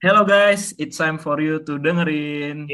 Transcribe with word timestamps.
Hello 0.00 0.24
guys, 0.24 0.72
it's 0.80 0.96
time 0.96 1.20
for 1.20 1.36
you 1.44 1.60
to 1.60 1.76
dengerin. 1.76 2.64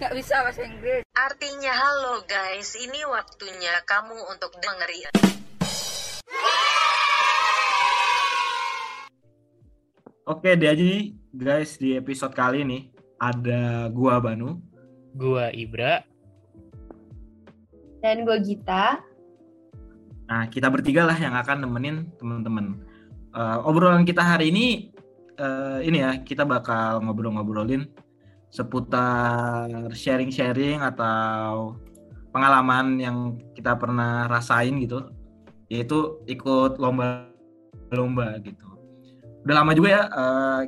Gak 0.00 0.12
bisa 0.16 0.40
bahasa 0.40 0.64
Inggris. 0.64 1.04
Artinya 1.12 1.76
halo 1.76 2.24
guys, 2.24 2.72
ini 2.80 3.04
waktunya 3.04 3.84
kamu 3.84 4.16
untuk 4.32 4.48
dengerin. 4.56 5.12
Oke, 10.24 10.56
jadi 10.56 11.12
guys 11.36 11.76
di 11.76 12.00
episode 12.00 12.32
kali 12.32 12.64
ini 12.64 12.88
ada 13.20 13.92
gua 13.92 14.24
Banu. 14.24 14.56
Gua 15.12 15.52
Ibra. 15.52 16.00
Dan 18.00 18.24
gue 18.24 18.40
Gita. 18.40 19.04
Nah, 20.32 20.48
kita 20.48 20.72
bertiga 20.72 21.04
lah 21.04 21.20
yang 21.20 21.36
akan 21.36 21.68
nemenin 21.68 22.08
teman-teman. 22.16 22.88
Eh, 23.32 23.58
obrolan 23.68 24.08
kita 24.08 24.20
hari 24.20 24.48
ini 24.48 24.91
eh, 25.42 25.78
ini 25.82 25.98
ya, 25.98 26.22
kita 26.22 26.46
bakal 26.46 27.02
ngobrol-ngobrolin 27.02 27.90
seputar 28.52 29.90
sharing-sharing 29.90 30.78
atau 30.84 31.74
pengalaman 32.30 33.00
yang 33.00 33.16
kita 33.58 33.74
pernah 33.74 34.30
rasain 34.30 34.78
gitu, 34.78 35.10
yaitu 35.66 36.22
ikut 36.30 36.78
lomba-lomba 36.78 38.38
gitu. 38.44 38.66
Udah 39.42 39.54
lama 39.64 39.72
juga 39.74 39.88
ya, 39.90 40.02
eh, 40.06 40.60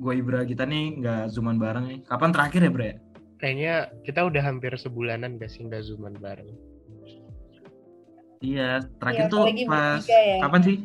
gue 0.00 0.12
Ibra 0.16 0.42
kita 0.48 0.64
nih 0.64 0.98
nggak 0.98 1.22
zooman 1.30 1.60
bareng 1.60 1.84
nih. 1.86 1.98
Kapan 2.08 2.32
terakhir 2.32 2.60
ya, 2.66 2.72
Bre? 2.72 2.90
Kayaknya 3.40 3.74
kita 4.04 4.20
udah 4.28 4.42
hampir 4.44 4.72
sebulanan 4.76 5.40
gak 5.40 5.48
sih 5.48 5.64
nggak 5.64 5.84
zooman 5.84 6.16
bareng. 6.20 6.50
Iya, 8.40 8.80
terakhir 8.96 9.28
Iya, 9.28 9.32
tuh 9.32 9.44
pas 9.68 10.04
ya. 10.08 10.40
kapan 10.40 10.60
sih? 10.64 10.76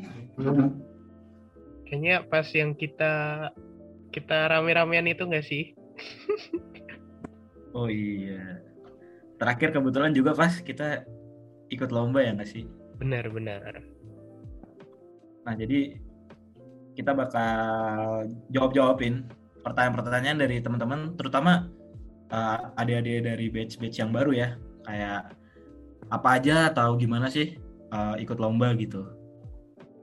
Kayaknya 1.95 2.27
pas 2.27 2.43
yang 2.51 2.75
kita 2.75 3.13
kita 4.11 4.51
rame-ramean 4.51 5.07
itu 5.07 5.23
gak 5.31 5.47
sih? 5.47 5.71
Oh 7.71 7.87
iya. 7.87 8.59
Terakhir 9.39 9.71
kebetulan 9.71 10.11
juga 10.11 10.35
pas 10.35 10.51
kita 10.59 11.07
ikut 11.71 11.95
lomba 11.95 12.19
ya 12.19 12.35
nggak 12.35 12.51
sih? 12.51 12.67
Benar-benar. 12.99 13.79
Nah 15.47 15.55
jadi 15.55 15.95
kita 16.99 17.15
bakal 17.15 18.27
jawab-jawabin 18.51 19.23
pertanyaan-pertanyaan 19.63 20.39
dari 20.43 20.59
teman-teman, 20.59 21.15
terutama 21.15 21.71
eh, 22.27 22.59
adik-adik 22.75 23.23
dari 23.23 23.47
batch-batch 23.47 24.03
yang 24.03 24.11
baru 24.11 24.35
ya, 24.35 24.49
kayak 24.83 25.31
apa 26.11 26.27
aja 26.43 26.75
atau 26.75 26.99
gimana 26.99 27.31
sih 27.31 27.55
eh, 27.91 28.15
ikut 28.19 28.35
lomba 28.35 28.75
gitu. 28.75 29.15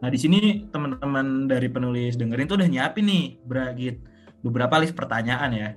Nah 0.02 0.10
di 0.10 0.18
sini 0.18 0.66
teman-teman 0.66 1.46
dari 1.46 1.70
penulis 1.70 2.18
dengerin 2.18 2.50
tuh 2.50 2.58
udah 2.58 2.66
nyiapin 2.66 3.06
nih, 3.06 3.38
Bragit, 3.46 4.02
beberapa 4.42 4.82
list 4.82 4.98
pertanyaan 4.98 5.50
ya. 5.54 5.68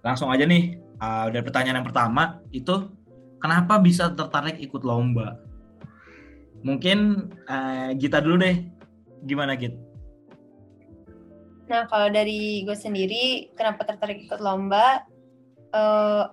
Langsung 0.00 0.32
aja 0.32 0.48
nih, 0.48 0.80
eh, 0.80 1.26
dari 1.36 1.44
pertanyaan 1.44 1.84
yang 1.84 1.88
pertama 1.92 2.40
itu 2.56 2.88
kenapa 3.44 3.76
bisa 3.76 4.08
tertarik 4.16 4.56
ikut 4.56 4.80
lomba? 4.88 5.36
Mungkin 6.64 7.28
eh, 7.44 7.92
Gita 8.00 8.24
dulu 8.24 8.40
deh, 8.40 8.56
gimana 9.28 9.52
Git? 9.60 9.76
Nah, 11.68 11.84
kalau 11.92 12.08
dari 12.08 12.64
gue 12.64 12.78
sendiri, 12.78 13.52
kenapa 13.52 13.84
tertarik 13.84 14.24
ikut 14.24 14.40
lomba? 14.40 15.04
Eh, 15.76 16.24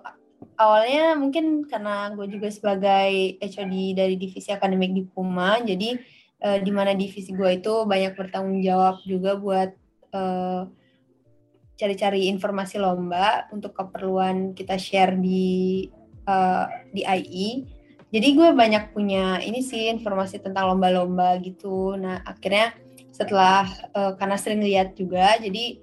awalnya 0.58 1.18
mungkin 1.18 1.66
karena 1.66 2.12
gue 2.14 2.26
juga 2.30 2.48
sebagai 2.50 3.38
HOD 3.42 3.98
dari 3.98 4.14
divisi 4.14 4.50
akademik 4.54 4.94
di 4.94 5.02
Puma, 5.06 5.58
jadi 5.62 5.98
eh, 6.40 6.58
di 6.62 6.70
mana 6.70 6.94
divisi 6.94 7.34
gue 7.34 7.58
itu 7.58 7.86
banyak 7.86 8.14
bertanggung 8.14 8.62
jawab 8.62 9.02
juga 9.06 9.34
buat 9.38 9.70
eh, 10.14 10.62
cari-cari 11.74 12.30
informasi 12.30 12.78
lomba 12.78 13.50
untuk 13.50 13.74
keperluan 13.74 14.54
kita 14.54 14.78
share 14.78 15.18
di 15.18 15.86
eh, 16.26 16.66
di 16.94 17.02
IE. 17.02 17.50
Jadi 18.14 18.28
gue 18.38 18.54
banyak 18.54 18.94
punya 18.94 19.42
ini 19.42 19.58
sih 19.58 19.90
informasi 19.90 20.38
tentang 20.38 20.70
lomba-lomba 20.70 21.34
gitu. 21.42 21.98
Nah, 21.98 22.22
akhirnya 22.22 22.78
setelah 23.10 23.66
eh, 23.90 24.12
karena 24.18 24.36
sering 24.38 24.62
lihat 24.62 24.94
juga 24.94 25.34
jadi 25.38 25.82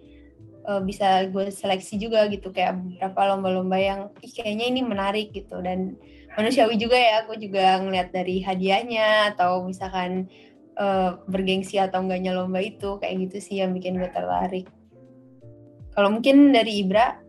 eh, 0.68 0.82
bisa 0.86 1.26
gue 1.30 1.50
seleksi 1.50 1.98
juga 1.98 2.26
gitu 2.30 2.50
kayak 2.54 2.78
beberapa 2.78 3.22
lomba-lomba 3.36 3.78
yang 3.80 4.00
"Ih, 4.22 4.32
kayaknya 4.32 4.66
ini 4.70 4.82
menarik 4.86 5.34
gitu. 5.34 5.60
Dan 5.62 5.98
manusiawi 6.38 6.80
juga 6.80 6.96
ya 6.96 7.26
aku 7.26 7.36
juga 7.40 7.80
ngeliat 7.82 8.14
dari 8.16 8.40
hadiahnya 8.44 9.36
atau 9.36 9.66
misalkan 9.68 10.30
eh, 10.80 11.10
bergengsi 11.28 11.78
atau 11.82 12.02
enggaknya 12.04 12.32
lomba 12.38 12.60
itu 12.64 12.98
kayak 13.02 13.30
gitu 13.30 13.38
sih 13.44 13.56
yang 13.62 13.76
bikin 13.76 14.00
gue 14.00 14.10
tertarik. 14.12 14.66
Kalau 15.92 16.10
mungkin 16.14 16.56
dari 16.56 16.82
Ibra 16.88 17.20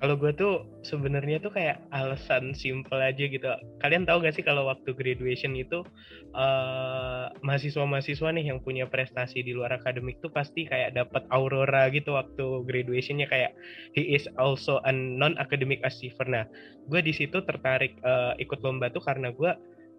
Kalau 0.00 0.16
gue 0.16 0.32
tuh 0.32 0.64
sebenarnya 0.80 1.44
tuh 1.44 1.52
kayak 1.52 1.84
alasan 1.92 2.56
simple 2.56 2.96
aja 2.96 3.20
gitu. 3.28 3.44
Kalian 3.84 4.08
tahu 4.08 4.24
gak 4.24 4.32
sih 4.32 4.40
kalau 4.40 4.64
waktu 4.72 4.96
graduation 4.96 5.52
itu 5.52 5.84
eh 6.32 7.26
mahasiswa-mahasiswa 7.44 8.32
nih 8.32 8.48
yang 8.48 8.64
punya 8.64 8.88
prestasi 8.88 9.44
di 9.44 9.52
luar 9.52 9.76
akademik 9.76 10.16
tuh 10.24 10.32
pasti 10.32 10.64
kayak 10.64 10.96
dapat 10.96 11.28
aurora 11.28 11.92
gitu 11.92 12.16
waktu 12.16 12.64
graduationnya 12.64 13.28
kayak 13.28 13.52
he 13.92 14.16
is 14.16 14.24
also 14.40 14.80
a 14.88 14.92
non 14.92 15.36
academic 15.36 15.84
achiever. 15.84 16.24
Nah, 16.24 16.48
gue 16.88 17.00
di 17.04 17.12
situ 17.12 17.44
tertarik 17.44 18.00
eh, 18.00 18.32
ikut 18.40 18.64
lomba 18.64 18.88
tuh 18.88 19.04
karena 19.04 19.36
gue 19.36 19.52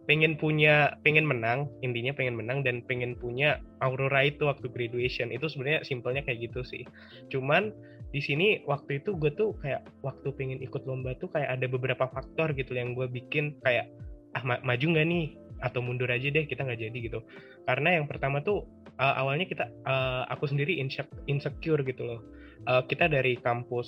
pengen 0.10 0.34
punya 0.34 0.98
pengen 1.06 1.30
menang 1.30 1.70
intinya 1.86 2.10
pengen 2.18 2.34
menang 2.34 2.66
dan 2.66 2.82
pengen 2.90 3.14
punya 3.14 3.62
aurora 3.86 4.26
itu 4.26 4.50
waktu 4.50 4.66
graduation 4.74 5.30
itu 5.30 5.46
sebenarnya 5.46 5.86
simpelnya 5.86 6.26
kayak 6.26 6.50
gitu 6.50 6.66
sih 6.66 6.84
cuman 7.30 7.70
di 8.12 8.20
sini 8.20 8.60
waktu 8.68 9.00
itu 9.00 9.16
gue 9.16 9.32
tuh 9.34 9.56
kayak 9.64 9.88
waktu 10.04 10.28
pengen 10.36 10.60
ikut 10.60 10.84
lomba 10.84 11.16
tuh 11.16 11.32
kayak 11.32 11.60
ada 11.60 11.66
beberapa 11.72 12.12
faktor 12.12 12.52
gitu 12.52 12.76
yang 12.76 12.92
gue 12.92 13.08
bikin 13.08 13.56
kayak 13.64 13.88
ah 14.36 14.44
ma- 14.44 14.64
maju 14.64 14.86
nggak 14.86 15.08
nih? 15.08 15.26
Atau 15.62 15.80
mundur 15.80 16.10
aja 16.10 16.28
deh 16.28 16.44
kita 16.44 16.68
nggak 16.68 16.82
jadi 16.84 16.98
gitu. 16.98 17.20
Karena 17.64 17.96
yang 17.96 18.12
pertama 18.12 18.44
tuh 18.44 18.68
uh, 19.00 19.16
awalnya 19.16 19.48
kita 19.48 19.72
uh, 19.88 20.28
aku 20.28 20.50
sendiri 20.52 20.76
inse- 20.84 21.08
insecure 21.32 21.80
gitu 21.88 22.04
loh. 22.04 22.20
Uh, 22.68 22.84
kita 22.84 23.08
dari 23.08 23.40
kampus 23.40 23.88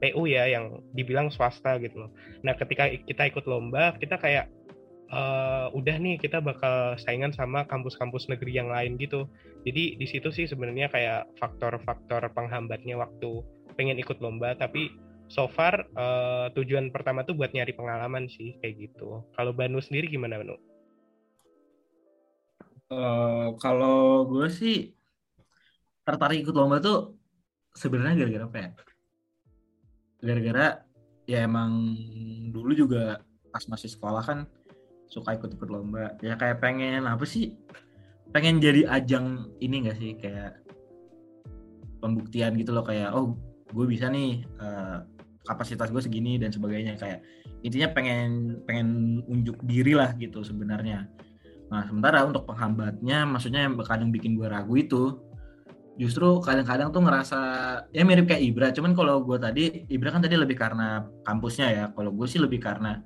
PU 0.00 0.24
ya 0.24 0.48
yang 0.48 0.80
dibilang 0.96 1.28
swasta 1.28 1.76
gitu 1.84 2.08
loh. 2.08 2.10
Nah 2.42 2.56
ketika 2.56 2.88
kita 2.90 3.28
ikut 3.28 3.44
lomba 3.44 3.92
kita 4.00 4.16
kayak 4.16 4.48
uh, 5.10 5.68
udah 5.74 5.96
nih 5.98 6.16
kita 6.16 6.40
bakal 6.40 6.96
saingan 7.00 7.34
sama 7.34 7.66
kampus-kampus 7.66 8.30
negeri 8.30 8.56
yang 8.56 8.70
lain 8.70 8.96
gitu 8.96 9.26
jadi 9.66 9.98
di 9.98 10.06
situ 10.06 10.28
sih 10.32 10.46
sebenarnya 10.46 10.92
kayak 10.92 11.28
faktor-faktor 11.40 12.30
penghambatnya 12.32 12.96
waktu 12.96 13.42
pengen 13.74 13.98
ikut 13.98 14.22
lomba 14.22 14.54
tapi 14.54 14.94
so 15.28 15.48
far 15.48 15.88
eh, 15.88 16.46
tujuan 16.54 16.92
pertama 16.92 17.24
tuh 17.24 17.34
buat 17.36 17.50
nyari 17.50 17.72
pengalaman 17.72 18.28
sih 18.28 18.56
kayak 18.60 18.90
gitu 18.90 19.24
kalau 19.34 19.50
Banu 19.56 19.80
sendiri 19.80 20.06
gimana 20.12 20.38
Banu? 20.38 20.56
Eh, 22.92 23.48
kalau 23.58 24.28
gue 24.28 24.46
sih 24.52 24.92
tertarik 26.04 26.44
ikut 26.44 26.54
lomba 26.54 26.78
tuh 26.78 27.16
sebenarnya 27.74 28.24
gara-gara 28.24 28.44
apa 28.46 28.58
ya? 28.60 28.70
Gara-gara 30.24 30.66
ya 31.24 31.38
emang 31.48 31.96
dulu 32.52 32.76
juga 32.76 33.24
pas 33.48 33.64
masih 33.66 33.88
sekolah 33.88 34.22
kan 34.22 34.38
suka 35.14 35.38
ikut-ikut 35.38 35.70
lomba. 35.70 36.18
Ya 36.18 36.34
kayak 36.34 36.58
pengen 36.58 37.06
apa 37.06 37.22
sih? 37.22 37.54
Pengen 38.34 38.58
jadi 38.58 38.90
ajang 38.90 39.54
ini 39.62 39.86
gak 39.86 39.98
sih 40.02 40.18
kayak 40.18 40.58
pembuktian 42.02 42.58
gitu 42.58 42.74
loh 42.74 42.82
kayak 42.82 43.14
oh 43.14 43.38
gue 43.70 43.86
bisa 43.86 44.10
nih 44.10 44.42
eh, 44.42 44.98
kapasitas 45.46 45.94
gue 45.94 46.02
segini 46.02 46.36
dan 46.36 46.50
sebagainya 46.50 46.98
kayak 46.98 47.22
intinya 47.62 47.94
pengen 47.94 48.58
pengen 48.66 49.22
unjuk 49.30 49.56
diri 49.62 49.94
lah 49.94 50.12
gitu 50.18 50.42
sebenarnya. 50.42 51.06
Nah, 51.72 51.82
sementara 51.88 52.22
untuk 52.22 52.44
penghambatnya, 52.44 53.24
maksudnya 53.24 53.64
yang 53.64 53.74
kadang 53.80 54.12
bikin 54.12 54.36
gue 54.36 54.46
ragu 54.46 54.76
itu, 54.76 55.16
justru 55.96 56.38
kadang-kadang 56.44 56.92
tuh 56.92 57.02
ngerasa, 57.02 57.40
ya 57.90 58.04
mirip 58.04 58.28
kayak 58.28 58.42
Ibra, 58.44 58.68
cuman 58.70 58.92
kalau 58.92 59.24
gue 59.24 59.40
tadi, 59.40 59.64
Ibra 59.88 60.12
kan 60.12 60.22
tadi 60.22 60.36
lebih 60.36 60.54
karena 60.54 61.08
kampusnya 61.24 61.66
ya, 61.72 61.84
kalau 61.96 62.12
gue 62.12 62.26
sih 62.28 62.38
lebih 62.38 62.60
karena 62.60 63.00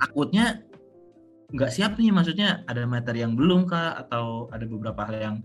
takutnya 0.00 0.64
nggak 1.48 1.72
siap 1.72 1.96
nih, 1.96 2.12
maksudnya 2.12 2.62
ada 2.68 2.84
materi 2.84 3.24
yang 3.24 3.32
belum 3.32 3.64
kah, 3.64 3.96
atau 4.04 4.52
ada 4.52 4.68
beberapa 4.68 5.08
hal 5.08 5.16
yang 5.16 5.36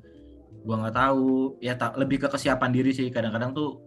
gue 0.63 0.75
nggak 0.75 0.95
tahu, 0.95 1.59
ya 1.63 1.75
tak 1.79 1.95
lebih 1.95 2.23
ke 2.23 2.27
kesiapan 2.27 2.71
diri 2.75 2.91
sih, 2.91 3.07
kadang-kadang 3.07 3.55
tuh 3.55 3.79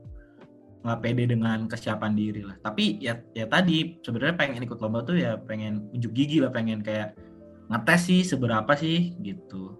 nggak 0.86 1.00
pede 1.02 1.24
dengan 1.26 1.66
kesiapan 1.66 2.14
diri 2.14 2.46
lah. 2.46 2.56
Tapi 2.62 3.02
ya 3.02 3.18
ya 3.34 3.50
tadi 3.50 3.98
sebenarnya 4.06 4.38
pengen 4.38 4.62
ikut 4.62 4.78
lomba 4.78 5.02
tuh 5.02 5.18
ya 5.18 5.34
pengen 5.34 5.90
unjuk 5.90 6.14
gigi 6.14 6.38
lah, 6.38 6.54
pengen 6.54 6.80
kayak 6.80 7.18
ngetes 7.66 8.06
sih 8.06 8.22
seberapa 8.22 8.70
sih 8.78 9.18
gitu. 9.20 9.74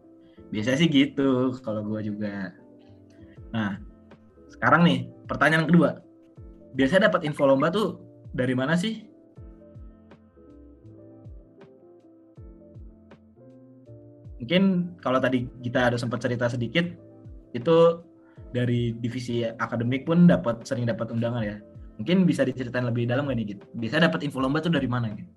Biasanya 0.51 0.79
sih 0.83 0.91
gitu 0.91 1.55
kalau 1.63 1.87
gue 1.87 2.11
juga. 2.11 2.51
Nah 3.55 3.79
sekarang 4.51 4.83
nih 4.83 5.07
pertanyaan 5.31 5.71
kedua. 5.71 6.03
Biasanya 6.75 7.09
dapat 7.09 7.23
info 7.25 7.47
lomba 7.47 7.71
tuh 7.71 8.03
dari 8.35 8.53
mana 8.59 8.75
sih 8.75 9.07
mungkin 14.37 14.93
kalau 15.01 15.19
tadi 15.21 15.49
kita 15.65 15.93
ada 15.93 15.97
sempat 15.97 16.21
cerita 16.21 16.49
sedikit 16.53 16.85
itu 17.57 18.05
dari 18.53 18.93
divisi 19.01 19.45
akademik 19.45 20.05
pun 20.05 20.29
dapat 20.29 20.65
sering 20.69 20.89
dapat 20.89 21.09
undangan 21.13 21.43
ya. 21.45 21.57
Mungkin 21.97 22.29
bisa 22.29 22.45
diceritain 22.45 22.85
lebih 22.85 23.09
dalam 23.09 23.25
gak 23.25 23.37
nih 23.41 23.57
gitu? 23.57 23.65
Bisa 23.81 23.97
dapat 23.97 24.21
info 24.21 24.45
lomba 24.45 24.61
tuh 24.61 24.73
dari 24.73 24.85
mana 24.85 25.17
gitu? 25.17 25.33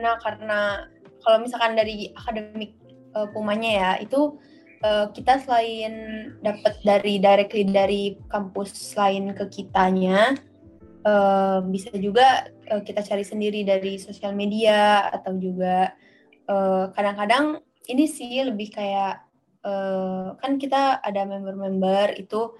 Nah, 0.00 0.20
karena 0.20 0.84
kalau 1.24 1.40
misalkan 1.40 1.72
dari 1.72 2.12
akademik 2.12 2.76
eh, 3.16 3.28
Pumanya 3.32 3.70
ya, 3.70 3.90
itu 4.04 4.36
eh, 4.84 5.08
kita 5.16 5.40
selain 5.40 5.94
dapat 6.44 6.76
dari 6.84 7.16
directly 7.16 7.64
dari 7.64 8.02
kampus 8.28 8.92
lain 8.96 9.32
ke 9.32 9.48
kitanya, 9.48 10.36
eh, 11.04 11.58
bisa 11.64 11.88
juga 11.96 12.52
eh, 12.70 12.82
kita 12.86 13.02
cari 13.02 13.26
sendiri 13.26 13.66
dari 13.66 13.98
sosial 13.98 14.32
media 14.38 15.10
atau 15.10 15.34
juga 15.34 15.90
eh, 16.46 16.84
kadang-kadang 16.94 17.58
ini 17.90 18.06
sih 18.06 18.40
lebih 18.46 18.70
kayak 18.70 19.26
eh, 19.66 20.26
kan 20.38 20.52
kita 20.56 21.02
ada 21.02 21.26
member-member 21.26 22.16
itu 22.22 22.54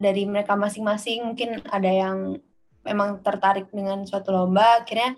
dari 0.00 0.24
mereka 0.24 0.56
masing-masing 0.56 1.28
mungkin 1.28 1.60
ada 1.68 1.92
yang 1.92 2.40
memang 2.84 3.20
tertarik 3.20 3.68
dengan 3.68 4.08
suatu 4.08 4.32
lomba, 4.32 4.80
akhirnya 4.82 5.16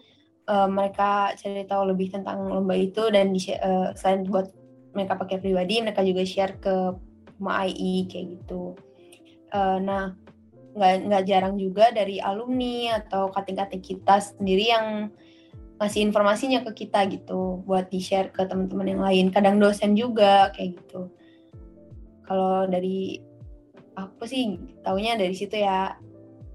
eh, 0.51 0.69
mereka 0.69 1.35
cari 1.39 1.63
tahu 1.67 1.95
lebih 1.95 2.11
tentang 2.11 2.51
lomba 2.51 2.75
itu 2.75 3.07
dan 3.15 3.31
di, 3.31 3.41
eh, 3.47 3.89
selain 3.95 4.27
buat 4.27 4.51
mereka 4.93 5.17
pakai 5.17 5.41
pribadi, 5.41 5.81
mereka 5.81 6.03
juga 6.05 6.23
share 6.27 6.59
ke 6.59 6.75
MAI 7.41 8.11
kayak 8.11 8.27
gitu. 8.39 8.77
Eh, 9.53 9.79
nah, 9.83 10.17
nggak 10.77 11.25
jarang 11.29 11.61
juga 11.61 11.93
dari 11.93 12.17
alumni 12.19 12.97
atau 12.97 13.29
kating-kating 13.29 13.85
kita 13.85 14.21
sendiri 14.21 14.73
yang 14.73 14.87
ngasih 15.83 16.07
informasinya 16.07 16.63
ke 16.71 16.87
kita 16.87 17.11
gitu 17.11 17.61
buat 17.67 17.91
di 17.91 17.99
share 17.99 18.31
ke 18.31 18.47
teman-teman 18.47 18.89
yang 18.89 19.03
lain. 19.03 19.27
Kadang 19.35 19.59
dosen 19.59 19.99
juga 19.99 20.55
kayak 20.55 20.79
gitu. 20.79 21.11
Kalau 22.23 22.71
dari 22.71 23.19
aku 23.99 24.25
sih 24.25 24.57
taunya 24.87 25.19
dari 25.19 25.35
situ 25.35 25.59
ya. 25.59 25.99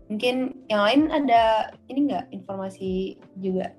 Mungkin 0.07 0.63
yang 0.71 0.87
lain 0.87 1.01
ada 1.11 1.75
ini 1.91 2.07
nggak 2.07 2.31
informasi 2.31 3.19
juga? 3.43 3.75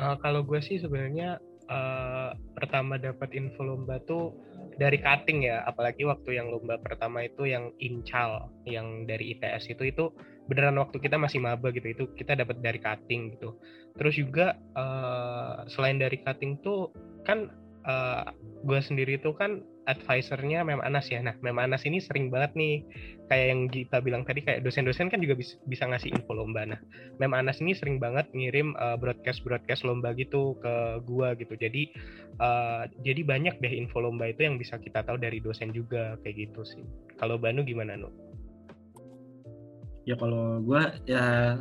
Eh, 0.00 0.16
kalau 0.24 0.40
gue 0.40 0.58
sih 0.64 0.80
sebenarnya 0.80 1.36
eh, 1.68 2.30
pertama 2.56 2.96
dapat 2.96 3.36
info 3.36 3.62
lomba 3.62 4.00
tuh 4.08 4.32
dari 4.76 4.98
cutting 4.98 5.46
ya, 5.46 5.62
apalagi 5.64 6.02
waktu 6.06 6.38
yang 6.38 6.50
lomba 6.50 6.78
pertama 6.82 7.24
itu 7.24 7.46
yang 7.46 7.70
incal, 7.78 8.50
yang 8.66 9.06
dari 9.06 9.34
ITS 9.36 9.70
itu 9.70 9.90
itu 9.90 10.04
beneran 10.50 10.76
waktu 10.76 11.00
kita 11.00 11.16
masih 11.16 11.40
maba 11.40 11.72
gitu, 11.72 11.86
itu 11.88 12.04
kita 12.14 12.34
dapat 12.34 12.60
dari 12.60 12.78
cutting 12.82 13.38
gitu. 13.38 13.56
Terus 13.94 14.14
juga 14.18 14.58
eh, 14.74 15.54
selain 15.70 15.98
dari 15.98 16.20
cutting 16.20 16.60
tuh 16.60 16.90
kan 17.22 17.50
eh, 17.86 18.24
gue 18.64 18.80
sendiri 18.82 19.20
tuh 19.22 19.34
kan 19.36 19.62
advisernya 19.84 20.64
Mem 20.64 20.80
Anas 20.80 21.08
ya. 21.12 21.20
Nah, 21.20 21.36
Mem 21.44 21.56
Anas 21.60 21.84
ini 21.84 22.00
sering 22.00 22.32
banget 22.32 22.56
nih 22.56 22.84
kayak 23.28 23.46
yang 23.52 23.60
kita 23.68 23.96
bilang 24.00 24.22
tadi 24.24 24.40
kayak 24.44 24.64
dosen-dosen 24.64 25.08
kan 25.12 25.20
juga 25.20 25.36
bisa, 25.36 25.56
bisa 25.68 25.84
ngasih 25.88 26.12
info 26.12 26.32
lomba. 26.32 26.64
Nah, 26.64 26.80
Mem 27.20 27.32
Anas 27.36 27.60
ini 27.60 27.76
sering 27.76 28.00
banget 28.00 28.28
ngirim 28.32 28.72
uh, 28.80 28.96
broadcast-broadcast 28.96 29.84
lomba 29.84 30.16
gitu 30.16 30.56
ke 30.60 31.04
gua 31.04 31.36
gitu. 31.36 31.56
Jadi 31.56 31.92
uh, 32.40 32.88
jadi 33.04 33.20
banyak 33.24 33.60
deh 33.60 33.72
info 33.72 34.00
lomba 34.00 34.32
itu 34.32 34.44
yang 34.48 34.56
bisa 34.56 34.80
kita 34.80 35.04
tahu 35.04 35.20
dari 35.20 35.38
dosen 35.40 35.72
juga 35.72 36.16
kayak 36.24 36.48
gitu 36.50 36.64
sih. 36.64 36.84
Kalau 37.20 37.36
Banu 37.36 37.64
gimana, 37.64 37.96
Nu? 37.96 38.08
Ya 40.04 40.20
kalau 40.20 40.60
gue 40.60 40.82
ya 41.08 41.56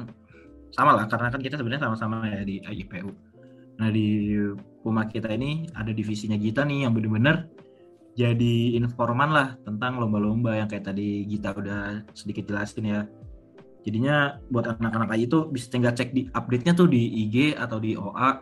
sama 0.76 1.00
lah 1.00 1.06
karena 1.08 1.32
kan 1.32 1.40
kita 1.40 1.56
sebenarnya 1.56 1.88
sama-sama 1.88 2.28
ya 2.28 2.44
di 2.44 2.60
IPU. 2.60 3.12
Nah 3.80 3.90
di 3.90 4.36
Puma 4.84 5.08
kita 5.08 5.32
ini 5.32 5.64
ada 5.80 5.96
divisinya 5.96 6.36
Gita 6.36 6.68
nih 6.68 6.84
yang 6.84 6.92
bener-bener 6.92 7.48
jadi 8.14 8.78
informan 8.78 9.34
lah 9.34 9.48
tentang 9.66 9.98
lomba-lomba 9.98 10.54
yang 10.54 10.70
kayak 10.70 10.86
tadi 10.86 11.26
Gita 11.26 11.50
udah 11.58 12.06
sedikit 12.14 12.46
jelasin 12.46 12.86
ya. 12.86 13.02
Jadinya 13.84 14.38
buat 14.54 14.70
anak-anak 14.70 15.18
AI 15.18 15.26
itu 15.26 15.50
bisa 15.50 15.68
tinggal 15.74 15.98
cek 15.98 16.14
di 16.14 16.30
update-nya 16.30 16.78
tuh 16.78 16.88
di 16.88 17.02
IG 17.26 17.58
atau 17.58 17.82
di 17.82 17.98
OA. 17.98 18.38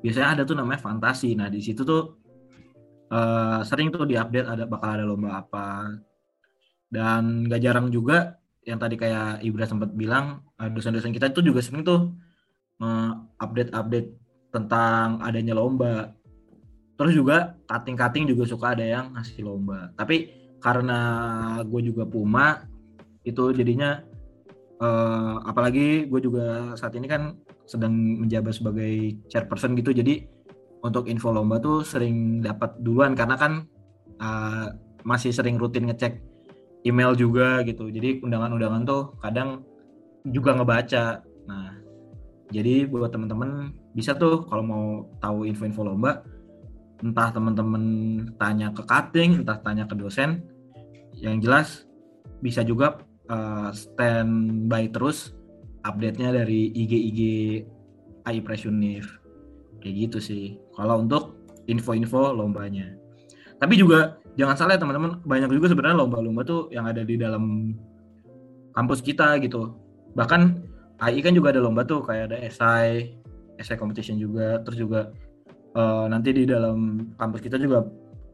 Biasanya 0.00 0.40
ada 0.40 0.42
tuh 0.48 0.56
namanya 0.56 0.80
fantasi. 0.80 1.36
Nah 1.36 1.52
di 1.52 1.60
situ 1.60 1.84
tuh 1.84 2.16
eh, 3.12 3.60
sering 3.68 3.92
tuh 3.92 4.08
diupdate 4.08 4.48
ada 4.48 4.64
bakal 4.64 4.96
ada 4.96 5.04
lomba 5.04 5.44
apa. 5.44 6.00
Dan 6.88 7.44
gak 7.44 7.60
jarang 7.60 7.92
juga 7.92 8.40
yang 8.64 8.80
tadi 8.80 8.96
kayak 8.96 9.44
Ibra 9.44 9.68
sempat 9.68 9.92
bilang 9.92 10.48
eh, 10.56 10.72
dosen-dosen 10.72 11.12
kita 11.12 11.28
itu 11.28 11.44
juga 11.44 11.60
sering 11.60 11.84
tuh 11.84 12.16
update-update 13.36 14.08
tentang 14.48 15.20
adanya 15.20 15.52
lomba. 15.52 16.08
Terus 16.94 17.12
juga 17.14 17.58
cutting-cutting 17.66 18.30
juga 18.30 18.44
suka 18.46 18.78
ada 18.78 18.84
yang 18.86 19.14
ngasih 19.14 19.42
lomba. 19.42 19.90
Tapi 19.98 20.30
karena 20.62 21.00
gue 21.66 21.80
juga 21.90 22.06
Puma 22.06 22.64
itu 23.26 23.50
jadinya 23.52 24.00
eh, 24.78 25.36
apalagi 25.44 26.06
gue 26.06 26.20
juga 26.22 26.76
saat 26.78 26.94
ini 26.94 27.10
kan 27.10 27.34
sedang 27.66 27.92
menjabat 28.22 28.54
sebagai 28.54 29.18
chairperson 29.26 29.74
gitu. 29.74 29.90
Jadi 29.90 30.24
untuk 30.84 31.10
info 31.10 31.32
lomba 31.34 31.58
tuh 31.58 31.82
sering 31.82 32.44
dapat 32.44 32.78
duluan 32.78 33.18
karena 33.18 33.34
kan 33.34 33.52
eh, 34.22 34.66
masih 35.04 35.34
sering 35.34 35.58
rutin 35.58 35.90
ngecek 35.90 36.22
email 36.84 37.16
juga 37.16 37.64
gitu. 37.66 37.88
Jadi 37.90 38.22
undangan-undangan 38.22 38.82
tuh 38.86 39.02
kadang 39.18 39.64
juga 40.28 40.56
ngebaca. 40.56 41.24
Nah, 41.48 41.76
jadi 42.52 42.88
buat 42.88 43.12
teman-teman 43.12 43.72
bisa 43.96 44.16
tuh 44.16 44.44
kalau 44.48 44.64
mau 44.64 44.84
tahu 45.20 45.48
info-info 45.48 45.84
lomba, 45.84 46.24
entah 47.04 47.28
teman-teman 47.28 47.84
tanya 48.40 48.72
ke 48.72 48.80
cutting, 48.88 49.44
entah 49.44 49.60
tanya 49.60 49.84
ke 49.84 49.92
dosen, 49.92 50.40
yang 51.20 51.36
jelas 51.38 51.84
bisa 52.40 52.64
juga 52.64 53.04
uh, 53.28 53.68
standby 53.76 54.88
terus 54.88 55.36
update-nya 55.84 56.32
dari 56.32 56.72
IG-IG 56.72 57.20
AI 58.24 58.40
Press 58.40 58.64
Univ. 58.64 59.20
Kayak 59.84 59.94
gitu 60.08 60.18
sih. 60.18 60.44
Kalau 60.72 61.04
untuk 61.04 61.36
info-info 61.68 62.32
lombanya. 62.32 62.96
Tapi 63.60 63.76
juga 63.76 64.16
jangan 64.40 64.56
salah 64.56 64.74
ya 64.76 64.80
teman-teman, 64.80 65.20
banyak 65.28 65.52
juga 65.52 65.70
sebenarnya 65.70 66.00
lomba-lomba 66.00 66.42
tuh 66.42 66.72
yang 66.72 66.88
ada 66.88 67.04
di 67.04 67.20
dalam 67.20 67.76
kampus 68.72 69.04
kita 69.04 69.36
gitu. 69.44 69.76
Bahkan 70.16 70.40
AI 71.04 71.20
kan 71.20 71.36
juga 71.36 71.52
ada 71.52 71.60
lomba 71.60 71.84
tuh 71.84 72.00
kayak 72.00 72.32
ada 72.32 72.36
esai, 72.40 73.14
esai 73.60 73.76
competition 73.76 74.16
juga, 74.16 74.60
terus 74.64 74.80
juga 74.80 75.12
eh, 75.74 76.06
nanti 76.08 76.30
di 76.30 76.44
dalam 76.46 77.10
kampus 77.18 77.42
kita 77.42 77.58
juga 77.58 77.84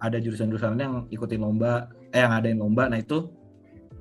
ada 0.01 0.17
jurusan-jurusan 0.17 0.81
yang 0.81 0.95
ikutin 1.13 1.41
lomba, 1.41 1.93
eh 2.13 2.21
yang 2.21 2.33
ngadain 2.33 2.61
lomba. 2.61 2.89
Nah 2.89 3.01
itu 3.01 3.29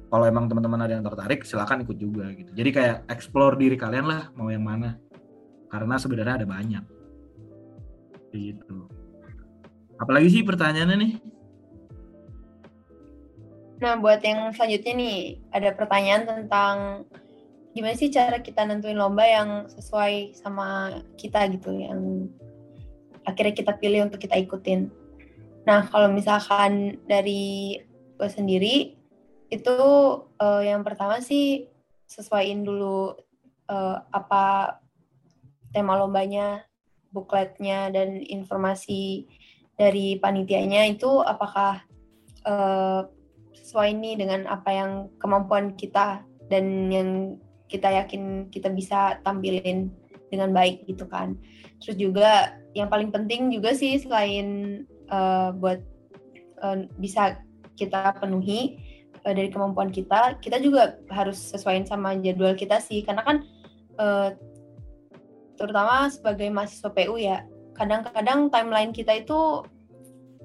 kalau 0.10 0.26
emang 0.26 0.50
teman-teman 0.50 0.82
ada 0.82 0.94
yang 0.98 1.06
tertarik 1.06 1.46
silakan 1.46 1.86
ikut 1.86 1.98
juga 2.00 2.32
gitu. 2.34 2.52
Jadi 2.56 2.70
kayak 2.74 2.98
explore 3.12 3.60
diri 3.60 3.78
kalian 3.78 4.08
lah 4.08 4.32
mau 4.34 4.50
yang 4.50 4.64
mana. 4.64 4.98
Karena 5.70 6.02
sebenarnya 6.02 6.42
ada 6.42 6.48
banyak. 6.50 6.84
Gitu. 8.34 8.78
Apalagi 10.02 10.28
sih 10.34 10.42
pertanyaannya 10.42 10.98
nih? 10.98 11.14
Nah, 13.80 13.96
buat 13.96 14.20
yang 14.20 14.52
selanjutnya 14.52 14.94
nih, 14.98 15.20
ada 15.56 15.72
pertanyaan 15.72 16.24
tentang 16.28 16.78
gimana 17.72 17.96
sih 17.96 18.12
cara 18.12 18.42
kita 18.44 18.66
nentuin 18.66 18.98
lomba 18.98 19.24
yang 19.24 19.72
sesuai 19.72 20.36
sama 20.36 21.00
kita 21.16 21.48
gitu, 21.54 21.72
yang 21.72 22.28
akhirnya 23.28 23.56
kita 23.56 23.74
pilih 23.80 24.08
untuk 24.08 24.22
kita 24.22 24.36
ikutin. 24.40 24.90
Nah, 25.68 25.86
kalau 25.92 26.10
misalkan 26.10 26.98
dari 27.06 27.78
gue 28.20 28.30
sendiri, 28.30 29.00
itu 29.50 29.78
eh, 30.42 30.62
yang 30.70 30.86
pertama 30.86 31.20
sih 31.20 31.68
sesuaiin 32.06 32.66
dulu 32.66 33.18
eh, 33.70 33.98
apa 34.14 34.78
tema 35.70 35.98
lombanya, 35.98 36.66
bukletnya, 37.14 37.94
dan 37.94 38.22
informasi 38.22 39.30
dari 39.78 40.18
panitianya 40.18 40.90
itu 40.90 41.22
apakah 41.22 41.86
eh, 42.46 43.02
sesuai 43.54 43.94
nih 44.02 44.16
dengan 44.18 44.50
apa 44.50 44.70
yang 44.74 44.92
kemampuan 45.22 45.78
kita 45.78 46.26
dan 46.50 46.90
yang 46.90 47.38
kita 47.70 47.94
yakin 47.94 48.50
kita 48.50 48.74
bisa 48.74 49.22
tampilin 49.22 49.94
dengan 50.34 50.50
baik 50.50 50.90
gitu 50.90 51.06
kan. 51.06 51.38
Terus 51.80 51.96
juga 51.96 52.60
yang 52.76 52.92
paling 52.92 53.10
penting 53.10 53.50
juga 53.50 53.74
sih 53.74 53.98
selain 53.98 54.82
uh, 55.10 55.56
buat 55.56 55.80
uh, 56.62 56.86
bisa 57.00 57.40
kita 57.80 58.20
penuhi 58.20 58.78
uh, 59.24 59.34
dari 59.34 59.50
kemampuan 59.50 59.90
kita, 59.90 60.38
kita 60.44 60.60
juga 60.60 61.00
harus 61.10 61.40
sesuaiin 61.40 61.88
sama 61.88 62.20
jadwal 62.20 62.54
kita 62.54 62.84
sih 62.84 63.02
karena 63.08 63.24
kan 63.24 63.38
uh, 63.98 64.30
terutama 65.56 66.08
sebagai 66.08 66.48
mahasiswa 66.52 66.92
PU 66.92 67.16
ya, 67.20 67.44
kadang-kadang 67.76 68.48
timeline 68.48 68.96
kita 68.96 69.24
itu 69.24 69.64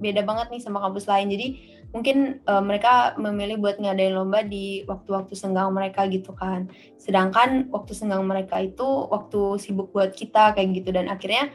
beda 0.03 0.27
banget 0.27 0.51
nih 0.51 0.63
sama 0.63 0.83
kampus 0.83 1.07
lain. 1.07 1.31
Jadi 1.31 1.74
mungkin 1.95 2.43
uh, 2.51 2.59
mereka 2.59 3.15
memilih 3.17 3.63
buat 3.63 3.79
ngadain 3.79 4.19
lomba 4.19 4.43
di 4.43 4.83
waktu-waktu 4.85 5.39
senggang 5.39 5.71
mereka 5.71 6.11
gitu 6.11 6.35
kan. 6.35 6.67
Sedangkan 6.99 7.71
waktu 7.71 7.95
senggang 7.95 8.27
mereka 8.27 8.59
itu 8.59 8.85
waktu 9.09 9.63
sibuk 9.63 9.95
buat 9.95 10.11
kita 10.11 10.59
kayak 10.59 10.83
gitu 10.83 10.91
dan 10.91 11.07
akhirnya 11.07 11.55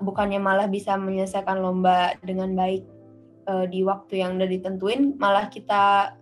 bukannya 0.00 0.40
malah 0.40 0.66
bisa 0.72 0.96
menyelesaikan 0.96 1.60
lomba 1.60 2.16
dengan 2.24 2.56
baik 2.56 2.88
eh, 3.44 3.66
di 3.68 3.84
waktu 3.84 4.24
yang 4.24 4.40
udah 4.40 4.48
ditentuin 4.48 5.20
malah 5.20 5.52
kita 5.52 6.16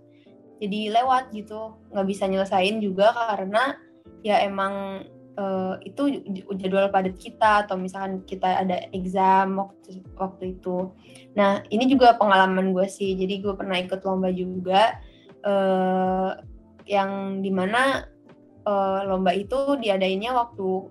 jadi 0.59 0.91
lewat 1.01 1.31
gitu 1.31 1.79
nggak 1.95 2.07
bisa 2.11 2.27
nyelesain 2.27 2.83
juga 2.83 3.15
karena 3.15 3.79
ya 4.27 4.43
emang 4.43 5.07
eh, 5.35 5.75
itu 5.87 6.03
jadwal 6.59 6.91
padat 6.91 7.17
kita 7.19 7.67
atau 7.67 7.79
misalkan 7.79 8.23
kita 8.27 8.63
ada 8.63 8.87
exam 8.95 9.59
waktu 9.59 10.03
waktu 10.19 10.59
itu. 10.59 10.95
Nah 11.35 11.63
ini 11.71 11.91
juga 11.91 12.15
pengalaman 12.17 12.75
gue 12.75 12.87
sih. 12.87 13.15
Jadi 13.19 13.43
gue 13.43 13.55
pernah 13.55 13.79
ikut 13.79 14.01
lomba 14.07 14.31
juga 14.31 14.99
eh, 15.43 16.31
yang 16.89 17.41
di 17.43 17.51
mana 17.51 18.07
eh, 18.65 19.01
lomba 19.07 19.35
itu 19.35 19.79
diadainnya 19.79 20.35
waktu 20.35 20.91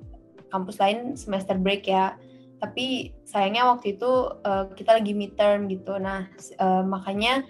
kampus 0.51 0.77
lain 0.77 0.99
semester 1.17 1.57
break 1.57 1.89
ya. 1.89 2.15
Tapi 2.63 3.11
sayangnya 3.27 3.67
waktu 3.75 3.99
itu 3.99 4.07
uh, 4.39 4.71
kita 4.71 4.95
lagi 4.95 5.11
midterm 5.11 5.67
gitu. 5.67 5.99
Nah 5.99 6.31
uh, 6.63 6.79
makanya 6.87 7.43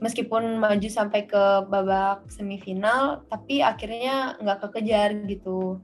meskipun 0.00 0.60
maju 0.60 0.88
sampai 0.92 1.24
ke 1.24 1.44
babak 1.72 2.28
semifinal 2.28 3.24
tapi 3.32 3.64
akhirnya 3.64 4.36
nggak 4.44 4.68
kekejar 4.68 5.16
gitu 5.24 5.80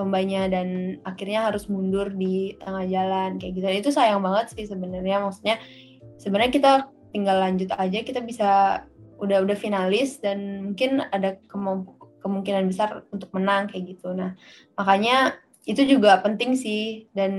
lombanya 0.00 0.48
dan 0.48 0.96
akhirnya 1.04 1.52
harus 1.52 1.68
mundur 1.68 2.08
di 2.08 2.56
tengah 2.56 2.88
jalan 2.88 3.36
kayak 3.36 3.52
gitu. 3.52 3.66
Dan 3.68 3.76
itu 3.84 3.90
sayang 3.92 4.24
banget 4.24 4.56
sih 4.56 4.64
sebenarnya 4.64 5.20
maksudnya 5.20 5.60
sebenarnya 6.16 6.52
kita 6.56 6.72
tinggal 7.12 7.36
lanjut 7.36 7.68
aja 7.76 8.00
kita 8.00 8.24
bisa 8.24 8.48
udah 9.20 9.44
udah 9.44 9.56
finalis 9.60 10.16
dan 10.24 10.72
mungkin 10.72 11.04
ada 11.12 11.36
kemungkinan 12.24 12.64
besar 12.64 13.04
untuk 13.12 13.28
menang 13.36 13.68
kayak 13.68 13.96
gitu. 13.96 14.16
Nah 14.16 14.32
makanya 14.80 15.36
itu 15.68 15.84
juga 15.84 16.16
penting 16.24 16.56
sih. 16.56 17.12
Dan 17.12 17.32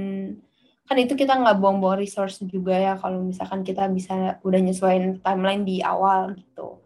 kan 0.86 0.98
itu 1.00 1.18
kita 1.18 1.40
nggak 1.40 1.58
buang-buang 1.58 1.98
resource 1.98 2.44
juga 2.46 2.78
ya 2.78 2.94
kalau 3.00 3.24
misalkan 3.26 3.66
kita 3.66 3.90
bisa 3.90 4.38
udah 4.46 4.60
nyesuaiin 4.62 5.24
timeline 5.24 5.64
di 5.66 5.82
awal 5.82 6.38
gitu. 6.38 6.78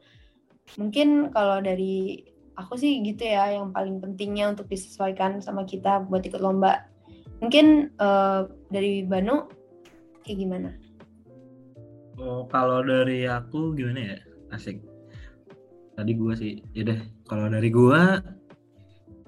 Mungkin 0.79 1.33
kalau 1.35 1.59
dari 1.59 2.23
aku 2.55 2.79
sih 2.79 3.03
gitu 3.03 3.27
ya 3.27 3.55
yang 3.55 3.71
paling 3.75 3.99
pentingnya 3.99 4.51
untuk 4.55 4.67
disesuaikan 4.71 5.43
sama 5.43 5.67
kita 5.67 6.07
buat 6.07 6.23
ikut 6.23 6.39
lomba. 6.39 6.87
Mungkin 7.43 7.91
uh, 7.99 8.47
dari 8.71 9.03
Banu 9.03 9.47
kayak 10.23 10.37
gimana? 10.39 10.69
Oh, 12.15 12.47
kalau 12.47 12.79
dari 12.81 13.27
aku 13.27 13.75
gimana 13.75 14.15
ya? 14.15 14.17
Asik. 14.55 14.79
Tadi 15.95 16.11
gue 16.15 16.33
sih 16.35 16.53
ya 16.71 16.87
deh. 16.87 16.99
Kalau 17.27 17.51
dari 17.51 17.67
gue 17.67 18.01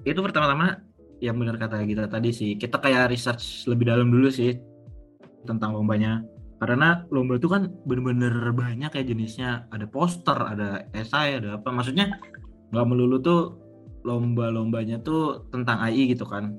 itu 0.08 0.20
pertama-tama 0.24 0.80
yang 1.18 1.36
benar 1.36 1.58
kata 1.58 1.82
kita 1.82 2.06
tadi 2.06 2.30
sih 2.30 2.54
kita 2.54 2.78
kayak 2.78 3.10
research 3.10 3.66
lebih 3.66 3.90
dalam 3.90 4.08
dulu 4.08 4.32
sih 4.32 4.56
tentang 5.44 5.76
lombanya. 5.76 6.24
Karena 6.58 7.06
lomba 7.14 7.38
itu 7.38 7.46
kan 7.46 7.70
bener-bener 7.86 8.50
banyak 8.56 8.90
ya 8.90 9.04
jenisnya. 9.04 9.50
Ada 9.70 9.86
poster 9.86 10.34
ada 10.34 10.88
esai 10.96 11.38
ada 11.38 11.60
apa. 11.60 11.68
Maksudnya 11.70 12.18
nggak 12.72 12.86
melulu 12.86 13.16
tuh 13.20 13.40
lomba-lombanya 14.04 15.00
tuh 15.02 15.44
tentang 15.52 15.80
AI 15.82 16.12
gitu 16.12 16.24
kan. 16.24 16.56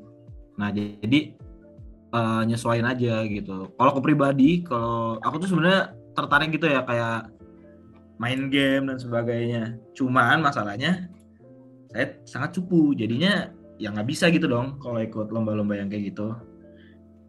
Nah 0.59 0.69
jadi 0.73 1.33
uh, 2.13 2.43
nyesuaiin 2.45 2.85
aja 2.85 3.25
gitu. 3.25 3.71
Kalau 3.73 3.89
aku 3.89 4.01
pribadi 4.03 4.61
kalau 4.65 5.17
aku 5.21 5.45
tuh 5.45 5.49
sebenarnya 5.55 5.93
tertarik 6.17 6.49
gitu 6.53 6.67
ya 6.67 6.83
kayak 6.83 7.29
main 8.19 8.51
game 8.51 8.89
dan 8.91 8.97
sebagainya. 8.99 9.79
Cuman 9.95 10.43
masalahnya 10.43 11.07
saya 11.93 12.19
sangat 12.27 12.57
cupu. 12.59 12.93
Jadinya 12.97 13.49
ya 13.79 13.95
nggak 13.95 14.09
bisa 14.09 14.27
gitu 14.29 14.45
dong 14.45 14.77
kalau 14.83 14.99
ikut 14.99 15.31
lomba-lomba 15.31 15.79
yang 15.79 15.87
kayak 15.87 16.13
gitu. 16.13 16.35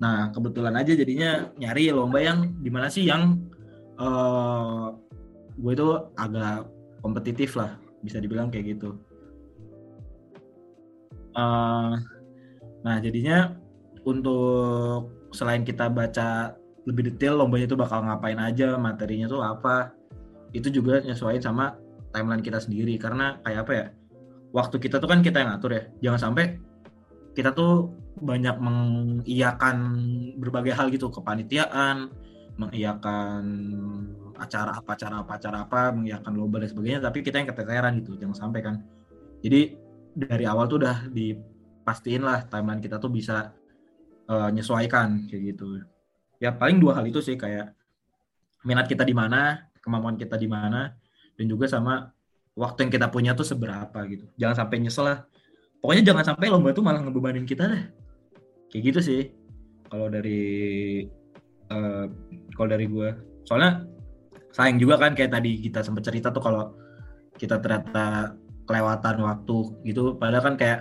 Nah 0.00 0.32
kebetulan 0.32 0.74
aja 0.74 0.96
jadinya 0.96 1.52
nyari 1.60 1.92
lomba 1.92 2.18
yang 2.18 2.38
di 2.58 2.70
mana 2.72 2.88
sih 2.88 3.06
yang 3.06 3.38
uh, 4.00 4.96
gue 5.60 5.72
itu 5.76 5.88
agak 6.16 6.64
kompetitif 7.04 7.56
lah 7.56 7.76
bisa 8.00 8.20
dibilang 8.20 8.48
kayak 8.48 8.76
gitu. 8.76 8.96
Uh, 11.36 11.94
nah 12.82 12.96
jadinya 12.98 13.54
untuk 14.02 15.12
selain 15.30 15.62
kita 15.62 15.86
baca 15.92 16.58
lebih 16.88 17.12
detail 17.12 17.38
lombanya 17.38 17.70
itu 17.70 17.78
bakal 17.78 18.02
ngapain 18.02 18.40
aja 18.40 18.74
materinya 18.80 19.30
tuh 19.30 19.44
apa 19.44 19.94
itu 20.50 20.72
juga 20.72 20.98
nyesuaiin 21.04 21.44
sama 21.44 21.78
timeline 22.10 22.42
kita 22.42 22.58
sendiri. 22.58 22.98
Karena 22.98 23.38
kayak 23.46 23.60
apa 23.66 23.72
ya 23.72 23.86
waktu 24.50 24.76
kita 24.82 24.98
tuh 24.98 25.08
kan 25.08 25.22
kita 25.22 25.42
yang 25.42 25.54
ngatur 25.54 25.72
ya. 25.76 25.82
Jangan 26.10 26.20
sampai 26.30 26.58
kita 27.36 27.54
tuh 27.54 27.94
banyak 28.20 28.56
mengiyakan 28.58 29.76
berbagai 30.42 30.74
hal 30.74 30.90
gitu. 30.90 31.08
Kepanitiaan 31.12 32.10
mengiyakan 32.58 33.42
acara 34.40 34.72
apa 34.74 34.96
acara 34.96 35.20
apa 35.20 35.32
acara 35.36 35.58
apa 35.68 35.80
mengiyakan 35.92 36.32
lomba 36.32 36.64
dan 36.64 36.68
sebagainya 36.72 37.00
tapi 37.04 37.20
kita 37.20 37.36
yang 37.44 37.48
keteteran 37.52 37.92
gitu 38.00 38.16
jangan 38.16 38.36
sampai 38.48 38.60
kan. 38.64 38.76
Jadi 39.44 39.76
dari 40.16 40.44
awal 40.48 40.66
tuh 40.66 40.82
udah 40.82 41.06
dipastiin 41.12 42.24
lah 42.24 42.48
timeline 42.48 42.80
kita 42.80 42.96
tuh 42.96 43.12
bisa 43.12 43.52
uh, 44.26 44.48
nyesuaikan 44.48 45.28
kayak 45.28 45.54
gitu. 45.54 45.84
Ya 46.40 46.56
paling 46.56 46.80
dua 46.80 46.98
hal 46.98 47.04
itu 47.06 47.20
sih 47.20 47.36
kayak 47.36 47.76
minat 48.64 48.88
kita 48.88 49.04
di 49.04 49.12
mana 49.12 49.68
kemampuan 49.80 50.16
kita 50.16 50.36
di 50.36 50.48
mana 50.48 50.92
dan 51.36 51.44
juga 51.48 51.68
sama 51.68 52.12
waktu 52.56 52.88
yang 52.88 52.92
kita 52.92 53.06
punya 53.08 53.32
tuh 53.36 53.44
seberapa 53.44 53.98
gitu. 54.08 54.28
Jangan 54.40 54.66
sampai 54.66 54.76
nyesel 54.80 55.04
lah. 55.04 55.18
Pokoknya 55.80 56.12
jangan 56.12 56.24
sampai 56.34 56.52
lomba 56.52 56.76
tuh 56.76 56.84
malah 56.84 57.00
ngebebanin 57.00 57.48
kita 57.48 57.64
deh. 57.68 57.84
Kayak 58.68 58.82
gitu 58.92 59.00
sih 59.00 59.22
kalau 59.90 60.06
dari 60.06 61.02
uh, 61.72 62.06
kalau 62.54 62.68
dari 62.70 62.86
gue 62.86 63.08
soalnya 63.42 63.82
sayang 64.50 64.78
juga 64.82 64.98
kan 64.98 65.14
kayak 65.14 65.34
tadi 65.34 65.62
kita 65.62 65.82
sempat 65.82 66.06
cerita 66.06 66.34
tuh 66.34 66.42
kalau 66.42 66.74
kita 67.38 67.62
ternyata 67.62 68.34
kelewatan 68.66 69.16
waktu 69.24 69.58
gitu. 69.86 70.14
Padahal 70.18 70.52
kan 70.52 70.54
kayak 70.58 70.80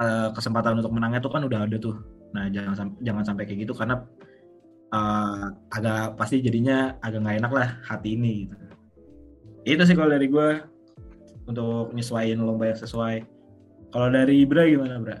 uh, 0.00 0.32
kesempatan 0.32 0.80
untuk 0.80 0.92
menangnya 0.92 1.20
tuh 1.20 1.32
kan 1.32 1.42
udah 1.44 1.68
ada 1.68 1.76
tuh. 1.76 1.96
Nah 2.32 2.48
jangan 2.52 2.96
jangan 3.00 3.24
sampai 3.24 3.44
kayak 3.48 3.68
gitu 3.68 3.72
karena 3.76 4.04
uh, 4.92 5.52
agak 5.72 6.16
pasti 6.16 6.40
jadinya 6.40 6.96
agak 7.00 7.24
nggak 7.24 7.36
enak 7.44 7.52
lah 7.52 7.68
hati 7.84 8.16
ini 8.16 8.46
gitu. 8.46 8.56
Itu 9.66 9.82
sih 9.82 9.96
kalau 9.98 10.14
dari 10.14 10.30
gue 10.30 10.48
untuk 11.50 11.90
nyesuaiin 11.94 12.38
lomba 12.38 12.70
yang 12.70 12.78
sesuai. 12.78 13.16
Kalau 13.90 14.08
dari 14.10 14.46
Bra 14.46 14.66
gimana 14.66 15.02
Bra? 15.02 15.18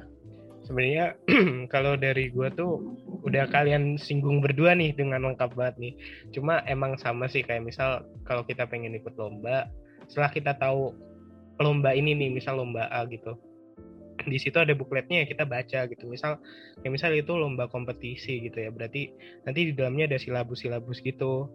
Sebenarnya 0.66 1.14
kalau 1.74 1.94
dari 1.94 2.34
gue 2.34 2.48
tuh 2.58 2.98
udah 3.22 3.46
kalian 3.54 3.94
singgung 3.94 4.42
berdua 4.42 4.74
nih 4.74 4.92
dengan 4.92 5.22
lengkap 5.30 5.54
banget 5.54 5.76
nih. 5.78 5.94
Cuma 6.34 6.60
emang 6.66 6.98
sama 6.98 7.30
sih 7.30 7.46
kayak 7.46 7.62
misal 7.62 8.02
kalau 8.26 8.42
kita 8.42 8.66
pengen 8.66 8.98
ikut 8.98 9.14
lomba, 9.14 9.70
setelah 10.10 10.30
kita 10.34 10.52
tahu 10.58 10.90
lomba 11.62 11.94
ini 11.94 12.12
nih, 12.18 12.34
misal 12.34 12.58
lomba 12.58 12.90
A 12.90 13.06
gitu, 13.06 13.38
di 14.26 14.38
situ 14.42 14.58
ada 14.58 14.74
bukletnya 14.74 15.22
ya 15.22 15.26
kita 15.30 15.46
baca 15.46 15.86
gitu 15.86 16.04
misal 16.10 16.42
kayak 16.82 16.92
misal 16.92 17.14
itu 17.14 17.32
lomba 17.32 17.70
kompetisi 17.70 18.42
gitu 18.42 18.58
ya 18.58 18.70
berarti 18.74 19.14
nanti 19.46 19.70
di 19.70 19.72
dalamnya 19.72 20.10
ada 20.10 20.18
silabus-silabus 20.18 20.98
gitu 21.00 21.46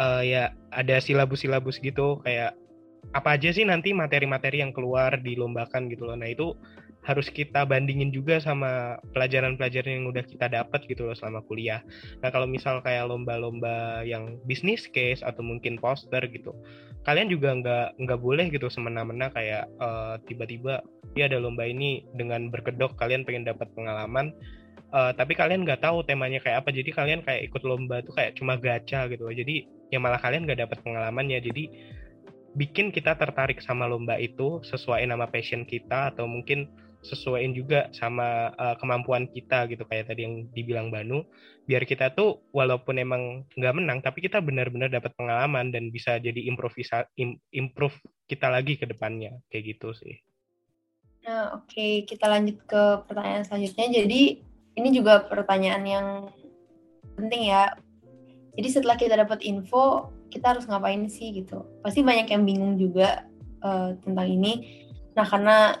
uh, 0.00 0.22
ya 0.24 0.56
ada 0.72 0.96
silabus-silabus 0.98 1.82
gitu 1.82 2.22
kayak 2.24 2.56
apa 3.10 3.34
aja 3.34 3.50
sih 3.50 3.66
nanti 3.66 3.90
materi-materi 3.90 4.62
yang 4.62 4.70
keluar 4.70 5.18
dilombakan 5.18 5.90
gitu 5.90 6.06
loh. 6.06 6.14
Nah 6.14 6.30
itu 6.30 6.54
harus 7.02 7.26
kita 7.28 7.66
bandingin 7.66 8.14
juga 8.14 8.38
sama 8.38 8.98
pelajaran-pelajaran 9.10 10.02
yang 10.02 10.06
udah 10.06 10.22
kita 10.22 10.46
dapat 10.46 10.86
gitu 10.86 11.10
loh 11.10 11.18
selama 11.18 11.42
kuliah. 11.50 11.82
Nah 12.22 12.30
kalau 12.30 12.46
misal 12.46 12.78
kayak 12.78 13.10
lomba-lomba 13.10 14.06
yang 14.06 14.38
bisnis 14.46 14.86
case 14.86 15.18
atau 15.26 15.42
mungkin 15.42 15.82
poster 15.82 16.22
gitu, 16.30 16.54
kalian 17.02 17.26
juga 17.26 17.58
nggak 17.58 17.88
nggak 18.06 18.20
boleh 18.22 18.46
gitu 18.54 18.70
semena-mena 18.70 19.34
kayak 19.34 19.66
uh, 19.82 20.14
tiba-tiba 20.30 20.86
ya 21.18 21.26
ada 21.26 21.42
lomba 21.42 21.66
ini 21.66 22.06
dengan 22.14 22.46
berkedok 22.54 22.94
kalian 22.94 23.26
pengen 23.26 23.44
dapat 23.50 23.66
pengalaman 23.74 24.30
uh, 24.94 25.10
tapi 25.10 25.34
kalian 25.34 25.66
nggak 25.66 25.82
tahu 25.82 26.06
temanya 26.06 26.38
kayak 26.38 26.62
apa. 26.62 26.70
Jadi 26.70 26.90
kalian 26.94 27.20
kayak 27.26 27.50
ikut 27.50 27.62
lomba 27.66 28.04
tuh 28.06 28.14
kayak 28.14 28.38
cuma 28.38 28.54
gacha 28.54 29.10
gitu 29.10 29.26
jadi 29.26 29.66
ya 29.90 29.98
malah 29.98 30.22
kalian 30.22 30.46
nggak 30.46 30.70
dapat 30.70 30.78
pengalamannya. 30.86 31.42
Jadi 31.42 31.64
bikin 32.52 32.92
kita 32.92 33.16
tertarik 33.16 33.64
sama 33.64 33.88
lomba 33.88 34.20
itu 34.20 34.60
sesuai 34.62 35.08
nama 35.08 35.24
passion 35.24 35.64
kita 35.64 36.12
atau 36.12 36.28
mungkin 36.28 36.68
sesuaiin 37.02 37.50
juga 37.52 37.90
sama 37.90 38.54
uh, 38.54 38.78
kemampuan 38.78 39.26
kita 39.26 39.66
gitu 39.66 39.82
kayak 39.86 40.10
tadi 40.10 40.22
yang 40.22 40.46
dibilang 40.54 40.88
Banu 40.94 41.26
biar 41.66 41.82
kita 41.82 42.14
tuh 42.14 42.46
walaupun 42.54 42.98
emang 42.98 43.46
nggak 43.58 43.74
menang 43.74 43.98
tapi 44.02 44.22
kita 44.22 44.38
benar-benar 44.38 44.90
dapat 44.90 45.10
pengalaman 45.18 45.74
dan 45.74 45.90
bisa 45.90 46.18
jadi 46.22 46.38
improvisa 46.46 47.06
im, 47.18 47.38
improve 47.50 47.94
kita 48.30 48.46
lagi 48.50 48.78
ke 48.78 48.86
depannya 48.86 49.38
kayak 49.50 49.76
gitu 49.76 49.94
sih. 49.94 50.22
Nah 51.26 51.58
oke 51.58 51.70
okay. 51.70 52.06
kita 52.06 52.30
lanjut 52.30 52.62
ke 52.66 52.82
pertanyaan 53.06 53.46
selanjutnya 53.46 54.02
jadi 54.02 54.22
ini 54.72 54.88
juga 54.94 55.26
pertanyaan 55.26 55.84
yang 55.84 56.06
penting 57.16 57.52
ya. 57.52 57.76
Jadi 58.52 58.68
setelah 58.68 58.96
kita 59.00 59.16
dapat 59.16 59.40
info, 59.44 60.12
kita 60.28 60.56
harus 60.56 60.68
ngapain 60.68 61.08
sih 61.08 61.32
gitu. 61.32 61.64
Pasti 61.80 62.04
banyak 62.04 62.28
yang 62.28 62.44
bingung 62.44 62.76
juga 62.76 63.24
uh, 63.64 63.96
tentang 64.00 64.28
ini. 64.28 64.84
Nah 65.16 65.24
karena 65.24 65.76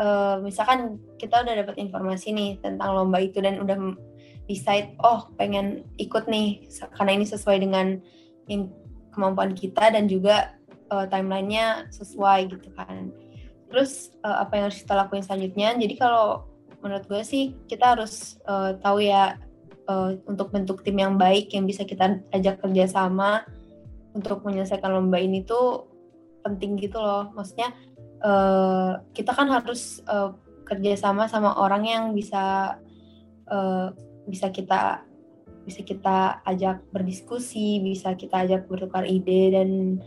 uh, 0.00 0.36
misalkan 0.40 1.00
kita 1.16 1.44
udah 1.44 1.64
dapat 1.64 1.76
informasi 1.80 2.32
nih 2.32 2.50
tentang 2.60 2.96
lomba 2.96 3.20
itu 3.20 3.40
dan 3.40 3.60
udah 3.60 3.76
decide 4.46 4.94
oh 5.02 5.26
pengen 5.34 5.82
ikut 5.98 6.30
nih 6.30 6.64
karena 6.94 7.12
ini 7.18 7.26
sesuai 7.26 7.58
dengan 7.58 7.98
kemampuan 9.10 9.56
kita 9.56 9.90
dan 9.90 10.06
juga 10.06 10.54
uh, 10.92 11.06
timelinenya 11.08 11.90
sesuai 11.90 12.52
gitu 12.52 12.68
kan. 12.76 13.10
Terus 13.66 14.14
uh, 14.22 14.46
apa 14.46 14.60
yang 14.60 14.64
harus 14.70 14.78
kita 14.84 14.94
lakuin 14.94 15.24
selanjutnya? 15.26 15.74
Jadi 15.74 15.94
kalau 15.98 16.46
menurut 16.84 17.04
gue 17.10 17.22
sih 17.26 17.56
kita 17.66 17.98
harus 17.98 18.38
uh, 18.46 18.78
tahu 18.78 19.02
ya 19.02 19.40
uh, 19.90 20.14
untuk 20.30 20.54
bentuk 20.54 20.86
tim 20.86 21.00
yang 21.00 21.18
baik 21.18 21.50
yang 21.50 21.66
bisa 21.66 21.82
kita 21.82 22.22
ajak 22.30 22.62
kerjasama 22.62 23.42
untuk 24.14 24.46
menyelesaikan 24.46 24.94
lomba 24.94 25.18
ini 25.18 25.42
tuh 25.42 25.90
penting 26.46 26.78
gitu 26.78 27.02
loh. 27.02 27.34
Maksudnya 27.34 27.74
uh, 28.22 29.00
kita 29.12 29.32
kan 29.32 29.48
harus 29.50 30.00
uh, 30.06 30.32
kerjasama 30.66 31.30
sama 31.30 31.54
orang 31.56 31.86
yang 31.86 32.04
bisa 32.12 32.76
uh, 33.50 33.88
bisa 34.26 34.50
kita 34.50 35.06
bisa 35.66 35.82
kita 35.82 36.46
ajak 36.46 36.78
berdiskusi, 36.94 37.82
bisa 37.82 38.14
kita 38.14 38.46
ajak 38.46 38.70
bertukar 38.70 39.02
ide 39.02 39.50
dan 39.50 39.98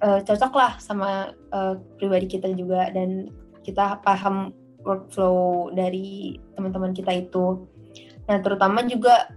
uh, 0.00 0.20
cocok 0.24 0.52
lah 0.56 0.72
sama 0.80 1.36
uh, 1.52 1.76
pribadi 2.00 2.40
kita 2.40 2.48
juga 2.56 2.88
dan 2.88 3.28
kita 3.60 4.00
paham 4.00 4.56
workflow 4.80 5.68
dari 5.76 6.40
teman-teman 6.56 6.96
kita 6.96 7.12
itu. 7.12 7.68
Nah 8.24 8.40
terutama 8.40 8.80
juga 8.88 9.28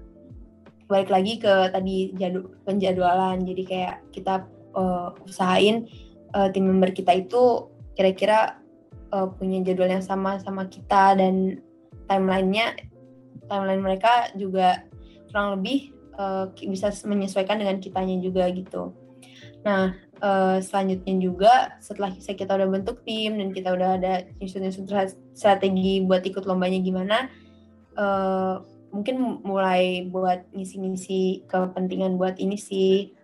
balik 0.88 1.12
lagi 1.12 1.40
ke 1.40 1.72
tadi 1.72 2.16
jadu, 2.16 2.52
penjadwalan, 2.64 3.44
jadi 3.44 3.64
kayak 3.68 3.96
kita 4.16 4.48
uh, 4.76 5.12
usahain 5.28 5.88
uh, 6.36 6.50
tim 6.52 6.68
member 6.68 6.92
kita 6.92 7.16
itu 7.16 7.68
kira-kira 7.96 8.60
uh, 9.12 9.28
punya 9.32 9.62
jadwal 9.62 9.90
yang 9.92 10.04
sama 10.04 10.40
sama 10.40 10.68
kita 10.68 11.16
dan 11.20 11.60
timelinenya 12.08 12.76
timeline 13.48 13.84
mereka 13.84 14.32
juga 14.36 14.88
kurang 15.32 15.60
lebih 15.60 15.92
uh, 16.16 16.52
bisa 16.56 16.92
menyesuaikan 17.08 17.60
dengan 17.60 17.80
kitanya 17.80 18.20
juga 18.20 18.48
gitu. 18.52 18.96
Nah 19.64 19.96
uh, 20.24 20.58
selanjutnya 20.64 21.16
juga 21.20 21.54
setelah 21.84 22.16
kita 22.16 22.52
udah 22.56 22.68
bentuk 22.68 23.04
tim 23.04 23.38
dan 23.40 23.52
kita 23.52 23.76
udah 23.76 24.00
ada 24.00 24.14
nyusun-nyusun 24.40 24.88
strategi 25.36 26.04
buat 26.04 26.24
ikut 26.24 26.48
lombanya 26.48 26.80
gimana, 26.80 27.18
uh, 28.00 28.64
mungkin 28.92 29.44
mulai 29.44 30.08
buat 30.08 30.48
ngisi-ngisi 30.52 31.48
kepentingan 31.48 32.20
buat 32.20 32.38
ini 32.40 32.60
sih 32.60 33.16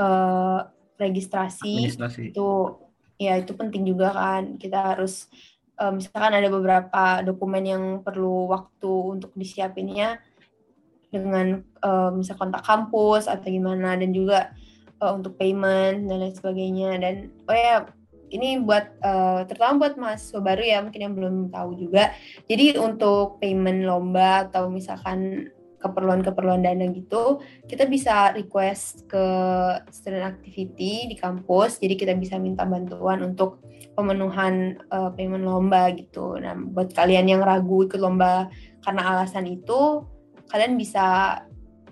uh, 0.00 0.64
registrasi 1.02 1.90
itu 2.30 2.48
ya 3.18 3.38
itu 3.38 3.52
penting 3.54 3.86
juga 3.86 4.14
kan. 4.14 4.56
Kita 4.58 4.94
harus 4.94 5.26
uh, 5.78 5.92
misalkan 5.94 6.32
ada 6.34 6.48
beberapa 6.50 7.22
dokumen 7.22 7.64
yang 7.66 7.84
perlu 8.02 8.50
waktu 8.50 9.20
untuk 9.20 9.30
disiapinnya 9.34 10.22
dengan 11.12 11.60
uh, 11.84 12.10
misal 12.14 12.40
kontak 12.40 12.64
kampus 12.64 13.28
atau 13.28 13.46
gimana 13.46 13.98
dan 14.00 14.10
juga 14.16 14.56
uh, 15.02 15.12
untuk 15.12 15.36
payment 15.36 16.08
dan 16.08 16.16
lain 16.22 16.34
sebagainya. 16.34 16.90
Dan 16.98 17.14
oh 17.46 17.56
ya 17.56 17.76
ini 18.32 18.56
buat 18.64 18.96
uh, 19.04 19.44
terutama 19.44 19.86
buat 19.86 19.94
mahasiswa 20.00 20.40
baru 20.40 20.62
ya 20.64 20.78
mungkin 20.80 21.02
yang 21.04 21.14
belum 21.14 21.34
tahu 21.52 21.76
juga. 21.76 22.16
Jadi 22.48 22.80
untuk 22.80 23.38
payment 23.38 23.84
lomba 23.84 24.48
atau 24.48 24.72
misalkan 24.72 25.52
keperluan-keperluan 25.82 26.62
dana 26.62 26.86
gitu, 26.94 27.42
kita 27.66 27.90
bisa 27.90 28.30
request 28.32 29.10
ke 29.10 29.24
student 29.90 30.30
activity 30.30 31.10
di 31.10 31.16
kampus. 31.18 31.82
Jadi 31.82 31.98
kita 31.98 32.14
bisa 32.14 32.38
minta 32.38 32.62
bantuan 32.62 33.26
untuk 33.26 33.58
pemenuhan 33.98 34.78
uh, 34.94 35.10
payment 35.12 35.42
lomba 35.42 35.90
gitu. 35.92 36.38
Nah, 36.38 36.54
buat 36.54 36.94
kalian 36.94 37.26
yang 37.26 37.42
ragu 37.42 37.84
ikut 37.84 37.98
lomba 37.98 38.46
karena 38.86 39.02
alasan 39.10 39.50
itu, 39.50 40.06
kalian 40.48 40.78
bisa 40.78 41.38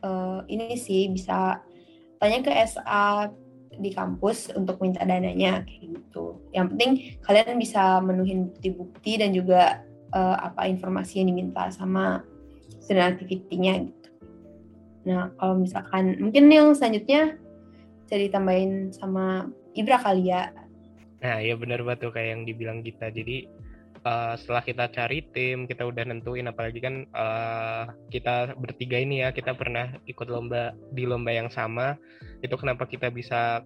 uh, 0.06 0.40
ini 0.46 0.78
sih 0.78 1.10
bisa 1.10 1.60
tanya 2.22 2.38
ke 2.44 2.52
SA 2.68 3.32
di 3.80 3.90
kampus 3.96 4.52
untuk 4.52 4.78
minta 4.82 5.02
dananya 5.02 5.64
kayak 5.64 5.96
gitu. 5.96 6.38
Yang 6.52 6.66
penting 6.76 6.90
kalian 7.24 7.56
bisa 7.56 7.98
menuhin 8.04 8.52
bukti-bukti 8.52 9.12
dan 9.20 9.32
juga 9.32 9.80
uh, 10.12 10.36
apa 10.50 10.68
informasi 10.68 11.22
yang 11.22 11.32
diminta 11.32 11.70
sama 11.72 12.20
student 12.90 13.14
activity-nya 13.14 13.86
gitu. 13.86 14.10
Nah, 15.06 15.30
kalau 15.38 15.62
misalkan 15.62 16.18
mungkin 16.18 16.50
yang 16.50 16.74
selanjutnya 16.74 17.38
jadi 18.10 18.34
tambahin 18.34 18.90
sama 18.90 19.46
Ibra 19.78 20.02
kali 20.02 20.34
ya. 20.34 20.50
Nah, 21.22 21.38
ya 21.38 21.54
benar 21.54 21.86
banget 21.86 22.10
tuh 22.10 22.12
kayak 22.12 22.34
yang 22.34 22.42
dibilang 22.42 22.82
kita. 22.82 23.14
Jadi 23.14 23.46
uh, 24.02 24.34
setelah 24.34 24.66
kita 24.66 24.90
cari 24.90 25.22
tim, 25.30 25.70
kita 25.70 25.86
udah 25.86 26.02
nentuin 26.02 26.50
apalagi 26.50 26.82
kan 26.82 27.06
uh, 27.14 27.94
kita 28.10 28.58
bertiga 28.58 28.98
ini 28.98 29.22
ya, 29.22 29.30
kita 29.30 29.54
pernah 29.54 29.94
ikut 30.10 30.26
lomba 30.26 30.74
di 30.90 31.06
lomba 31.06 31.30
yang 31.30 31.46
sama. 31.46 31.94
Itu 32.42 32.58
kenapa 32.58 32.90
kita 32.90 33.14
bisa 33.14 33.62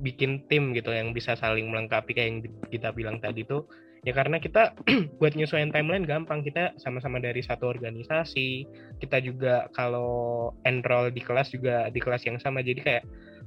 bikin 0.00 0.48
tim 0.48 0.72
gitu 0.72 0.96
yang 0.96 1.12
bisa 1.12 1.36
saling 1.36 1.68
melengkapi 1.68 2.16
kayak 2.16 2.28
yang 2.32 2.38
kita 2.72 2.88
bilang 2.96 3.20
tadi 3.20 3.44
tuh 3.44 3.68
ya 4.02 4.12
karena 4.12 4.42
kita 4.42 4.74
buat 5.22 5.34
nyesuaiin 5.38 5.70
timeline 5.70 6.06
gampang. 6.06 6.42
Kita 6.42 6.74
sama-sama 6.78 7.22
dari 7.22 7.40
satu 7.42 7.70
organisasi. 7.70 8.66
Kita 8.98 9.22
juga 9.22 9.70
kalau 9.74 10.50
enroll 10.66 11.14
di 11.14 11.22
kelas 11.22 11.54
juga 11.54 11.88
di 11.90 12.02
kelas 12.02 12.26
yang 12.26 12.38
sama. 12.42 12.60
Jadi 12.66 12.80
kayak 12.82 13.04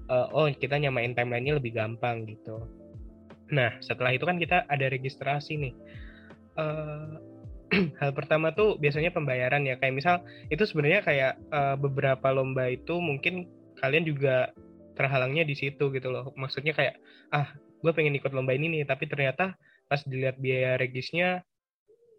uh, 0.07 0.31
oh 0.31 0.47
kita 0.47 0.79
nyamain 0.79 1.11
timelinenya 1.11 1.59
lebih 1.59 1.75
gampang 1.75 2.23
gitu. 2.27 2.63
Nah 3.51 3.75
setelah 3.83 4.15
itu 4.15 4.23
kan 4.23 4.39
kita 4.39 4.63
ada 4.71 4.87
registrasi 4.87 5.59
nih. 5.59 5.75
Uh, 6.55 7.19
hal 7.99 8.15
pertama 8.15 8.55
tuh 8.55 8.79
biasanya 8.79 9.11
pembayaran 9.11 9.67
ya. 9.67 9.75
Kayak 9.75 9.95
misal 9.99 10.15
itu 10.47 10.63
sebenarnya 10.63 11.03
kayak 11.03 11.33
uh, 11.51 11.75
beberapa 11.75 12.31
lomba 12.31 12.71
itu 12.71 12.95
mungkin 13.03 13.51
kalian 13.83 14.07
juga 14.07 14.55
terhalangnya 14.95 15.43
di 15.43 15.59
situ 15.59 15.91
gitu 15.91 16.07
loh. 16.07 16.31
Maksudnya 16.39 16.71
kayak 16.71 16.95
ah 17.35 17.51
gue 17.83 17.91
pengen 17.91 18.15
ikut 18.15 18.31
lomba 18.31 18.55
ini 18.55 18.71
nih 18.71 18.87
tapi 18.87 19.05
ternyata 19.05 19.53
pas 19.85 20.01
dilihat 20.03 20.37
biaya 20.41 20.77
regisnya 20.77 21.45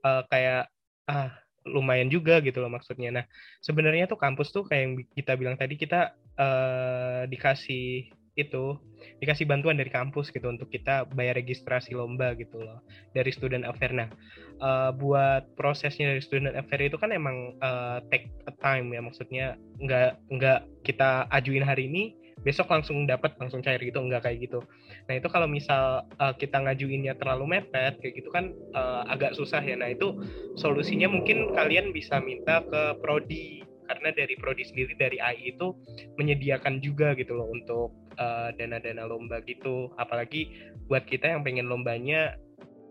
uh, 0.06 0.22
kayak 0.30 0.70
ah 1.06 1.34
lumayan 1.66 2.06
juga 2.06 2.38
gitu 2.40 2.62
loh 2.62 2.70
maksudnya. 2.70 3.10
Nah 3.10 3.24
sebenarnya 3.58 4.06
tuh 4.06 4.18
kampus 4.18 4.54
tuh 4.54 4.62
kayak 4.64 4.82
yang 4.82 4.94
kita 5.12 5.32
bilang 5.34 5.56
tadi 5.58 5.74
kita 5.74 6.14
uh, 6.38 7.26
dikasih 7.26 8.10
itu 8.36 8.76
dikasih 9.16 9.48
bantuan 9.48 9.80
dari 9.80 9.88
kampus 9.88 10.28
gitu 10.28 10.52
untuk 10.52 10.68
kita 10.68 11.08
bayar 11.16 11.40
registrasi 11.40 11.96
lomba 11.96 12.36
gitu 12.36 12.60
loh 12.60 12.84
dari 13.16 13.32
student 13.32 13.64
affair. 13.64 13.90
Nah 13.96 14.08
uh, 14.60 14.92
buat 14.94 15.56
prosesnya 15.56 16.14
dari 16.14 16.22
student 16.22 16.54
affair 16.54 16.86
itu 16.86 17.00
kan 17.00 17.10
emang 17.10 17.56
uh, 17.64 17.98
take 18.12 18.28
a 18.46 18.54
time 18.60 18.92
ya 18.92 19.00
maksudnya 19.00 19.46
nggak 19.80 20.20
nggak 20.30 20.60
kita 20.84 21.26
ajuin 21.32 21.64
hari 21.64 21.88
ini 21.88 22.04
besok 22.46 22.70
langsung 22.70 23.10
dapat 23.10 23.34
langsung 23.42 23.58
cair 23.58 23.82
gitu 23.82 23.98
enggak 23.98 24.22
kayak 24.22 24.46
gitu. 24.46 24.62
Nah 25.10 25.18
itu 25.18 25.26
kalau 25.26 25.50
misal 25.50 26.06
uh, 26.22 26.34
kita 26.38 26.62
ngajuinnya 26.62 27.18
terlalu 27.18 27.58
mepet 27.58 27.98
kayak 27.98 28.14
gitu 28.22 28.30
kan 28.30 28.54
uh, 28.78 29.02
agak 29.10 29.34
susah 29.34 29.58
ya. 29.58 29.74
Nah 29.74 29.90
itu 29.90 30.14
solusinya 30.54 31.10
mungkin 31.10 31.50
kalian 31.50 31.90
bisa 31.90 32.22
minta 32.22 32.62
ke 32.62 33.02
prodi 33.02 33.66
karena 33.86 34.10
dari 34.14 34.34
prodi 34.38 34.62
sendiri 34.66 34.94
dari 34.94 35.18
AI 35.18 35.54
itu 35.54 35.74
menyediakan 36.18 36.82
juga 36.82 37.14
gitu 37.14 37.38
loh 37.38 37.46
untuk 37.54 37.94
eh, 38.18 38.50
dana-dana 38.58 39.06
lomba 39.06 39.38
gitu. 39.46 39.94
Apalagi 39.94 40.50
buat 40.90 41.06
kita 41.06 41.30
yang 41.30 41.46
pengen 41.46 41.70
lombanya 41.70 42.34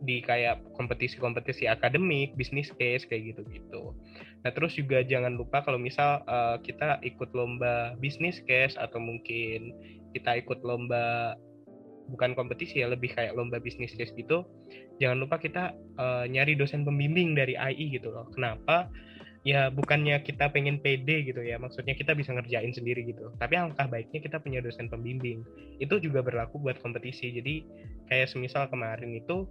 di 0.04 0.20
kayak 0.24 0.60
kompetisi-kompetisi 0.76 1.68
akademik, 1.72 2.36
bisnis 2.36 2.72
case 2.76 3.08
kayak 3.08 3.36
gitu-gitu. 3.36 3.96
Nah 4.46 4.54
terus 4.54 4.78
juga 4.78 5.02
jangan 5.02 5.34
lupa 5.34 5.66
kalau 5.66 5.82
misal 5.82 6.22
uh, 6.30 6.62
kita 6.62 7.02
ikut 7.02 7.34
lomba 7.34 7.98
bisnis 7.98 8.38
case 8.46 8.78
atau 8.78 9.02
mungkin 9.02 9.74
kita 10.14 10.38
ikut 10.38 10.62
lomba 10.62 11.34
bukan 12.14 12.38
kompetisi 12.38 12.86
ya 12.86 12.88
lebih 12.94 13.18
kayak 13.18 13.34
lomba 13.34 13.58
bisnis 13.58 13.94
case 13.98 14.14
gitu, 14.14 14.46
jangan 15.02 15.26
lupa 15.26 15.42
kita 15.42 15.74
uh, 15.98 16.30
nyari 16.30 16.54
dosen 16.54 16.86
pembimbing 16.86 17.34
dari 17.34 17.58
AI 17.58 17.98
gitu 17.98 18.14
loh. 18.14 18.30
Kenapa? 18.30 18.90
Ya 19.46 19.70
bukannya 19.70 20.26
kita 20.26 20.50
pengen 20.50 20.82
pede 20.82 21.22
gitu 21.22 21.42
ya, 21.46 21.62
maksudnya 21.62 21.94
kita 21.94 22.18
bisa 22.18 22.34
ngerjain 22.34 22.74
sendiri 22.74 23.06
gitu. 23.06 23.30
Tapi 23.38 23.54
alangkah 23.58 23.86
baiknya 23.86 24.22
kita 24.22 24.42
punya 24.42 24.58
dosen 24.58 24.90
pembimbing. 24.90 25.46
Itu 25.78 26.02
juga 26.02 26.26
berlaku 26.26 26.58
buat 26.58 26.82
kompetisi. 26.82 27.30
Jadi 27.30 27.62
kayak 28.10 28.34
semisal 28.34 28.66
kemarin 28.74 29.14
itu 29.14 29.46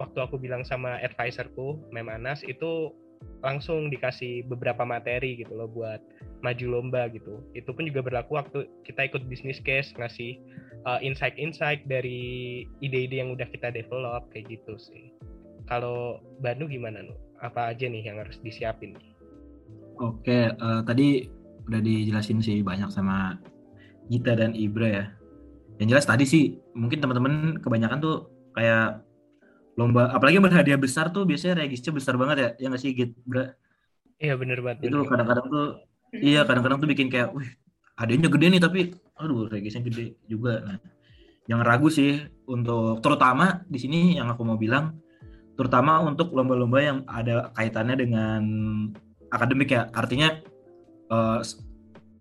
waktu 0.00 0.24
aku 0.24 0.40
bilang 0.40 0.64
sama 0.64 0.96
advisorku, 1.04 1.84
Mem 1.92 2.08
Anas 2.08 2.40
itu 2.48 2.96
langsung 3.40 3.88
dikasih 3.88 4.44
beberapa 4.48 4.84
materi 4.84 5.40
gitu 5.40 5.56
loh 5.56 5.68
buat 5.68 6.00
maju 6.44 6.66
lomba 6.68 7.08
gitu. 7.12 7.40
Itu 7.56 7.72
pun 7.72 7.88
juga 7.88 8.04
berlaku 8.04 8.36
waktu 8.36 8.68
kita 8.84 9.08
ikut 9.08 9.24
bisnis 9.28 9.60
case 9.64 9.92
ngasih 9.96 10.40
uh, 10.84 11.00
insight-insight 11.00 11.84
dari 11.88 12.64
ide-ide 12.84 13.20
yang 13.20 13.32
udah 13.32 13.48
kita 13.48 13.72
develop 13.72 14.28
kayak 14.32 14.60
gitu 14.60 14.76
sih. 14.76 15.12
Kalau 15.68 16.20
Banu 16.40 16.68
gimana 16.68 17.04
nu? 17.04 17.14
Apa 17.40 17.72
aja 17.72 17.88
nih 17.88 18.04
yang 18.04 18.20
harus 18.20 18.36
disiapin? 18.44 18.96
Oke, 20.00 20.52
uh, 20.52 20.80
tadi 20.84 21.28
udah 21.68 21.80
dijelasin 21.80 22.40
sih 22.40 22.60
banyak 22.64 22.88
sama 22.92 23.40
Gita 24.12 24.36
dan 24.36 24.52
Ibra 24.52 24.88
ya. 24.88 25.04
Yang 25.80 25.88
jelas 25.96 26.06
tadi 26.08 26.24
sih 26.28 26.44
mungkin 26.76 27.00
teman-teman 27.00 27.56
kebanyakan 27.60 27.98
tuh 28.04 28.28
kayak 28.52 29.00
lomba 29.80 30.12
apalagi 30.12 30.36
berhadiah 30.38 30.76
besar 30.76 31.08
tuh 31.08 31.24
biasanya 31.24 31.64
regisnya 31.64 31.96
besar 31.96 32.20
banget 32.20 32.36
ya 32.36 32.48
yang 32.60 32.70
nggak 32.76 32.82
sih 32.84 32.92
gitu 32.92 33.16
bro 33.24 33.48
Iya 34.20 34.36
bener 34.36 34.60
banget. 34.60 34.84
itu 34.84 34.96
kadang-kadang 35.08 35.46
tuh 35.48 35.66
iya 36.12 36.44
kadang-kadang 36.44 36.76
tuh 36.76 36.88
bikin 36.92 37.08
kayak 37.08 37.32
wih 37.32 37.48
adanya 37.96 38.28
gede 38.28 38.46
nih 38.52 38.60
tapi 38.60 38.80
aduh 39.16 39.48
regisnya 39.48 39.80
gede 39.80 40.20
juga. 40.28 40.60
Nah 40.60 40.76
jangan 41.48 41.64
ragu 41.64 41.88
sih 41.88 42.20
untuk 42.44 43.00
terutama 43.00 43.64
di 43.64 43.80
sini 43.80 44.20
yang 44.20 44.28
aku 44.28 44.44
mau 44.44 44.60
bilang 44.60 45.00
terutama 45.56 46.04
untuk 46.04 46.36
lomba-lomba 46.36 46.78
yang 46.80 46.98
ada 47.08 47.48
kaitannya 47.56 47.96
dengan 47.96 48.40
akademik 49.28 49.72
ya. 49.72 49.88
Artinya 49.90 50.36
s- 51.40 51.56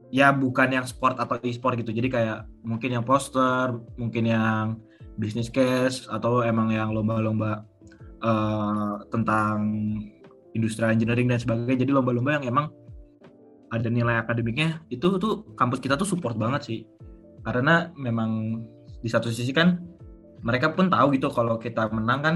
ya 0.09 0.31
bukan 0.31 0.71
yang 0.71 0.87
sport 0.87 1.19
atau 1.19 1.35
e-sport 1.43 1.75
gitu. 1.77 1.91
Jadi 1.91 2.07
kayak 2.07 2.47
mungkin 2.63 2.95
yang 2.95 3.03
poster 3.03 3.75
mungkin 3.99 4.23
yang 4.23 4.79
business 5.19 5.51
case 5.51 6.07
atau 6.07 6.41
emang 6.41 6.71
yang 6.71 6.95
lomba-lomba 6.95 7.67
eh, 8.23 8.95
tentang 9.11 9.57
industrial 10.55 10.95
engineering 10.95 11.27
dan 11.27 11.37
sebagainya. 11.37 11.85
Jadi 11.85 11.91
lomba-lomba 11.91 12.39
yang 12.39 12.47
emang 12.47 12.71
ada 13.69 13.85
nilai 13.85 14.17
akademiknya 14.17 14.81
itu 14.89 15.21
tuh 15.21 15.45
kampus 15.53 15.77
kita 15.83 15.99
tuh 15.99 16.07
support 16.07 16.39
banget 16.39 16.61
sih. 16.65 16.79
Karena 17.43 17.91
memang 17.93 18.63
di 18.99 19.09
satu 19.11 19.29
sisi 19.29 19.51
kan 19.53 19.79
mereka 20.39 20.71
pun 20.71 20.87
tahu 20.87 21.15
gitu 21.19 21.27
kalau 21.29 21.59
kita 21.59 21.91
menang 21.91 22.19
kan 22.23 22.35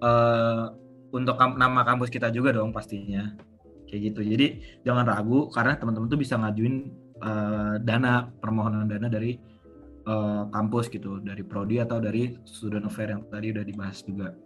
eh, 0.00 0.64
untuk 1.14 1.38
kam- 1.38 1.60
nama 1.60 1.86
kampus 1.86 2.10
kita 2.10 2.32
juga 2.32 2.50
dong 2.56 2.74
pastinya. 2.74 3.30
Kayak 3.84 4.00
gitu. 4.10 4.20
Jadi 4.26 4.46
jangan 4.82 5.06
ragu 5.06 5.52
karena 5.52 5.76
teman-teman 5.78 6.08
tuh 6.10 6.18
bisa 6.18 6.34
ngajuin 6.40 6.74
eh, 7.22 7.74
dana 7.84 8.26
permohonan 8.42 8.90
dana 8.90 9.06
dari 9.06 9.53
eh, 10.04 10.42
kampus 10.52 10.92
gitu 10.92 11.20
dari 11.24 11.42
prodi 11.42 11.80
atau 11.80 11.98
dari 11.98 12.36
student 12.44 12.86
affair 12.88 13.12
yang 13.12 13.24
tadi 13.28 13.52
udah 13.52 13.64
dibahas 13.64 14.04
juga. 14.04 14.36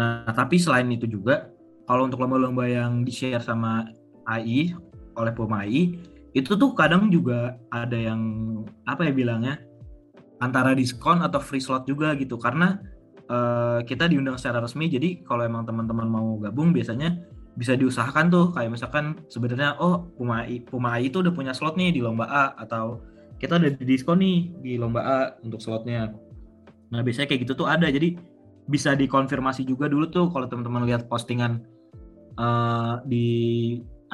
Nah 0.00 0.28
tapi 0.32 0.56
selain 0.56 0.88
itu 0.88 1.04
juga 1.04 1.52
kalau 1.84 2.08
untuk 2.08 2.24
lomba-lomba 2.24 2.64
yang 2.64 3.04
di 3.04 3.12
share 3.12 3.42
sama 3.42 3.88
AI 4.24 4.72
oleh 5.18 5.32
PUMA 5.34 5.68
AI 5.68 5.82
itu 6.32 6.56
tuh 6.56 6.72
kadang 6.72 7.12
juga 7.12 7.60
ada 7.68 7.96
yang 7.96 8.20
apa 8.88 9.04
ya 9.04 9.12
bilangnya 9.12 9.60
antara 10.40 10.72
diskon 10.72 11.20
atau 11.20 11.38
free 11.38 11.60
slot 11.60 11.84
juga 11.84 12.16
gitu. 12.16 12.40
Karena 12.40 12.80
eh, 13.28 13.78
kita 13.84 14.08
diundang 14.08 14.40
secara 14.40 14.64
resmi 14.64 14.88
jadi 14.88 15.20
kalau 15.22 15.44
emang 15.44 15.68
teman-teman 15.68 16.08
mau 16.08 16.40
gabung 16.40 16.72
biasanya 16.72 17.20
bisa 17.54 17.76
diusahakan 17.76 18.32
tuh. 18.32 18.46
Kayak 18.56 18.80
misalkan 18.80 19.04
sebenarnya 19.28 19.76
oh 19.76 20.08
Puma 20.16 20.48
AI, 20.48 20.64
Puma 20.64 20.96
AI 20.96 21.12
itu 21.12 21.20
udah 21.20 21.32
punya 21.36 21.52
slot 21.52 21.76
nih 21.76 21.92
di 21.92 22.00
lomba 22.00 22.24
A 22.26 22.44
atau 22.56 23.04
kita 23.42 23.58
udah 23.58 23.74
di 23.74 23.84
diskon 23.84 24.22
nih 24.22 24.38
di 24.62 24.72
lomba 24.78 25.02
A 25.02 25.18
untuk 25.42 25.58
slotnya. 25.58 26.14
Nah 26.94 27.02
biasanya 27.02 27.26
kayak 27.26 27.42
gitu 27.42 27.58
tuh 27.58 27.66
ada. 27.66 27.90
Jadi 27.90 28.14
bisa 28.70 28.94
dikonfirmasi 28.94 29.66
juga 29.66 29.90
dulu 29.90 30.06
tuh 30.06 30.30
kalau 30.30 30.46
teman-teman 30.46 30.86
lihat 30.86 31.10
postingan 31.10 31.58
eh, 32.38 32.94
di 33.10 33.26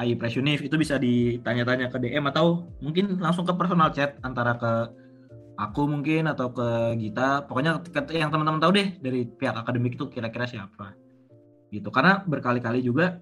AI 0.01 0.17
Pressionif 0.17 0.65
itu 0.65 0.73
bisa 0.81 0.97
ditanya-tanya 0.97 1.93
ke 1.93 2.01
DM 2.01 2.25
atau 2.33 2.73
mungkin 2.81 3.21
langsung 3.21 3.45
ke 3.45 3.53
personal 3.53 3.93
chat 3.93 4.17
antara 4.25 4.57
ke 4.57 4.71
aku 5.61 5.85
mungkin 5.85 6.25
atau 6.25 6.49
ke 6.49 6.97
Gita. 6.97 7.45
Pokoknya 7.45 7.85
yang 8.09 8.33
teman-teman 8.33 8.57
tahu 8.57 8.71
deh 8.73 8.97
dari 8.97 9.29
pihak 9.29 9.53
akademik 9.61 9.93
itu 9.93 10.09
kira-kira 10.09 10.49
siapa. 10.49 10.97
Gitu. 11.69 11.85
Karena 11.93 12.25
berkali-kali 12.25 12.81
juga 12.81 13.21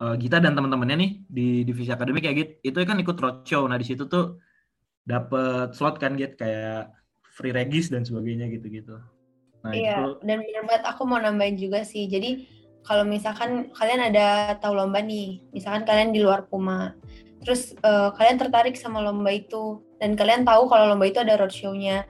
eh, 0.00 0.16
Gita 0.16 0.40
dan 0.40 0.56
teman-temannya 0.56 0.96
nih 0.96 1.10
di 1.28 1.46
divisi 1.68 1.92
akademik 1.92 2.24
ya 2.24 2.32
gitu 2.32 2.56
itu 2.64 2.78
kan 2.88 2.96
ikut 2.96 3.20
roadshow. 3.20 3.68
Nah 3.68 3.76
di 3.76 3.84
situ 3.84 4.08
tuh 4.08 4.40
dapat 5.06 5.74
slot 5.74 5.98
kan 5.98 6.14
gitu 6.14 6.34
kayak 6.38 6.92
free 7.34 7.54
regis 7.54 7.90
dan 7.90 8.06
sebagainya 8.06 8.46
gitu-gitu 8.52 8.98
nah 9.62 9.70
itu 9.70 9.86
Iya, 9.86 10.18
dan 10.26 10.42
bener 10.42 10.62
banget 10.66 10.84
aku 10.90 11.02
mau 11.06 11.22
nambahin 11.22 11.54
juga 11.54 11.86
sih. 11.86 12.10
Jadi 12.10 12.50
kalau 12.82 13.06
misalkan 13.06 13.70
kalian 13.70 14.10
ada 14.10 14.58
tahu 14.58 14.74
lomba 14.74 14.98
nih, 14.98 15.38
misalkan 15.54 15.86
kalian 15.86 16.10
di 16.10 16.18
luar 16.18 16.50
Puma, 16.50 16.98
terus 17.46 17.74
eh, 17.78 18.10
kalian 18.18 18.42
tertarik 18.42 18.74
sama 18.74 18.98
lomba 18.98 19.30
itu, 19.30 19.82
dan 20.02 20.18
kalian 20.18 20.42
tahu 20.42 20.66
kalau 20.66 20.90
lomba 20.90 21.06
itu 21.06 21.22
ada 21.22 21.38
roadshow-nya, 21.38 22.02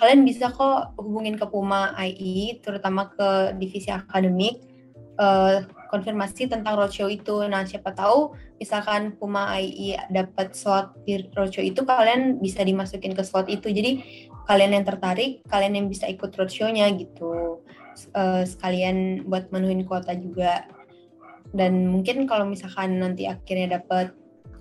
kalian 0.00 0.24
bisa 0.24 0.48
kok 0.48 0.96
hubungin 0.96 1.36
ke 1.36 1.44
Puma 1.44 1.92
IE, 2.00 2.56
terutama 2.64 3.12
ke 3.12 3.52
divisi 3.60 3.92
akademik, 3.92 4.64
eh, 5.20 5.56
konfirmasi 5.94 6.50
tentang 6.50 6.74
roadshow 6.74 7.06
itu. 7.06 7.46
Nah, 7.46 7.62
siapa 7.62 7.94
tahu 7.94 8.34
misalkan 8.58 9.14
Puma 9.14 9.54
IE 9.62 9.94
dapat 10.10 10.58
slot 10.58 10.98
di 11.06 11.22
roadshow 11.30 11.62
itu, 11.62 11.86
kalian 11.86 12.42
bisa 12.42 12.66
dimasukin 12.66 13.14
ke 13.14 13.22
slot 13.22 13.46
itu. 13.46 13.70
Jadi 13.70 14.02
kalian 14.50 14.74
yang 14.74 14.84
tertarik, 14.84 15.46
kalian 15.46 15.78
yang 15.78 15.86
bisa 15.86 16.10
ikut 16.10 16.34
roadshow-nya 16.34 16.90
gitu. 16.98 17.62
Eh, 17.94 18.42
sekalian 18.42 19.22
buat 19.30 19.54
menuhin 19.54 19.86
kuota 19.86 20.18
juga. 20.18 20.66
Dan 21.54 21.86
mungkin 21.86 22.26
kalau 22.26 22.50
misalkan 22.50 22.98
nanti 22.98 23.30
akhirnya 23.30 23.78
dapat 23.78 24.10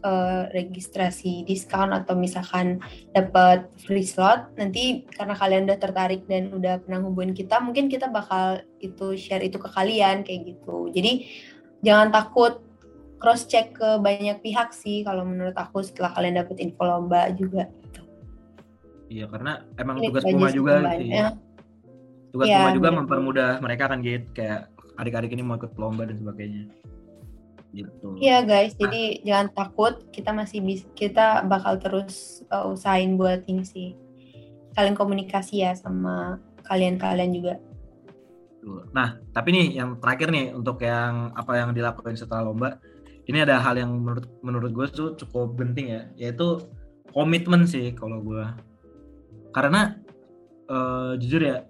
eh, 0.03 0.43
registrasi 0.51 1.47
diskon 1.47 1.95
atau 1.95 2.13
misalkan 2.13 2.83
dapat 3.15 3.71
free 3.81 4.03
slot, 4.03 4.51
nanti 4.59 5.07
karena 5.15 5.33
kalian 5.33 5.63
udah 5.71 5.79
tertarik 5.79 6.27
dan 6.27 6.51
udah 6.51 6.83
pernah 6.83 6.99
hubungin 7.01 7.31
kita, 7.31 7.63
mungkin 7.63 7.87
kita 7.87 8.11
bakal 8.11 8.59
itu 8.83 9.15
share 9.15 9.41
itu 9.41 9.55
ke 9.55 9.69
kalian 9.71 10.21
kayak 10.27 10.53
gitu. 10.53 10.91
Jadi 10.91 11.25
jangan 11.81 12.11
takut 12.11 12.59
cross 13.19 13.47
check 13.47 13.71
ke 13.71 14.03
banyak 14.03 14.43
pihak 14.43 14.75
sih 14.75 15.07
kalau 15.07 15.23
menurut 15.23 15.55
aku 15.55 15.79
setelah 15.79 16.11
kalian 16.11 16.43
dapet 16.43 16.59
info 16.59 16.83
lomba 16.83 17.31
juga. 17.31 17.71
iya 19.07 19.29
karena 19.29 19.61
emang 19.77 20.01
Ini 20.01 20.07
tugas 20.09 20.23
Puma 20.25 20.49
juga 20.49 20.73
sih 20.97 21.11
tugas 22.33 22.47
Iya, 22.49 22.57
Puma 22.59 22.69
juga 22.73 22.89
bener. 22.89 22.99
mempermudah 23.05 23.51
mereka 23.61 23.85
kan 23.87 24.01
gitu 24.01 24.25
kayak 24.33 24.73
adik-adik 24.97 25.31
ini 25.37 25.43
mau 25.45 25.55
ikut 25.55 25.71
lomba 25.77 26.03
dan 26.09 26.17
sebagainya 26.17 26.63
gitu 27.73 28.15
Iya 28.21 28.45
guys, 28.45 28.77
jadi 28.77 29.19
jangan 29.25 29.47
takut, 29.51 29.93
kita 30.13 30.29
masih 30.31 30.61
bisa, 30.61 30.85
kita 30.93 31.41
bakal 31.49 31.81
terus 31.81 32.45
uh, 32.53 32.69
usahain 32.69 33.17
buat 33.17 33.43
ini 33.49 33.65
sih. 33.65 33.89
Kalian 34.77 34.93
komunikasi 34.93 35.65
ya 35.65 35.73
sama 35.73 36.37
kalian-kalian 36.69 37.33
juga. 37.33 37.55
Nah, 38.95 39.19
tapi 39.35 39.51
nih 39.51 39.67
yang 39.75 39.99
terakhir 39.99 40.31
nih 40.31 40.55
untuk 40.55 40.79
yang 40.79 41.35
apa 41.35 41.59
yang 41.59 41.75
dilakukan 41.75 42.15
setelah 42.15 42.47
lomba, 42.47 42.79
ini 43.27 43.43
ada 43.43 43.59
hal 43.59 43.75
yang 43.75 43.91
menurut 43.91 44.29
menurut 44.39 44.71
gue 44.71 44.87
tuh 44.93 45.09
cukup 45.19 45.59
penting 45.59 45.91
ya, 45.91 46.01
yaitu 46.15 46.63
komitmen 47.11 47.67
sih 47.67 47.91
kalau 47.91 48.23
gue. 48.23 48.45
Karena 49.51 49.99
eh, 50.71 51.11
jujur 51.19 51.43
ya, 51.43 51.67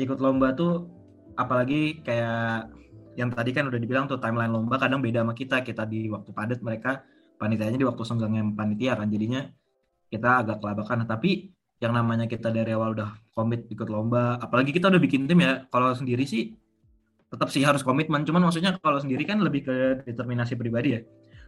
ikut 0.00 0.18
lomba 0.18 0.56
tuh 0.56 0.88
apalagi 1.36 2.00
kayak 2.02 2.70
yang 3.14 3.30
tadi 3.30 3.50
kan 3.54 3.70
udah 3.70 3.80
dibilang 3.80 4.04
tuh 4.10 4.18
timeline 4.18 4.50
lomba 4.50 4.76
kadang 4.78 5.00
beda 5.00 5.22
sama 5.22 5.34
kita. 5.34 5.62
Kita 5.62 5.86
di 5.86 6.10
waktu 6.10 6.30
padat, 6.30 6.60
mereka 6.60 7.02
panitianya 7.38 7.78
di 7.78 7.86
waktu 7.86 8.02
senggangnya 8.02 8.42
panitia 8.54 8.98
kan. 8.98 9.08
Jadinya 9.10 9.42
kita 10.10 10.28
agak 10.46 10.58
kelabakan. 10.62 11.06
Tapi 11.06 11.50
yang 11.82 11.92
namanya 11.94 12.30
kita 12.30 12.54
dari 12.54 12.72
awal 12.72 12.94
udah 12.94 13.10
komit 13.34 13.66
ikut 13.68 13.90
lomba 13.90 14.38
apalagi 14.38 14.70
kita 14.70 14.88
udah 14.88 15.02
bikin 15.02 15.26
tim 15.26 15.42
ya 15.42 15.66
kalau 15.68 15.90
sendiri 15.92 16.22
sih 16.22 16.54
tetap 17.28 17.50
sih 17.50 17.66
harus 17.66 17.82
komitmen 17.82 18.22
cuman 18.22 18.46
maksudnya 18.46 18.78
kalau 18.78 18.96
sendiri 19.02 19.26
kan 19.26 19.42
lebih 19.42 19.66
ke 19.66 19.76
determinasi 20.06 20.54
pribadi 20.54 20.96
ya 20.96 21.00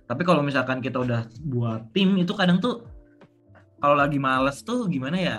tapi 0.04 0.26
kalau 0.26 0.42
misalkan 0.44 0.82
kita 0.82 0.98
udah 0.98 1.30
buat 1.46 1.88
tim 1.94 2.18
itu 2.20 2.34
kadang 2.36 2.58
tuh 2.58 2.84
kalau 3.80 3.96
lagi 3.96 4.18
males 4.18 4.60
tuh 4.66 4.90
gimana 4.90 5.16
ya 5.16 5.36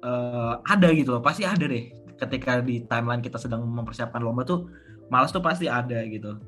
Eh, 0.00 0.54
ada 0.64 0.88
gitu 0.96 1.12
loh 1.12 1.20
pasti 1.20 1.44
ada 1.44 1.60
deh 1.60 1.92
ketika 2.16 2.64
di 2.64 2.88
timeline 2.88 3.20
kita 3.20 3.36
sedang 3.36 3.68
mempersiapkan 3.68 4.24
lomba 4.24 4.48
tuh 4.48 4.72
males 5.10 5.34
tuh 5.34 5.42
pasti 5.42 5.66
ada 5.66 6.00
gitu. 6.06 6.38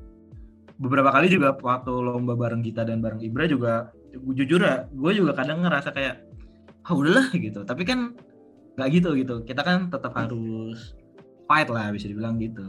Beberapa 0.79 1.13
kali 1.13 1.29
juga 1.29 1.53
waktu 1.59 1.91
lomba 1.91 2.33
bareng 2.33 2.65
Gita 2.65 2.81
dan 2.87 3.03
bareng 3.03 3.21
Ibra 3.21 3.45
juga 3.45 3.93
jujur 4.13 4.63
ya 4.63 4.89
gue 4.89 5.11
juga 5.13 5.37
kadang 5.37 5.61
ngerasa 5.61 5.93
kayak 5.93 6.23
ah 6.87 6.93
udahlah 6.95 7.29
gitu. 7.35 7.61
Tapi 7.61 7.83
kan 7.85 8.17
nggak 8.79 8.89
gitu 8.89 9.09
gitu. 9.19 9.35
Kita 9.45 9.61
kan 9.61 9.91
tetap 9.93 10.15
harus 10.17 10.97
fight 11.45 11.69
lah 11.69 11.93
bisa 11.93 12.09
dibilang 12.09 12.41
gitu. 12.41 12.65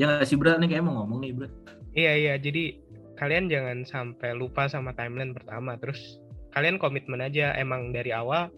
Ya 0.00 0.08
nggak 0.08 0.26
sih 0.26 0.40
Bra 0.40 0.56
nih 0.56 0.72
kayak 0.72 0.84
mau 0.88 1.04
ngomong 1.04 1.20
nih 1.22 1.32
Bra 1.36 1.48
Iya 1.92 2.12
iya, 2.16 2.34
jadi 2.40 2.80
kalian 3.20 3.52
jangan 3.52 3.84
sampai 3.84 4.32
lupa 4.32 4.64
sama 4.64 4.96
timeline 4.96 5.36
pertama. 5.36 5.76
Terus 5.76 6.16
kalian 6.56 6.80
komitmen 6.80 7.20
aja. 7.20 7.52
Emang 7.52 7.92
dari 7.92 8.16
awal 8.16 8.48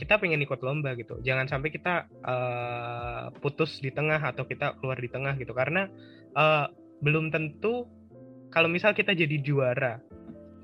kita 0.00 0.16
pengen 0.16 0.40
ikut 0.40 0.64
lomba 0.64 0.96
gitu. 0.96 1.20
Jangan 1.20 1.44
sampai 1.44 1.68
kita 1.68 2.08
eh, 2.08 3.24
putus 3.44 3.84
di 3.84 3.92
tengah 3.92 4.16
atau 4.24 4.48
kita 4.48 4.80
keluar 4.80 4.96
di 4.96 5.12
tengah 5.12 5.36
gitu. 5.36 5.52
Karena 5.52 5.84
eh, 6.32 6.66
belum 7.04 7.28
tentu 7.28 7.84
kalau 8.48 8.72
misal 8.72 8.96
kita 8.96 9.12
jadi 9.12 9.36
juara. 9.44 10.00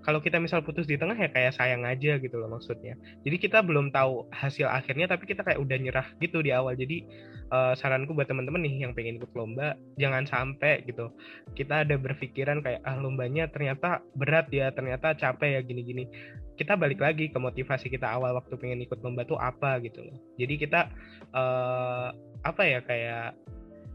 Kalau 0.01 0.23
kita 0.23 0.39
misal 0.39 0.63
putus 0.63 0.87
di 0.87 0.95
tengah 0.95 1.19
ya 1.19 1.35
kayak 1.35 1.59
sayang 1.59 1.83
aja 1.83 2.17
gitu 2.17 2.39
loh 2.39 2.49
maksudnya. 2.49 2.97
Jadi 3.27 3.37
kita 3.43 3.61
belum 3.61 3.91
tahu 3.91 4.31
hasil 4.31 4.71
akhirnya 4.71 5.11
tapi 5.11 5.27
kita 5.27 5.43
kayak 5.43 5.59
udah 5.59 5.77
nyerah 5.77 6.09
gitu 6.23 6.41
di 6.41 6.55
awal. 6.57 6.73
Jadi 6.73 7.05
eh, 7.53 7.75
saranku 7.77 8.17
buat 8.17 8.31
teman-teman 8.31 8.65
nih 8.65 8.89
yang 8.89 8.93
pengen 8.97 9.21
ikut 9.21 9.31
lomba 9.37 9.77
jangan 10.01 10.25
sampai 10.27 10.83
gitu 10.87 11.13
kita 11.55 11.87
ada 11.87 11.95
berpikiran 11.95 12.63
kayak 12.63 12.83
ah 12.83 12.99
lombanya 12.99 13.47
ternyata 13.51 14.03
berat 14.19 14.51
ya 14.51 14.71
ternyata 14.75 15.15
capek 15.15 15.59
ya 15.59 15.61
gini-gini 15.63 16.11
kita 16.57 16.75
balik 16.75 16.99
lagi 16.99 17.29
ke 17.29 17.39
motivasi 17.39 17.93
kita 17.93 18.09
awal 18.09 18.35
waktu 18.35 18.57
pengen 18.57 18.83
ikut 18.83 18.99
lomba 19.05 19.29
tuh 19.29 19.37
apa 19.37 19.79
gitu 19.85 20.03
loh. 20.03 20.17
Jadi 20.41 20.55
kita 20.57 20.89
eh, 21.37 22.09
apa 22.43 22.63
ya 22.65 22.81
kayak 22.83 23.37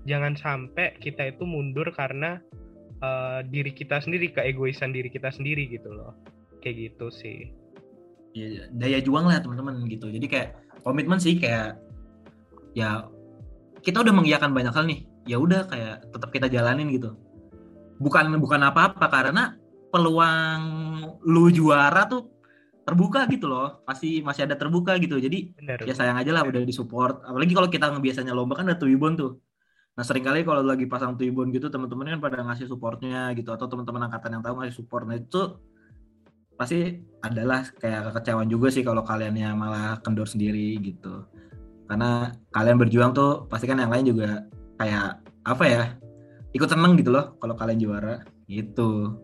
jangan 0.06 0.34
sampai 0.38 0.96
kita 1.02 1.34
itu 1.34 1.44
mundur 1.44 1.90
karena 1.92 2.38
eh, 3.02 3.40
diri 3.50 3.74
kita 3.74 4.00
sendiri 4.00 4.30
keegoisan 4.32 4.94
diri 4.94 5.10
kita 5.10 5.34
sendiri 5.34 5.68
gitu 5.68 5.90
loh. 5.90 6.14
Kayak 6.62 6.94
gitu 6.94 7.10
sih. 7.10 7.50
Ya, 8.32 8.70
daya 8.72 9.02
juang 9.04 9.28
lah 9.28 9.42
teman-teman 9.42 9.84
gitu. 9.90 10.08
Jadi 10.08 10.28
kayak 10.30 10.50
komitmen 10.86 11.20
sih 11.20 11.36
kayak 11.42 11.82
ya 12.78 13.10
kita 13.82 14.06
udah 14.06 14.14
mengiyakan 14.14 14.54
banyak 14.54 14.72
hal 14.72 14.86
nih. 14.86 15.04
Ya 15.26 15.38
udah 15.42 15.66
kayak 15.66 16.06
tetap 16.14 16.30
kita 16.30 16.48
jalanin 16.48 16.94
gitu. 16.94 17.18
Bukan 18.02 18.34
bukan 18.42 18.62
apa-apa 18.66 19.06
karena 19.10 19.58
peluang 19.92 20.62
lu 21.28 21.52
juara 21.52 22.08
tuh 22.08 22.41
terbuka 22.92 23.24
gitu 23.32 23.48
loh. 23.48 23.80
Pasti 23.88 24.20
masih 24.20 24.44
ada 24.44 24.60
terbuka 24.60 25.00
gitu. 25.00 25.16
Jadi 25.16 25.56
benar 25.56 25.80
ya 25.88 25.96
sayang 25.96 26.20
aja 26.20 26.36
lah 26.36 26.44
udah 26.44 26.68
disupport. 26.68 27.24
Apalagi 27.24 27.56
kalau 27.56 27.72
kita 27.72 27.88
biasanya 27.96 28.36
lomba 28.36 28.60
kan 28.60 28.68
ada 28.68 28.76
tuibon 28.76 29.16
tuh. 29.16 29.40
Nah 29.96 30.04
sering 30.04 30.28
kali 30.28 30.44
kalau 30.44 30.60
lagi 30.60 30.84
pasang 30.92 31.16
tuibon 31.16 31.56
gitu 31.56 31.72
teman-teman 31.72 32.16
kan 32.16 32.20
pada 32.20 32.44
ngasih 32.44 32.68
supportnya 32.68 33.32
gitu 33.32 33.56
atau 33.56 33.72
teman-teman 33.72 34.12
angkatan 34.12 34.36
yang 34.36 34.44
tahu 34.44 34.60
ngasih 34.60 34.76
support. 34.84 35.08
Nah 35.08 35.16
itu 35.16 35.56
pasti 36.60 37.00
adalah 37.24 37.64
kayak 37.80 38.12
kekecewaan 38.12 38.52
juga 38.52 38.68
sih 38.70 38.84
kalau 38.84 39.02
kalian 39.08 39.34
yang 39.40 39.56
malah 39.56 40.04
kendor 40.04 40.28
sendiri 40.28 40.76
gitu. 40.84 41.24
Karena 41.88 42.32
kalian 42.52 42.76
berjuang 42.76 43.12
tuh 43.16 43.48
pasti 43.48 43.72
kan 43.72 43.80
yang 43.80 43.92
lain 43.92 44.12
juga 44.12 44.48
kayak 44.76 45.24
apa 45.48 45.64
ya 45.64 45.84
ikut 46.52 46.68
seneng 46.68 47.00
gitu 47.00 47.12
loh 47.12 47.40
kalau 47.40 47.56
kalian 47.56 47.80
juara. 47.80 48.24
Gitu. 48.52 49.16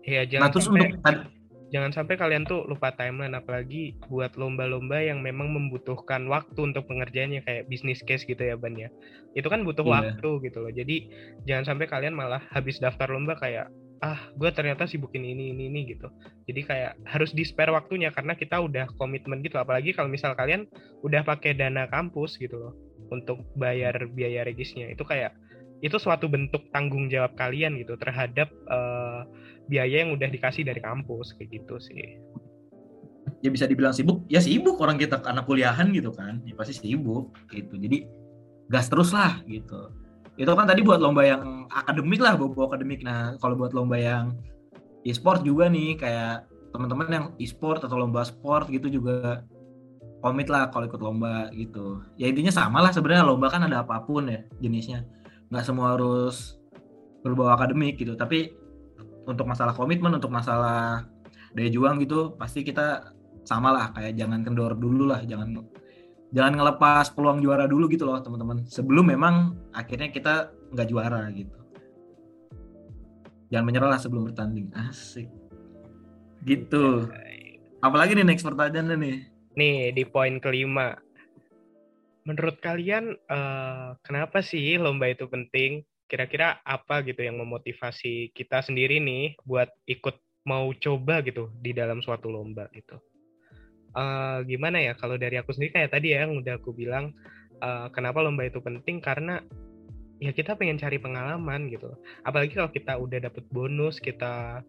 Iya, 0.00 0.26
nah 0.42 0.48
terus 0.48 0.66
sampai 0.66 0.90
untuk 0.90 1.39
jangan 1.70 1.94
sampai 1.94 2.18
kalian 2.18 2.44
tuh 2.46 2.66
lupa 2.66 2.90
timeline 2.94 3.34
apalagi 3.34 3.94
buat 4.10 4.34
lomba-lomba 4.34 5.00
yang 5.02 5.22
memang 5.22 5.54
membutuhkan 5.54 6.26
waktu 6.26 6.58
untuk 6.70 6.86
pengerjaannya 6.90 7.46
kayak 7.46 7.66
bisnis 7.70 8.02
case 8.02 8.26
gitu 8.26 8.42
ya 8.42 8.58
Ban 8.58 8.74
ya. 8.74 8.90
Itu 9.38 9.46
kan 9.46 9.62
butuh 9.62 9.86
Iya. 9.86 9.94
waktu 9.94 10.50
gitu 10.50 10.58
loh. 10.66 10.72
Jadi 10.74 11.10
jangan 11.46 11.74
sampai 11.74 11.86
kalian 11.86 12.14
malah 12.18 12.42
habis 12.50 12.82
daftar 12.82 13.08
lomba 13.10 13.38
kayak 13.38 13.70
ah 14.00 14.32
gue 14.32 14.48
ternyata 14.50 14.88
sibukin 14.88 15.22
ini 15.22 15.52
ini 15.52 15.68
ini 15.68 15.80
gitu. 15.94 16.08
Jadi 16.48 16.60
kayak 16.64 16.92
harus 17.04 17.30
di 17.36 17.44
spare 17.44 17.70
waktunya 17.70 18.08
karena 18.10 18.32
kita 18.34 18.58
udah 18.58 18.88
komitmen 18.96 19.44
gitu. 19.44 19.60
Apalagi 19.60 19.92
kalau 19.94 20.08
misal 20.10 20.32
kalian 20.34 20.66
udah 21.06 21.22
pakai 21.22 21.54
dana 21.54 21.86
kampus 21.86 22.40
gitu 22.40 22.56
loh 22.58 22.72
untuk 23.10 23.42
bayar 23.58 24.08
biaya 24.10 24.46
regisnya 24.46 24.88
itu 24.88 25.02
kayak 25.04 25.34
itu 25.80 25.96
suatu 25.96 26.28
bentuk 26.28 26.68
tanggung 26.72 27.08
jawab 27.08 27.32
kalian 27.40 27.80
gitu 27.80 27.96
terhadap 27.96 28.52
eh, 28.52 29.20
biaya 29.68 30.04
yang 30.04 30.12
udah 30.12 30.28
dikasih 30.28 30.64
dari 30.64 30.80
kampus 30.80 31.32
kayak 31.36 31.60
gitu 31.60 31.80
sih. 31.80 32.20
ya 33.40 33.48
bisa 33.48 33.64
dibilang 33.64 33.96
sibuk. 33.96 34.20
Ya 34.28 34.36
sibuk 34.44 34.76
orang 34.84 35.00
kita 35.00 35.24
anak 35.24 35.48
kuliahan 35.48 35.88
gitu 35.96 36.12
kan. 36.12 36.44
Ya 36.44 36.52
pasti 36.52 36.76
sibuk 36.76 37.32
gitu. 37.48 37.72
Jadi 37.80 38.04
gas 38.68 38.92
terus 38.92 39.16
lah 39.16 39.40
gitu. 39.48 39.88
Itu 40.36 40.52
kan 40.52 40.68
tadi 40.68 40.84
buat 40.84 41.00
lomba 41.00 41.24
yang 41.24 41.64
akademik 41.72 42.20
lah 42.20 42.36
bawa 42.36 42.68
akademik. 42.68 43.00
Nah 43.00 43.40
kalau 43.40 43.56
buat 43.56 43.72
lomba 43.72 43.96
yang 43.96 44.36
e-sport 45.08 45.40
juga 45.40 45.72
nih 45.72 45.96
kayak 45.96 46.44
teman-teman 46.76 47.08
yang 47.08 47.26
e-sport 47.40 47.80
atau 47.80 47.96
lomba 47.96 48.28
sport 48.28 48.68
gitu 48.68 48.92
juga 48.92 49.40
komit 50.20 50.52
lah 50.52 50.68
kalau 50.68 50.84
ikut 50.84 51.00
lomba 51.00 51.48
gitu. 51.56 52.04
Ya 52.20 52.28
intinya 52.28 52.52
sama 52.52 52.84
lah 52.84 52.92
sebenarnya 52.92 53.24
lomba 53.24 53.48
kan 53.48 53.64
ada 53.64 53.80
apa 53.80 54.04
pun 54.04 54.28
ya 54.28 54.44
jenisnya 54.60 55.00
nggak 55.50 55.64
semua 55.66 55.98
harus 55.98 56.56
berbau 57.20 57.50
akademik 57.52 57.98
gitu. 58.00 58.14
Tapi 58.14 58.54
untuk 59.28 59.46
masalah 59.46 59.76
komitmen 59.76 60.16
untuk 60.16 60.32
masalah 60.32 61.04
daya 61.52 61.70
juang 61.70 61.98
gitu 62.00 62.38
pasti 62.38 62.62
kita 62.62 63.12
sama 63.42 63.74
lah 63.74 63.90
kayak 63.92 64.14
jangan 64.14 64.46
kendor 64.46 64.78
dulu 64.78 65.10
lah 65.10 65.20
jangan 65.26 65.66
jangan 66.30 66.54
ngelepas 66.54 67.10
peluang 67.10 67.42
juara 67.42 67.66
dulu 67.66 67.90
gitu 67.90 68.06
loh 68.06 68.22
teman-teman. 68.22 68.64
Sebelum 68.66 69.10
memang 69.10 69.58
akhirnya 69.74 70.08
kita 70.14 70.54
nggak 70.72 70.88
juara 70.88 71.26
gitu. 71.34 71.58
Jangan 73.50 73.66
menyerah 73.66 73.90
lah 73.90 74.00
sebelum 74.00 74.30
bertanding. 74.30 74.70
Asik. 74.78 75.26
Gitu. 76.46 77.10
Apalagi 77.82 78.14
nih 78.14 78.22
next 78.22 78.46
pertanyaan 78.46 78.94
nih? 78.94 79.26
Nih 79.58 79.90
di 79.90 80.06
poin 80.06 80.38
kelima. 80.38 80.94
Menurut 82.28 82.60
kalian 82.60 83.16
eh, 83.16 83.90
kenapa 84.04 84.44
sih 84.44 84.76
lomba 84.76 85.08
itu 85.08 85.26
penting? 85.26 85.84
Kira-kira 86.10 86.58
apa 86.66 87.06
gitu 87.06 87.22
yang 87.22 87.38
memotivasi 87.38 88.34
kita 88.34 88.66
sendiri 88.66 88.98
nih 88.98 89.38
buat 89.46 89.70
ikut 89.86 90.18
mau 90.48 90.72
coba 90.74 91.22
gitu 91.22 91.52
di 91.62 91.70
dalam 91.70 92.02
suatu 92.02 92.28
lomba 92.28 92.66
gitu? 92.74 92.98
Eh, 93.96 94.38
gimana 94.46 94.78
ya 94.78 94.92
kalau 94.94 95.18
dari 95.18 95.40
aku 95.40 95.50
sendiri 95.54 95.80
kayak 95.80 95.92
tadi 95.96 96.14
ya 96.14 96.26
yang 96.28 96.38
udah 96.38 96.60
aku 96.60 96.70
bilang 96.76 97.14
eh, 97.58 97.86
kenapa 97.94 98.20
lomba 98.20 98.46
itu 98.46 98.60
penting 98.60 99.00
karena 99.00 99.40
ya 100.20 100.30
kita 100.36 100.54
pengen 100.54 100.76
cari 100.76 101.00
pengalaman 101.00 101.72
gitu. 101.72 101.96
Apalagi 102.22 102.52
kalau 102.52 102.70
kita 102.70 102.92
udah 103.00 103.18
dapet 103.24 103.44
bonus, 103.48 103.96
kita 103.96 104.60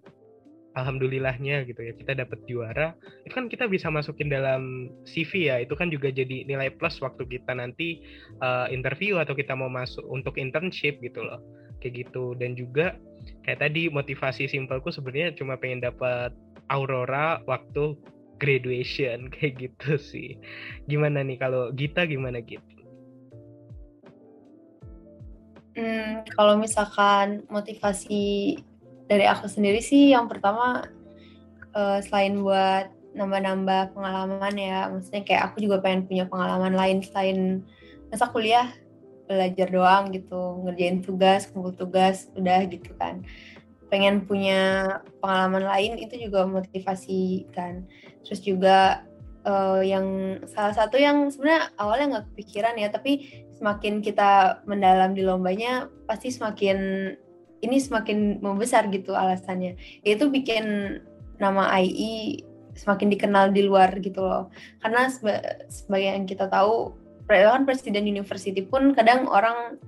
alhamdulillahnya 0.75 1.67
gitu 1.67 1.81
ya 1.84 1.93
kita 1.95 2.15
dapat 2.15 2.39
juara. 2.47 2.95
Itu 3.27 3.34
kan 3.36 3.45
kita 3.51 3.67
bisa 3.67 3.91
masukin 3.91 4.31
dalam 4.31 4.93
CV 5.03 5.51
ya 5.51 5.55
itu 5.60 5.75
kan 5.75 5.91
juga 5.91 6.12
jadi 6.12 6.47
nilai 6.47 6.71
plus 6.75 6.99
waktu 7.03 7.27
kita 7.27 7.51
nanti 7.55 8.03
uh, 8.39 8.71
interview 8.71 9.19
atau 9.19 9.36
kita 9.36 9.55
mau 9.55 9.67
masuk 9.67 10.03
untuk 10.07 10.39
internship 10.39 10.99
gitu 11.03 11.23
loh 11.23 11.41
kayak 11.84 12.07
gitu. 12.07 12.34
Dan 12.39 12.55
juga 12.55 12.95
kayak 13.43 13.67
tadi 13.67 13.91
motivasi 13.91 14.47
simpelku 14.47 14.89
sebenarnya 14.93 15.36
cuma 15.36 15.60
pengen 15.60 15.84
dapat 15.84 16.31
aurora 16.71 17.43
waktu 17.45 17.97
graduation 18.39 19.27
kayak 19.34 19.69
gitu 19.69 19.99
sih. 19.99 20.39
Gimana 20.88 21.21
nih 21.21 21.38
kalau 21.39 21.69
Gita 21.75 22.07
gimana 22.07 22.39
gitu 22.41 22.81
Hmm, 25.71 26.27
kalau 26.36 26.60
misalkan 26.60 27.47
motivasi 27.47 28.60
dari 29.12 29.28
aku 29.28 29.52
sendiri 29.52 29.84
sih 29.84 30.15
yang 30.15 30.32
pertama 30.32 30.88
eh, 31.76 32.00
selain 32.08 32.39
buat 32.39 32.88
nambah-nambah 33.12 33.91
pengalaman 33.91 34.56
ya, 34.56 34.88
maksudnya 34.88 35.28
kayak 35.28 35.52
aku 35.52 35.67
juga 35.67 35.84
pengen 35.84 36.08
punya 36.08 36.24
pengalaman 36.32 36.71
lain 36.71 37.04
selain 37.04 37.67
masa 38.08 38.32
kuliah 38.32 38.71
belajar 39.28 39.67
doang 39.67 40.15
gitu, 40.15 40.63
ngerjain 40.63 41.04
tugas, 41.04 41.47
kumpul 41.52 41.76
tugas, 41.76 42.32
udah 42.39 42.63
gitu 42.71 42.95
kan. 42.95 43.24
Pengen 43.91 44.24
punya 44.24 44.88
pengalaman 45.19 45.67
lain 45.67 46.00
itu 46.00 46.15
juga 46.15 46.47
motivasi 46.47 47.52
kan. 47.52 47.84
Terus 48.24 48.39
juga 48.39 49.04
eh, 49.43 49.91
yang 49.91 50.39
salah 50.47 50.71
satu 50.71 50.95
yang 50.95 51.28
sebenarnya 51.28 51.76
awalnya 51.76 52.08
nggak 52.15 52.28
kepikiran 52.32 52.76
ya, 52.80 52.88
tapi 52.88 53.43
semakin 53.60 54.00
kita 54.00 54.63
mendalam 54.63 55.12
di 55.12 55.28
lombanya 55.28 55.91
pasti 56.08 56.32
semakin 56.32 57.12
ini 57.62 57.78
semakin 57.78 58.41
membesar 58.41 58.89
gitu 58.89 59.13
alasannya. 59.13 59.78
Itu 60.02 60.34
bikin 60.34 60.97
nama 61.38 61.69
IE 61.82 62.45
semakin 62.78 63.08
dikenal 63.13 63.54
di 63.54 63.65
luar 63.65 63.97
gitu 64.02 64.21
loh. 64.26 64.50
Karena 64.82 65.10
seba- 65.10 65.65
sebagai 65.69 66.10
yang 66.17 66.26
kita 66.26 66.45
tahu, 66.50 66.97
kan 67.30 67.63
presiden 67.63 68.10
university 68.10 68.60
pun 68.60 68.91
kadang 68.91 69.24
orang 69.30 69.80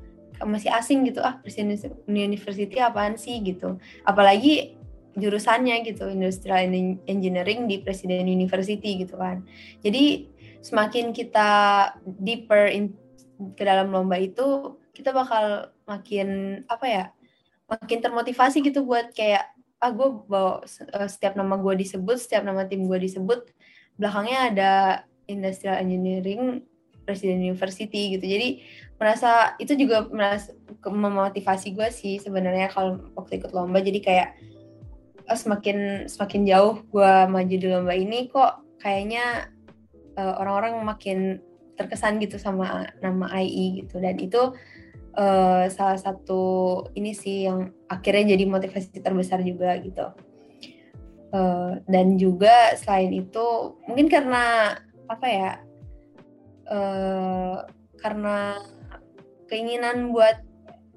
masih 0.44 0.72
asing 0.72 1.04
gitu 1.08 1.20
ah 1.24 1.40
presiden 1.40 1.76
university 2.08 2.80
apaan 2.80 3.20
sih 3.20 3.44
gitu. 3.44 3.76
Apalagi 4.08 4.80
jurusannya 5.14 5.86
gitu 5.86 6.10
industrial 6.10 6.74
engineering 7.06 7.70
di 7.70 7.84
presiden 7.84 8.26
university 8.26 9.06
gitu 9.06 9.20
kan. 9.20 9.46
Jadi 9.86 10.32
semakin 10.64 11.12
kita 11.14 11.50
deeper 12.18 12.72
in, 12.72 12.96
ke 13.54 13.62
dalam 13.62 13.94
lomba 13.94 14.18
itu 14.18 14.80
kita 14.96 15.12
bakal 15.12 15.70
makin 15.86 16.62
apa 16.70 16.86
ya 16.88 17.06
makin 17.68 18.00
termotivasi 18.04 18.62
gitu 18.62 18.84
buat 18.84 19.12
kayak 19.16 19.50
ah 19.84 19.92
gue 19.92 20.08
bawa 20.28 20.64
uh, 20.96 21.10
setiap 21.12 21.36
nama 21.36 21.60
gue 21.60 21.74
disebut 21.84 22.16
setiap 22.16 22.48
nama 22.48 22.64
tim 22.64 22.88
gue 22.88 23.00
disebut 23.00 23.52
belakangnya 24.00 24.40
ada 24.52 24.72
industrial 25.28 25.80
engineering 25.80 26.64
presiden 27.04 27.44
university 27.44 28.16
gitu. 28.16 28.24
Jadi 28.24 28.64
merasa 28.98 29.60
itu 29.60 29.76
juga 29.76 30.08
merasa 30.08 30.56
memotivasi 30.88 31.76
gue 31.76 31.92
sih 31.92 32.18
sebenarnya 32.24 32.72
kalau 32.72 33.04
waktu 33.20 33.44
ikut 33.44 33.52
lomba. 33.52 33.84
Jadi 33.84 34.00
kayak 34.00 34.40
oh, 35.28 35.38
semakin 35.38 36.08
semakin 36.08 36.48
jauh 36.48 36.76
gue 36.90 37.14
maju 37.28 37.56
di 37.56 37.68
lomba 37.68 37.94
ini 37.94 38.32
kok 38.32 38.64
kayaknya 38.80 39.52
uh, 40.16 40.40
orang-orang 40.40 40.80
makin 40.84 41.20
terkesan 41.76 42.24
gitu 42.24 42.40
sama 42.40 42.88
nama 43.04 43.28
IE 43.44 43.84
gitu. 43.84 44.00
Dan 44.00 44.20
itu 44.24 44.56
uh, 45.18 45.66
salah 45.70 46.00
satu 46.00 46.44
ini 46.98 47.14
sih 47.14 47.46
yang 47.50 47.74
akhirnya 47.90 48.36
jadi 48.38 48.44
motivasi 48.50 49.00
terbesar 49.02 49.42
juga 49.46 49.78
gitu. 49.82 50.14
Uh, 51.34 51.82
dan 51.90 52.14
juga 52.22 52.78
selain 52.78 53.10
itu 53.10 53.78
mungkin 53.90 54.10
karena 54.10 54.78
apa 55.10 55.28
ya? 55.28 55.52
Uh, 56.64 57.66
karena 58.00 58.58
keinginan 59.52 60.14
buat 60.16 60.40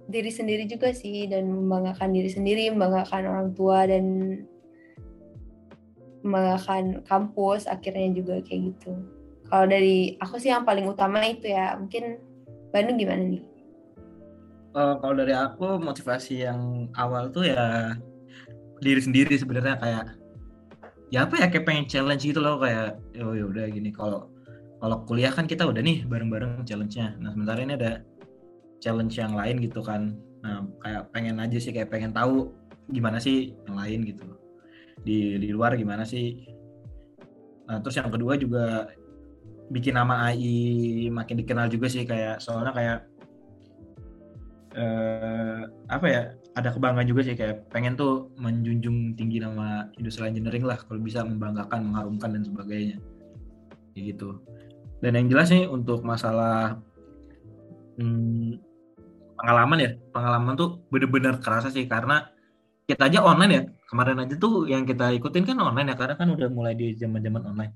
diri 0.06 0.30
sendiri 0.30 0.64
juga 0.70 0.94
sih 0.94 1.26
dan 1.26 1.50
membanggakan 1.50 2.14
diri 2.14 2.30
sendiri, 2.30 2.70
membanggakan 2.70 3.26
orang 3.26 3.48
tua 3.58 3.88
dan 3.90 4.04
membanggakan 6.22 7.02
kampus 7.06 7.66
akhirnya 7.66 8.10
juga 8.14 8.42
kayak 8.42 8.74
gitu. 8.74 8.92
Kalau 9.46 9.66
dari 9.70 10.18
aku 10.18 10.42
sih 10.42 10.50
yang 10.50 10.66
paling 10.66 10.86
utama 10.90 11.22
itu 11.22 11.50
ya 11.50 11.78
mungkin 11.78 12.18
Bandung 12.74 12.98
gimana 12.98 13.22
nih? 13.22 13.55
Eh, 14.76 14.94
kalau 15.00 15.14
dari 15.16 15.32
aku 15.32 15.80
motivasi 15.80 16.44
yang 16.44 16.92
awal 16.94 17.32
tuh 17.32 17.48
ya 17.48 17.96
diri 18.84 19.00
sendiri 19.00 19.32
sebenarnya 19.40 19.80
kayak 19.80 20.04
ya 21.08 21.24
apa 21.24 21.34
ya 21.40 21.46
kayak 21.48 21.64
pengen 21.64 21.86
challenge 21.88 22.28
gitu 22.28 22.42
loh 22.44 22.60
kayak 22.60 23.00
oh 23.24 23.32
ya 23.32 23.48
udah 23.48 23.64
gini 23.72 23.88
kalau 23.94 24.28
kalau 24.76 25.02
kuliah 25.08 25.32
kan 25.32 25.48
kita 25.48 25.64
udah 25.64 25.80
nih 25.80 26.04
bareng-bareng 26.04 26.68
challenge-nya. 26.68 27.16
Nah, 27.16 27.32
sementara 27.32 27.64
ini 27.64 27.74
ada 27.80 28.04
challenge 28.78 29.16
yang 29.16 29.32
lain 29.32 29.56
gitu 29.64 29.80
kan. 29.80 30.14
Nah, 30.44 30.68
kayak 30.84 31.02
pengen 31.16 31.40
aja 31.40 31.56
sih 31.56 31.72
kayak 31.72 31.88
pengen 31.88 32.12
tahu 32.12 32.52
gimana 32.92 33.16
sih 33.16 33.56
yang 33.64 33.76
lain 33.80 34.04
gitu. 34.04 34.36
Di 35.00 35.40
di 35.40 35.48
luar 35.50 35.74
gimana 35.80 36.04
sih. 36.04 36.44
Nah, 37.66 37.80
terus 37.80 37.96
yang 37.96 38.12
kedua 38.12 38.36
juga 38.36 38.92
bikin 39.72 39.98
nama 39.98 40.30
AI 40.30 41.10
makin 41.10 41.42
dikenal 41.42 41.66
juga 41.66 41.90
sih 41.90 42.06
kayak 42.06 42.38
soalnya 42.38 42.70
kayak 42.70 42.98
eh 44.76 45.60
apa 45.88 46.06
ya 46.06 46.22
ada 46.56 46.72
kebanggaan 46.72 47.08
juga 47.08 47.20
sih 47.24 47.36
kayak 47.36 47.68
pengen 47.68 47.96
tuh 47.96 48.32
menjunjung 48.40 49.12
tinggi 49.16 49.40
nama 49.44 49.88
industrial 50.00 50.32
engineering 50.32 50.64
lah 50.64 50.80
kalau 50.80 51.00
bisa 51.00 51.20
membanggakan 51.24 51.92
mengharumkan 51.92 52.32
dan 52.32 52.42
sebagainya. 52.44 52.96
Kayak 53.92 54.04
gitu. 54.16 54.40
Dan 55.04 55.20
yang 55.20 55.28
jelas 55.28 55.52
nih 55.52 55.68
untuk 55.68 56.00
masalah 56.00 56.80
hmm, 58.00 58.56
pengalaman 59.36 59.78
ya 59.84 59.90
pengalaman 60.12 60.56
tuh 60.56 60.80
bener-bener 60.88 61.36
kerasa 61.44 61.68
sih 61.68 61.84
karena 61.84 62.32
kita 62.88 63.12
aja 63.12 63.20
online 63.20 63.52
ya. 63.52 63.62
Kemarin 63.86 64.24
aja 64.24 64.34
tuh 64.40 64.64
yang 64.64 64.88
kita 64.88 65.12
ikutin 65.12 65.44
kan 65.44 65.60
online 65.60 65.92
ya 65.92 65.96
karena 66.00 66.16
kan 66.16 66.28
udah 66.32 66.48
mulai 66.48 66.72
di 66.72 66.96
zaman-zaman 66.96 67.52
online. 67.52 67.72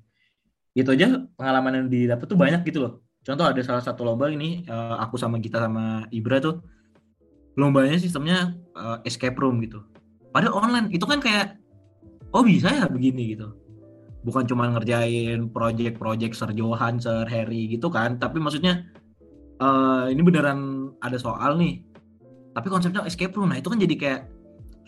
Itu 0.73 0.97
aja 0.97 1.21
pengalaman 1.37 1.85
yang 1.85 1.87
didapat 1.93 2.25
tuh 2.25 2.39
banyak 2.41 2.65
gitu 2.65 2.81
loh. 2.81 2.93
Contoh 3.21 3.45
ada 3.45 3.61
salah 3.61 3.85
satu 3.85 4.09
lomba 4.09 4.33
ini 4.33 4.65
eh, 4.65 4.97
aku 5.05 5.21
sama 5.21 5.37
kita 5.37 5.61
sama 5.61 6.09
Ibra 6.09 6.41
tuh 6.41 6.80
lombanya 7.59 7.99
sistemnya 7.99 8.55
eh, 8.77 8.99
escape 9.07 9.39
room 9.39 9.59
gitu. 9.65 9.83
Padahal 10.31 10.63
online 10.63 10.89
itu 10.95 11.03
kan 11.07 11.19
kayak 11.19 11.59
oh 12.31 12.47
bisa 12.47 12.71
ya 12.71 12.87
begini 12.87 13.35
gitu. 13.35 13.51
Bukan 14.23 14.45
cuma 14.45 14.69
ngerjain 14.69 15.49
project-project 15.49 16.37
Sir 16.37 16.53
Johan, 16.53 17.01
Sir 17.01 17.25
Harry 17.27 17.67
gitu 17.73 17.89
kan 17.91 18.21
tapi 18.21 18.39
maksudnya 18.39 18.87
eh, 19.59 20.05
ini 20.13 20.21
beneran 20.23 20.93
ada 21.03 21.19
soal 21.19 21.59
nih. 21.59 21.83
Tapi 22.51 22.67
konsepnya 22.67 23.07
escape 23.07 23.35
room 23.35 23.51
nah 23.51 23.59
itu 23.59 23.71
kan 23.71 23.79
jadi 23.79 23.95
kayak 23.95 24.21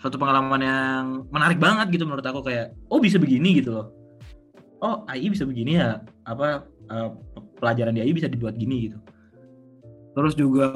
suatu 0.03 0.18
pengalaman 0.18 0.61
yang 0.62 1.05
menarik 1.31 1.62
banget 1.62 1.94
gitu 1.94 2.03
menurut 2.11 2.27
aku 2.27 2.42
kayak 2.42 2.75
oh 2.90 2.98
bisa 2.98 3.22
begini 3.22 3.62
gitu 3.62 3.70
loh. 3.79 3.87
Oh 4.83 5.07
AI 5.07 5.31
bisa 5.31 5.46
begini 5.46 5.79
ya 5.79 6.03
apa 6.27 6.66
eh, 6.90 7.11
pelajaran 7.62 7.94
di 7.94 8.03
AI 8.03 8.14
bisa 8.14 8.27
dibuat 8.27 8.59
gini 8.59 8.90
gitu. 8.90 8.98
Terus 10.12 10.35
juga 10.37 10.68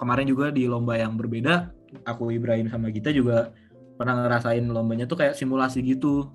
kemarin 0.00 0.24
juga 0.24 0.48
di 0.48 0.64
lomba 0.64 0.96
yang 0.96 1.20
berbeda 1.20 1.68
aku 2.08 2.32
Ibrahim 2.32 2.72
sama 2.72 2.88
Gita 2.88 3.12
juga 3.12 3.52
pernah 4.00 4.16
ngerasain 4.24 4.64
lombanya 4.64 5.04
tuh 5.04 5.20
kayak 5.20 5.36
simulasi 5.36 5.84
gitu. 5.84 6.32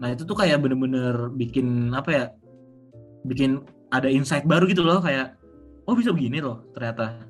Nah 0.00 0.16
itu 0.16 0.24
tuh 0.24 0.32
kayak 0.32 0.64
bener-bener 0.64 1.28
bikin 1.36 1.92
apa 1.92 2.10
ya 2.10 2.24
bikin 3.28 3.60
ada 3.92 4.08
insight 4.08 4.48
baru 4.48 4.64
gitu 4.64 4.80
loh 4.80 5.04
kayak 5.04 5.36
oh 5.84 5.92
bisa 5.92 6.16
begini 6.16 6.40
loh 6.40 6.64
ternyata. 6.72 7.28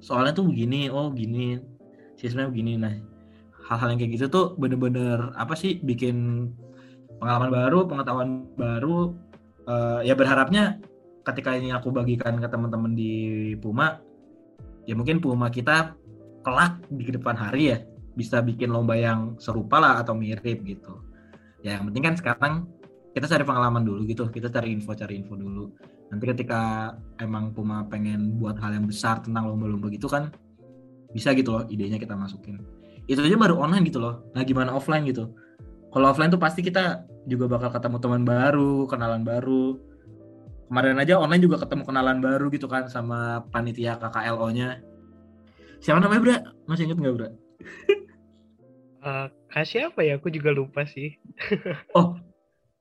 Soalnya 0.00 0.32
tuh 0.32 0.48
begini 0.48 0.88
oh 0.88 1.12
gini 1.12 1.60
sistemnya 2.16 2.48
begini. 2.48 2.80
Nah 2.80 2.96
hal-hal 3.68 3.92
yang 3.92 4.00
kayak 4.00 4.12
gitu 4.16 4.26
tuh 4.32 4.46
bener-bener 4.56 5.36
apa 5.36 5.52
sih 5.52 5.84
bikin 5.84 6.48
pengalaman 7.20 7.52
baru 7.52 7.84
pengetahuan 7.84 8.48
baru. 8.56 9.12
Eh, 9.68 10.08
ya 10.08 10.16
berharapnya 10.16 10.80
ketika 11.28 11.52
ini 11.52 11.76
aku 11.76 11.92
bagikan 11.92 12.40
ke 12.40 12.48
teman-teman 12.48 12.96
di 12.96 13.52
Puma 13.60 14.00
ya 14.88 14.96
mungkin 14.96 15.20
Puma 15.20 15.52
kita 15.52 15.92
kelak 16.40 16.80
di 16.88 17.12
depan 17.12 17.36
hari 17.36 17.76
ya 17.76 17.78
bisa 18.16 18.40
bikin 18.40 18.72
lomba 18.72 18.96
yang 18.96 19.36
serupa 19.36 19.76
lah 19.76 20.00
atau 20.00 20.16
mirip 20.16 20.64
gitu. 20.64 21.04
Ya 21.60 21.76
yang 21.76 21.92
penting 21.92 22.02
kan 22.08 22.14
sekarang 22.16 22.54
kita 23.12 23.28
cari 23.28 23.44
pengalaman 23.44 23.84
dulu 23.84 24.08
gitu 24.08 24.24
kita 24.32 24.48
cari 24.48 24.72
info 24.72 24.96
cari 24.96 25.20
info 25.20 25.36
dulu. 25.36 25.68
Nanti 26.08 26.24
ketika 26.24 26.96
emang 27.20 27.52
Puma 27.52 27.84
pengen 27.84 28.40
buat 28.40 28.56
hal 28.64 28.80
yang 28.80 28.88
besar 28.88 29.20
tentang 29.20 29.44
lomba-lomba 29.44 29.92
gitu 29.92 30.08
kan 30.08 30.32
bisa 31.12 31.36
gitu 31.36 31.52
loh 31.52 31.62
idenya 31.68 32.00
kita 32.00 32.16
masukin. 32.16 32.64
Itu 33.04 33.20
aja 33.20 33.36
baru 33.36 33.60
online 33.60 33.84
gitu 33.92 34.00
loh. 34.00 34.24
Nah 34.32 34.40
gimana 34.40 34.72
offline 34.72 35.04
gitu? 35.04 35.36
Kalau 35.92 36.08
offline 36.08 36.32
tuh 36.32 36.40
pasti 36.40 36.64
kita 36.64 37.04
juga 37.28 37.44
bakal 37.44 37.76
ketemu 37.76 37.96
teman 38.00 38.22
baru 38.24 38.88
kenalan 38.88 39.20
baru 39.20 39.76
kemarin 40.68 41.00
aja 41.00 41.16
online 41.16 41.42
juga 41.42 41.56
ketemu 41.64 41.82
kenalan 41.84 42.18
baru 42.20 42.46
gitu 42.52 42.68
kan 42.68 42.86
sama 42.86 43.42
panitia 43.48 43.96
KKLO-nya 43.96 44.80
siapa 45.80 45.98
namanya 45.98 46.20
Bra? 46.20 46.36
masih 46.66 46.86
inget 46.88 46.98
nggak 46.98 47.14
Bra? 47.16 47.28
Eh, 48.98 49.26
kasih 49.54 49.94
apa 49.94 50.02
ya? 50.02 50.18
Aku 50.18 50.26
juga 50.26 50.50
lupa 50.50 50.82
sih. 50.82 51.14
oh 51.98 52.18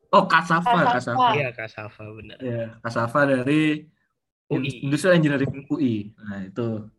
oh 0.09 0.23
Kasafa 0.25 0.65
Kasafa. 0.65 0.97
Kasafa 0.97 1.27
Iya, 1.37 1.47
Kak 1.53 1.69
Safa 1.69 2.03
benar. 2.09 2.37
ya 2.41 2.73
Kasafa 2.81 3.19
dari 3.29 3.85
UI. 4.49 4.81
Industrial 4.81 5.13
Engineering 5.13 5.69
UI 5.69 6.17
nah 6.17 6.41
itu 6.41 6.89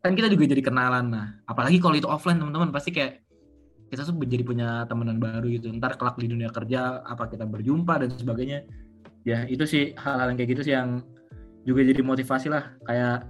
kan 0.00 0.14
kita 0.14 0.30
juga 0.30 0.44
jadi 0.54 0.62
kenalan 0.62 1.10
nah 1.10 1.26
apalagi 1.50 1.82
kalau 1.82 1.98
itu 1.98 2.06
offline 2.06 2.38
teman-teman 2.38 2.70
pasti 2.70 2.94
kayak 2.94 3.26
kita 3.90 4.06
tuh 4.06 4.14
jadi 4.22 4.46
punya 4.46 4.86
temenan 4.86 5.18
baru 5.18 5.50
gitu 5.50 5.66
ntar 5.74 5.98
kelak 5.98 6.14
di 6.22 6.30
dunia 6.30 6.54
kerja 6.54 7.02
apa 7.02 7.26
kita 7.26 7.42
berjumpa 7.50 8.06
dan 8.06 8.14
sebagainya 8.14 8.70
ya 9.26 9.44
itu 9.46 9.64
sih 9.68 9.92
hal-hal 9.96 10.32
yang 10.32 10.38
kayak 10.40 10.50
gitu 10.56 10.62
sih 10.64 10.74
yang 10.74 11.04
juga 11.64 11.84
jadi 11.84 12.00
motivasi 12.00 12.48
lah. 12.48 12.72
Kayak 12.84 13.28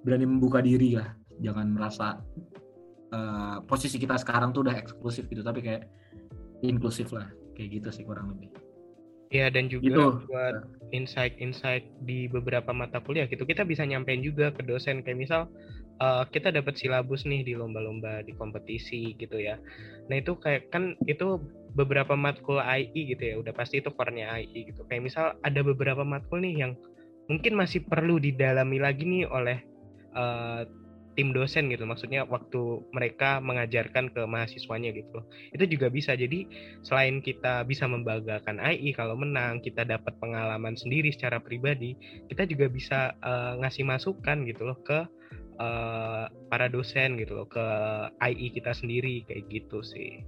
berani 0.00 0.26
membuka 0.26 0.64
diri 0.64 0.96
lah. 0.96 1.12
Jangan 1.40 1.66
merasa 1.72 2.20
eh, 3.10 3.56
posisi 3.66 3.96
kita 3.98 4.16
sekarang 4.20 4.54
tuh 4.54 4.64
udah 4.68 4.76
eksklusif 4.76 5.26
gitu 5.28 5.42
tapi 5.44 5.60
kayak 5.60 5.88
inklusif 6.64 7.12
lah. 7.12 7.28
Kayak 7.56 7.80
gitu 7.82 7.88
sih 8.00 8.04
kurang 8.08 8.32
lebih. 8.36 8.48
Iya 9.30 9.46
dan 9.46 9.70
juga 9.70 9.86
Gitu. 9.86 10.06
buat 10.26 10.56
insight-insight 10.90 11.86
di 12.02 12.26
beberapa 12.26 12.74
mata 12.74 12.98
kuliah 12.98 13.30
gitu 13.30 13.46
kita 13.46 13.62
bisa 13.62 13.86
nyampein 13.86 14.26
juga 14.26 14.50
ke 14.50 14.64
dosen. 14.66 15.06
Kayak 15.06 15.18
misal 15.22 15.40
eh, 16.00 16.24
kita 16.32 16.48
dapat 16.50 16.74
silabus 16.80 17.28
nih 17.28 17.44
di 17.44 17.52
lomba-lomba 17.54 18.24
di 18.24 18.32
kompetisi 18.34 19.14
gitu 19.20 19.36
ya. 19.36 19.60
Nah 20.08 20.16
itu 20.18 20.34
kayak 20.40 20.72
kan 20.72 20.96
itu 21.04 21.38
beberapa 21.76 22.18
matkul 22.18 22.58
AI 22.58 23.14
gitu 23.14 23.22
ya 23.22 23.34
udah 23.38 23.54
pasti 23.54 23.78
itu 23.78 23.92
core-nya 23.94 24.34
AI 24.40 24.72
gitu. 24.72 24.82
Kayak 24.88 25.02
misal 25.06 25.24
ada 25.44 25.60
beberapa 25.60 26.02
matkul 26.02 26.42
nih 26.42 26.66
yang 26.66 26.72
mungkin 27.30 27.54
masih 27.54 27.86
perlu 27.86 28.18
didalami 28.18 28.82
lagi 28.82 29.06
nih 29.06 29.24
oleh 29.30 29.58
eh, 30.16 30.62
tim 31.18 31.36
dosen 31.36 31.68
gitu 31.68 31.84
maksudnya 31.84 32.24
waktu 32.24 32.86
mereka 32.94 33.42
mengajarkan 33.42 34.08
ke 34.14 34.22
mahasiswanya 34.24 34.94
gitu 34.94 35.20
loh 35.20 35.26
itu 35.52 35.76
juga 35.76 35.90
bisa 35.90 36.14
jadi 36.14 36.46
selain 36.86 37.18
kita 37.20 37.66
bisa 37.66 37.84
membanggakan 37.84 38.62
AI 38.62 38.94
kalau 38.94 39.18
menang 39.18 39.58
kita 39.60 39.82
dapat 39.82 40.14
pengalaman 40.22 40.78
sendiri 40.78 41.10
secara 41.10 41.42
pribadi 41.42 41.98
kita 42.30 42.46
juga 42.46 42.70
bisa 42.70 43.12
eh, 43.20 43.52
ngasih 43.60 43.84
masukan 43.84 44.46
gitu 44.46 44.64
loh 44.64 44.78
ke 44.80 45.04
eh, 45.60 46.24
para 46.48 46.66
dosen 46.72 47.20
gitu 47.20 47.44
loh 47.44 47.48
ke 47.48 47.66
AI 48.24 48.50
kita 48.56 48.72
sendiri 48.72 49.28
kayak 49.28 49.46
gitu 49.52 49.84
sih. 49.84 50.24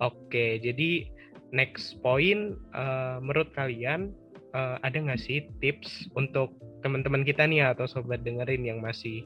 Oke 0.00 0.60
jadi 0.60 1.08
next 1.50 1.98
point 2.04 2.54
eh, 2.76 3.16
menurut 3.24 3.50
kalian 3.56 4.12
eh, 4.52 4.76
ada 4.84 4.96
nggak 4.96 5.20
sih 5.20 5.48
tips 5.64 6.12
untuk 6.14 6.52
teman-teman 6.84 7.24
kita 7.24 7.44
nih 7.44 7.72
atau 7.72 7.84
sobat 7.88 8.24
dengerin 8.24 8.64
yang 8.64 8.80
masih 8.80 9.24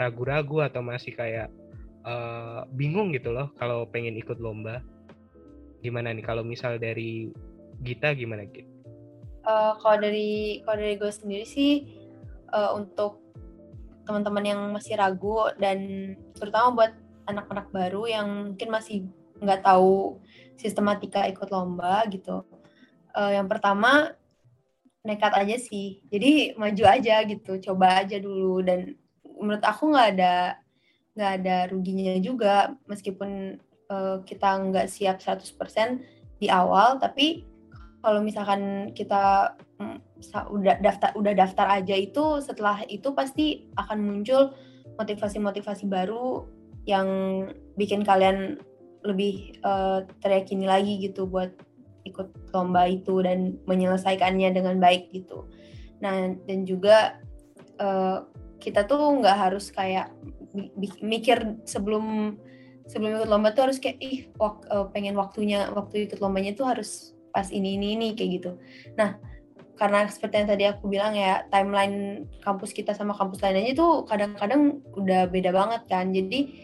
ragu-ragu 0.00 0.64
atau 0.64 0.84
masih 0.84 1.16
kayak 1.16 1.48
eh, 2.04 2.60
bingung 2.76 3.16
gitu 3.16 3.32
loh 3.32 3.48
kalau 3.56 3.88
pengen 3.88 4.16
ikut 4.20 4.36
lomba? 4.40 4.84
Gimana 5.84 6.16
nih? 6.16 6.24
Kalau 6.24 6.40
misal 6.40 6.80
dari 6.80 7.28
Gita 7.84 8.16
gimana 8.16 8.48
Git? 8.48 8.64
Eh, 9.44 9.72
kalau 9.76 9.96
dari 10.00 10.64
kalau 10.64 10.78
dari 10.80 10.96
gue 10.96 11.12
sendiri 11.12 11.44
sih 11.44 11.72
eh, 12.48 12.70
untuk 12.72 13.23
teman-teman 14.04 14.44
yang 14.44 14.60
masih 14.72 14.96
ragu 15.00 15.48
dan 15.56 15.78
terutama 16.36 16.68
buat 16.76 16.92
anak-anak 17.24 17.72
baru 17.72 18.04
yang 18.04 18.28
mungkin 18.52 18.68
masih 18.68 19.08
nggak 19.40 19.64
tahu 19.64 20.20
sistematika 20.60 21.24
ikut 21.26 21.48
lomba 21.48 22.04
gitu. 22.12 22.44
Eh, 23.16 23.32
yang 23.36 23.48
pertama 23.48 24.12
nekat 25.04 25.32
aja 25.36 25.56
sih. 25.60 26.04
Jadi 26.08 26.56
maju 26.56 26.84
aja 26.88 27.24
gitu, 27.24 27.60
coba 27.60 28.04
aja 28.04 28.16
dulu 28.20 28.64
dan 28.64 28.96
menurut 29.24 29.64
aku 29.64 29.92
nggak 29.92 30.08
ada 30.16 30.34
nggak 31.14 31.32
ada 31.40 31.56
ruginya 31.70 32.14
juga 32.18 32.74
meskipun 32.90 33.60
eh, 33.90 34.16
kita 34.26 34.48
nggak 34.70 34.86
siap 34.90 35.22
100% 35.22 36.02
di 36.42 36.50
awal 36.50 36.98
tapi 36.98 37.46
kalau 38.02 38.20
misalkan 38.20 38.92
kita 38.92 39.54
mm, 39.78 40.13
udah 40.32 40.80
daftar 40.80 41.10
udah 41.16 41.32
daftar 41.34 41.66
aja 41.80 41.94
itu 41.94 42.40
setelah 42.40 42.82
itu 42.86 43.12
pasti 43.12 43.68
akan 43.76 43.98
muncul 44.04 44.54
motivasi-motivasi 44.96 45.90
baru 45.90 46.46
yang 46.86 47.08
bikin 47.74 48.04
kalian 48.04 48.60
lebih 49.04 49.58
eh, 49.60 49.98
teriyakini 50.24 50.64
lagi 50.64 51.00
gitu 51.00 51.28
buat 51.28 51.52
ikut 52.04 52.52
lomba 52.52 52.84
itu 52.88 53.24
dan 53.24 53.56
menyelesaikannya 53.64 54.52
dengan 54.52 54.76
baik 54.76 55.12
gitu. 55.12 55.48
Nah 56.00 56.32
dan 56.44 56.68
juga 56.68 57.20
eh, 57.80 58.18
kita 58.60 58.88
tuh 58.88 59.20
nggak 59.20 59.36
harus 59.36 59.68
kayak 59.68 60.08
mikir 61.04 61.60
sebelum 61.68 62.36
sebelum 62.88 63.20
ikut 63.20 63.28
lomba 63.28 63.52
tuh 63.52 63.68
harus 63.68 63.78
kayak 63.80 63.98
ih 64.00 64.18
wak, 64.36 64.64
uh, 64.68 64.88
pengen 64.92 65.16
waktunya 65.16 65.68
waktu 65.72 66.08
ikut 66.08 66.20
lombanya 66.20 66.52
tuh 66.52 66.68
harus 66.68 67.16
pas 67.32 67.48
ini 67.50 67.76
ini 67.80 67.96
ini 67.96 68.08
kayak 68.12 68.30
gitu. 68.40 68.50
Nah 68.94 69.16
karena 69.74 70.06
seperti 70.06 70.34
yang 70.42 70.48
tadi 70.48 70.64
aku 70.70 70.84
bilang 70.86 71.18
ya 71.18 71.42
timeline 71.50 72.30
kampus 72.46 72.70
kita 72.70 72.94
sama 72.94 73.10
kampus 73.10 73.42
lain 73.42 73.58
aja 73.66 73.72
tuh 73.82 74.06
kadang-kadang 74.06 74.78
udah 74.94 75.26
beda 75.26 75.50
banget 75.50 75.82
kan. 75.90 76.14
Jadi 76.14 76.54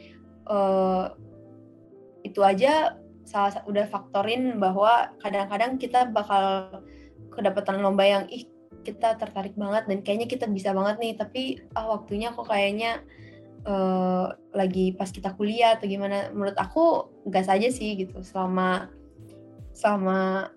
uh, 0.47 1.11
itu 2.23 2.39
aja 2.47 2.95
salah 3.27 3.63
udah 3.67 3.87
faktorin 3.91 4.63
bahwa 4.63 5.11
kadang-kadang 5.19 5.75
kita 5.79 6.07
bakal 6.11 6.79
kedapatan 7.35 7.83
lomba 7.83 8.07
yang 8.07 8.25
ih 8.31 8.47
kita 8.81 9.19
tertarik 9.19 9.59
banget 9.59 9.91
dan 9.91 9.99
kayaknya 10.07 10.29
kita 10.31 10.47
bisa 10.47 10.71
banget 10.71 11.03
nih. 11.03 11.13
Tapi 11.19 11.43
ah 11.75 11.91
waktunya 11.91 12.31
kok 12.31 12.47
kayaknya 12.47 13.03
uh, 13.67 14.31
lagi 14.55 14.95
pas 14.95 15.11
kita 15.11 15.35
kuliah 15.35 15.75
atau 15.75 15.91
gimana. 15.91 16.31
Menurut 16.31 16.55
aku 16.55 17.11
gas 17.27 17.51
aja 17.51 17.67
sih 17.75 17.99
gitu 17.99 18.23
selama 18.23 18.87
selama 19.75 20.51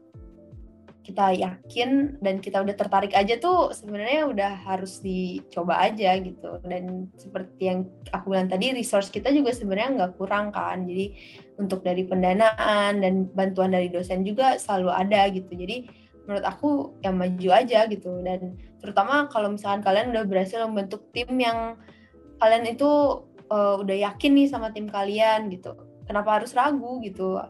kita 1.03 1.35
yakin 1.35 2.17
dan 2.23 2.39
kita 2.39 2.63
udah 2.63 2.79
tertarik 2.79 3.11
aja 3.11 3.35
tuh 3.35 3.75
sebenarnya 3.75 4.23
udah 4.23 4.51
harus 4.63 5.03
dicoba 5.03 5.83
aja 5.83 6.15
gitu. 6.23 6.63
Dan 6.63 7.11
seperti 7.19 7.67
yang 7.67 7.79
aku 8.15 8.31
bilang 8.31 8.47
tadi 8.47 8.71
resource 8.71 9.11
kita 9.11 9.27
juga 9.35 9.51
sebenarnya 9.51 9.99
nggak 9.99 10.13
kurang 10.15 10.55
kan. 10.55 10.87
Jadi 10.87 11.11
untuk 11.59 11.83
dari 11.83 12.07
pendanaan 12.07 13.03
dan 13.03 13.27
bantuan 13.35 13.75
dari 13.75 13.91
dosen 13.91 14.23
juga 14.23 14.55
selalu 14.55 14.89
ada 14.95 15.27
gitu. 15.27 15.51
Jadi 15.51 15.91
menurut 16.23 16.45
aku 16.47 16.95
yang 17.03 17.19
maju 17.19 17.49
aja 17.51 17.83
gitu. 17.91 18.23
Dan 18.23 18.55
terutama 18.79 19.27
kalau 19.27 19.51
misalkan 19.51 19.83
kalian 19.83 20.15
udah 20.15 20.23
berhasil 20.23 20.63
membentuk 20.63 21.11
tim 21.11 21.27
yang 21.35 21.75
kalian 22.39 22.63
itu 22.63 23.21
uh, 23.51 23.75
udah 23.75 23.97
yakin 24.07 24.31
nih 24.39 24.47
sama 24.47 24.71
tim 24.71 24.87
kalian 24.87 25.51
gitu. 25.51 25.75
Kenapa 26.07 26.39
harus 26.39 26.55
ragu 26.55 27.03
gitu? 27.03 27.43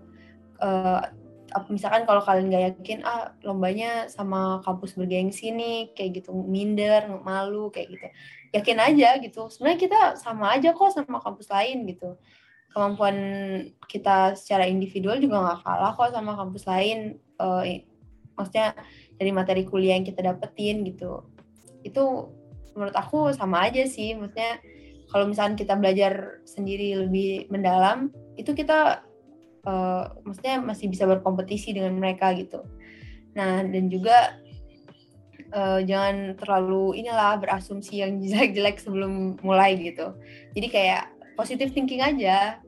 Uh, 0.57 1.05
misalkan 1.69 2.03
kalau 2.09 2.21
kalian 2.25 2.49
nggak 2.49 2.63
yakin 2.73 2.99
ah 3.05 3.33
lombanya 3.45 4.09
sama 4.09 4.61
kampus 4.65 4.97
bergengsi 4.97 5.53
nih 5.53 5.93
kayak 5.93 6.23
gitu 6.23 6.33
minder 6.33 7.05
malu 7.21 7.69
kayak 7.69 7.93
gitu. 7.93 8.07
Yakin 8.53 8.77
aja 8.81 9.09
gitu. 9.21 9.49
Sebenarnya 9.49 9.79
kita 9.79 9.99
sama 10.17 10.53
aja 10.57 10.73
kok 10.73 10.93
sama 10.93 11.21
kampus 11.21 11.47
lain 11.49 11.85
gitu. 11.89 12.17
Kemampuan 12.73 13.17
kita 13.85 14.33
secara 14.33 14.65
individual 14.65 15.21
juga 15.21 15.41
nggak 15.41 15.59
kalah 15.61 15.93
kok 15.93 16.09
sama 16.13 16.31
kampus 16.33 16.63
lain 16.65 17.21
uh, 17.37 17.61
maksudnya 18.33 18.73
dari 19.17 19.29
materi 19.29 19.63
kuliah 19.65 19.97
yang 19.97 20.05
kita 20.05 20.25
dapetin 20.25 20.81
gitu. 20.89 21.21
Itu 21.85 22.33
menurut 22.73 22.95
aku 22.97 23.29
sama 23.37 23.69
aja 23.69 23.85
sih. 23.85 24.17
Maksudnya 24.17 24.57
kalau 25.13 25.29
misalkan 25.29 25.53
kita 25.53 25.77
belajar 25.77 26.41
sendiri 26.49 26.97
lebih 27.05 27.45
mendalam 27.53 28.09
itu 28.33 28.57
kita 28.57 29.05
uh, 29.67 30.11
maksudnya 30.23 30.59
masih 30.63 30.87
bisa 30.91 31.07
berkompetisi 31.07 31.75
dengan 31.75 31.95
mereka 31.97 32.31
gitu. 32.35 32.63
Nah 33.35 33.65
dan 33.65 33.89
juga 33.89 34.37
uh, 35.53 35.79
jangan 35.83 36.35
terlalu 36.37 37.03
inilah 37.03 37.39
berasumsi 37.39 38.03
yang 38.03 38.19
jelek-jelek 38.23 38.79
sebelum 38.81 39.39
mulai 39.41 39.75
gitu. 39.79 40.13
Jadi 40.57 40.67
kayak 40.69 41.03
positive 41.39 41.71
thinking 41.71 42.03
aja. 42.03 42.59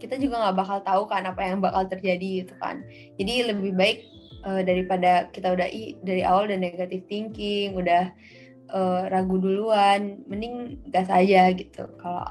Kita 0.00 0.16
juga 0.16 0.40
nggak 0.40 0.56
bakal 0.56 0.78
tahu 0.80 1.02
kan 1.12 1.28
apa 1.28 1.44
yang 1.44 1.60
bakal 1.60 1.84
terjadi 1.84 2.44
gitu 2.44 2.54
kan. 2.56 2.80
Jadi 3.20 3.52
lebih 3.52 3.76
baik 3.76 4.00
uh, 4.48 4.64
daripada 4.64 5.28
kita 5.28 5.52
udah 5.52 5.68
i 5.68 6.00
dari 6.00 6.24
awal 6.24 6.48
dan 6.48 6.64
negative 6.64 7.04
thinking, 7.04 7.76
udah 7.76 8.08
uh, 8.72 9.12
ragu 9.12 9.36
duluan, 9.36 10.24
mending 10.24 10.80
gas 10.88 11.12
aja 11.12 11.52
gitu. 11.52 11.84
Kalau 12.00 12.24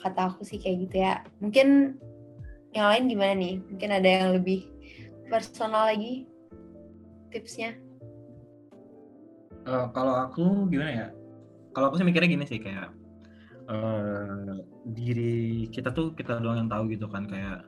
kata 0.00 0.32
aku 0.32 0.48
sih 0.48 0.56
kayak 0.56 0.88
gitu 0.88 0.96
ya. 1.04 1.20
Mungkin 1.44 2.00
yang 2.74 2.86
lain 2.86 3.04
gimana 3.10 3.34
nih? 3.34 3.54
Mungkin 3.66 3.90
ada 3.90 4.08
yang 4.08 4.28
lebih 4.38 4.70
personal 5.26 5.90
lagi 5.90 6.26
tipsnya? 7.34 7.74
Uh, 9.66 9.86
kalau 9.94 10.14
aku 10.26 10.66
gimana 10.70 10.90
ya? 10.90 11.08
Kalau 11.70 11.90
aku 11.90 12.02
sih 12.02 12.06
mikirnya 12.06 12.30
gini 12.30 12.44
sih 12.46 12.58
kayak 12.58 12.90
uh, 13.70 14.58
diri 14.90 15.70
kita 15.70 15.94
tuh 15.94 16.14
kita 16.14 16.42
doang 16.42 16.66
yang 16.66 16.70
tahu 16.70 16.90
gitu 16.90 17.06
kan 17.06 17.26
kayak 17.30 17.62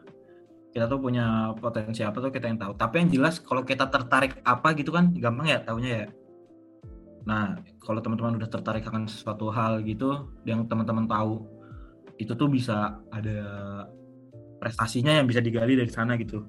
kita 0.72 0.88
tuh 0.88 0.98
punya 0.98 1.52
potensi 1.60 2.00
apa 2.00 2.18
tuh 2.18 2.32
kita 2.32 2.48
yang 2.48 2.58
tahu. 2.58 2.72
Tapi 2.74 2.94
yang 3.04 3.08
jelas 3.12 3.38
kalau 3.38 3.62
kita 3.62 3.86
tertarik 3.92 4.40
apa 4.42 4.72
gitu 4.74 4.90
kan 4.90 5.12
gampang 5.14 5.52
ya 5.52 5.58
tahunya 5.62 5.90
ya. 5.92 6.06
Nah, 7.22 7.54
kalau 7.78 8.02
teman-teman 8.02 8.42
udah 8.42 8.50
tertarik 8.50 8.82
akan 8.82 9.06
sesuatu 9.06 9.46
hal 9.54 9.78
gitu 9.86 10.26
yang 10.42 10.66
teman-teman 10.66 11.06
tahu 11.06 11.46
itu 12.18 12.34
tuh 12.34 12.50
bisa 12.50 12.98
ada 13.14 13.38
prestasinya 14.62 15.18
yang 15.18 15.26
bisa 15.26 15.42
digali 15.42 15.74
dari 15.74 15.90
sana 15.90 16.14
gitu. 16.14 16.46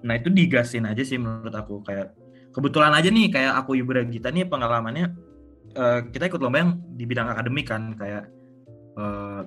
Nah 0.00 0.16
itu 0.16 0.32
digasin 0.32 0.88
aja 0.88 1.04
sih 1.04 1.20
menurut 1.20 1.52
aku. 1.52 1.84
Kayak 1.84 2.16
kebetulan 2.56 2.96
aja 2.96 3.12
nih 3.12 3.28
kayak 3.28 3.52
aku 3.60 3.76
Ibra 3.76 4.00
Gita 4.08 4.32
nih 4.32 4.48
pengalamannya 4.48 5.12
uh, 5.76 6.00
kita 6.08 6.32
ikut 6.32 6.40
lomba 6.40 6.64
yang 6.64 6.80
di 6.96 7.04
bidang 7.04 7.28
akademik 7.28 7.68
kan 7.68 7.92
kayak 8.00 8.32
uh, 8.96 9.44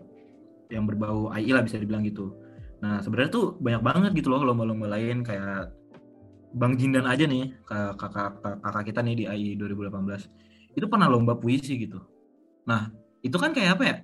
yang 0.70 0.86
berbau 0.86 1.34
AI 1.34 1.50
lah 1.50 1.66
bisa 1.66 1.82
dibilang 1.82 2.06
gitu. 2.06 2.38
Nah 2.86 3.02
sebenarnya 3.02 3.34
tuh 3.34 3.58
banyak 3.58 3.82
banget 3.82 4.12
gitu 4.22 4.30
loh 4.30 4.46
lomba-lomba 4.46 4.86
lain. 4.94 5.26
Kayak 5.26 5.74
Bang 6.54 6.78
Jindan 6.78 7.10
aja 7.10 7.26
nih 7.26 7.50
kakak, 7.66 8.42
kakak, 8.42 8.84
kita 8.94 9.02
nih 9.02 9.16
di 9.18 9.26
AI 9.26 9.50
2018 9.58 10.78
itu 10.78 10.86
pernah 10.86 11.10
lomba 11.10 11.34
puisi 11.34 11.82
gitu. 11.82 11.98
Nah 12.70 12.94
itu 13.26 13.38
kan 13.42 13.58
kayak 13.58 13.78
apa 13.78 13.84
ya 13.86 13.96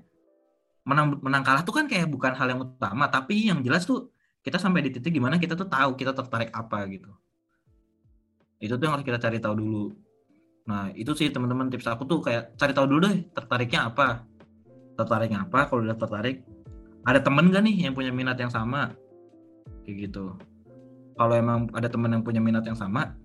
menang 0.86 1.18
menang 1.20 1.44
kalah 1.44 1.66
tuh 1.66 1.74
kan 1.74 1.86
kayak 1.90 2.08
bukan 2.08 2.38
hal 2.38 2.46
yang 2.46 2.62
utama 2.62 3.10
tapi 3.10 3.50
yang 3.50 3.60
jelas 3.66 3.84
tuh 3.90 4.14
kita 4.46 4.62
sampai 4.62 4.86
di 4.86 4.94
titik 4.94 5.18
gimana 5.18 5.42
kita 5.42 5.58
tuh 5.58 5.66
tahu 5.66 5.98
kita 5.98 6.14
tertarik 6.14 6.54
apa 6.54 6.86
gitu. 6.88 7.10
Itu 8.62 8.78
tuh 8.78 8.86
yang 8.86 8.94
harus 8.98 9.06
kita 9.06 9.18
cari 9.18 9.42
tahu 9.42 9.56
dulu. 9.58 9.86
Nah 10.70 10.94
itu 10.94 11.12
sih 11.18 11.34
teman-teman 11.34 11.74
tips 11.74 11.90
aku 11.90 12.06
tuh 12.06 12.22
kayak 12.22 12.54
cari 12.54 12.72
tahu 12.72 12.86
dulu 12.86 13.10
deh 13.10 13.26
tertariknya 13.34 13.90
apa. 13.90 14.22
Tertariknya 14.96 15.50
apa? 15.50 15.66
Kalau 15.66 15.82
udah 15.82 15.98
tertarik 15.98 16.46
ada 17.06 17.20
temen 17.22 17.50
gak 17.50 17.66
nih 17.66 17.90
yang 17.90 17.94
punya 17.98 18.14
minat 18.14 18.38
yang 18.38 18.54
sama? 18.54 18.94
Kayak 19.82 20.10
gitu. 20.10 20.38
Kalau 21.18 21.34
emang 21.34 21.70
ada 21.74 21.90
temen 21.90 22.14
yang 22.14 22.22
punya 22.22 22.42
minat 22.42 22.66
yang 22.70 22.78
sama 22.78 23.18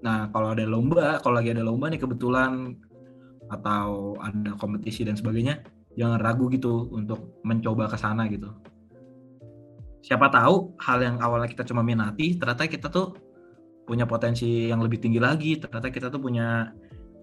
nah 0.00 0.32
kalau 0.32 0.56
ada 0.56 0.64
lomba 0.64 1.20
kalau 1.20 1.36
lagi 1.36 1.52
ada 1.52 1.60
lomba 1.60 1.92
nih 1.92 2.00
kebetulan 2.00 2.72
atau 3.52 4.16
ada 4.24 4.56
kompetisi 4.56 5.04
dan 5.04 5.16
sebagainya 5.16 5.60
jangan 5.98 6.18
ragu 6.22 6.46
gitu 6.52 6.90
untuk 6.94 7.40
mencoba 7.42 7.90
ke 7.90 7.96
sana 7.98 8.30
gitu. 8.30 8.50
Siapa 10.00 10.32
tahu 10.32 10.74
hal 10.80 10.98
yang 11.04 11.16
awalnya 11.20 11.50
kita 11.50 11.66
cuma 11.66 11.84
minati 11.84 12.38
ternyata 12.38 12.64
kita 12.70 12.88
tuh 12.88 13.12
punya 13.84 14.06
potensi 14.06 14.70
yang 14.70 14.80
lebih 14.80 15.02
tinggi 15.02 15.20
lagi. 15.20 15.58
Ternyata 15.58 15.90
kita 15.90 16.08
tuh 16.08 16.22
punya 16.22 16.70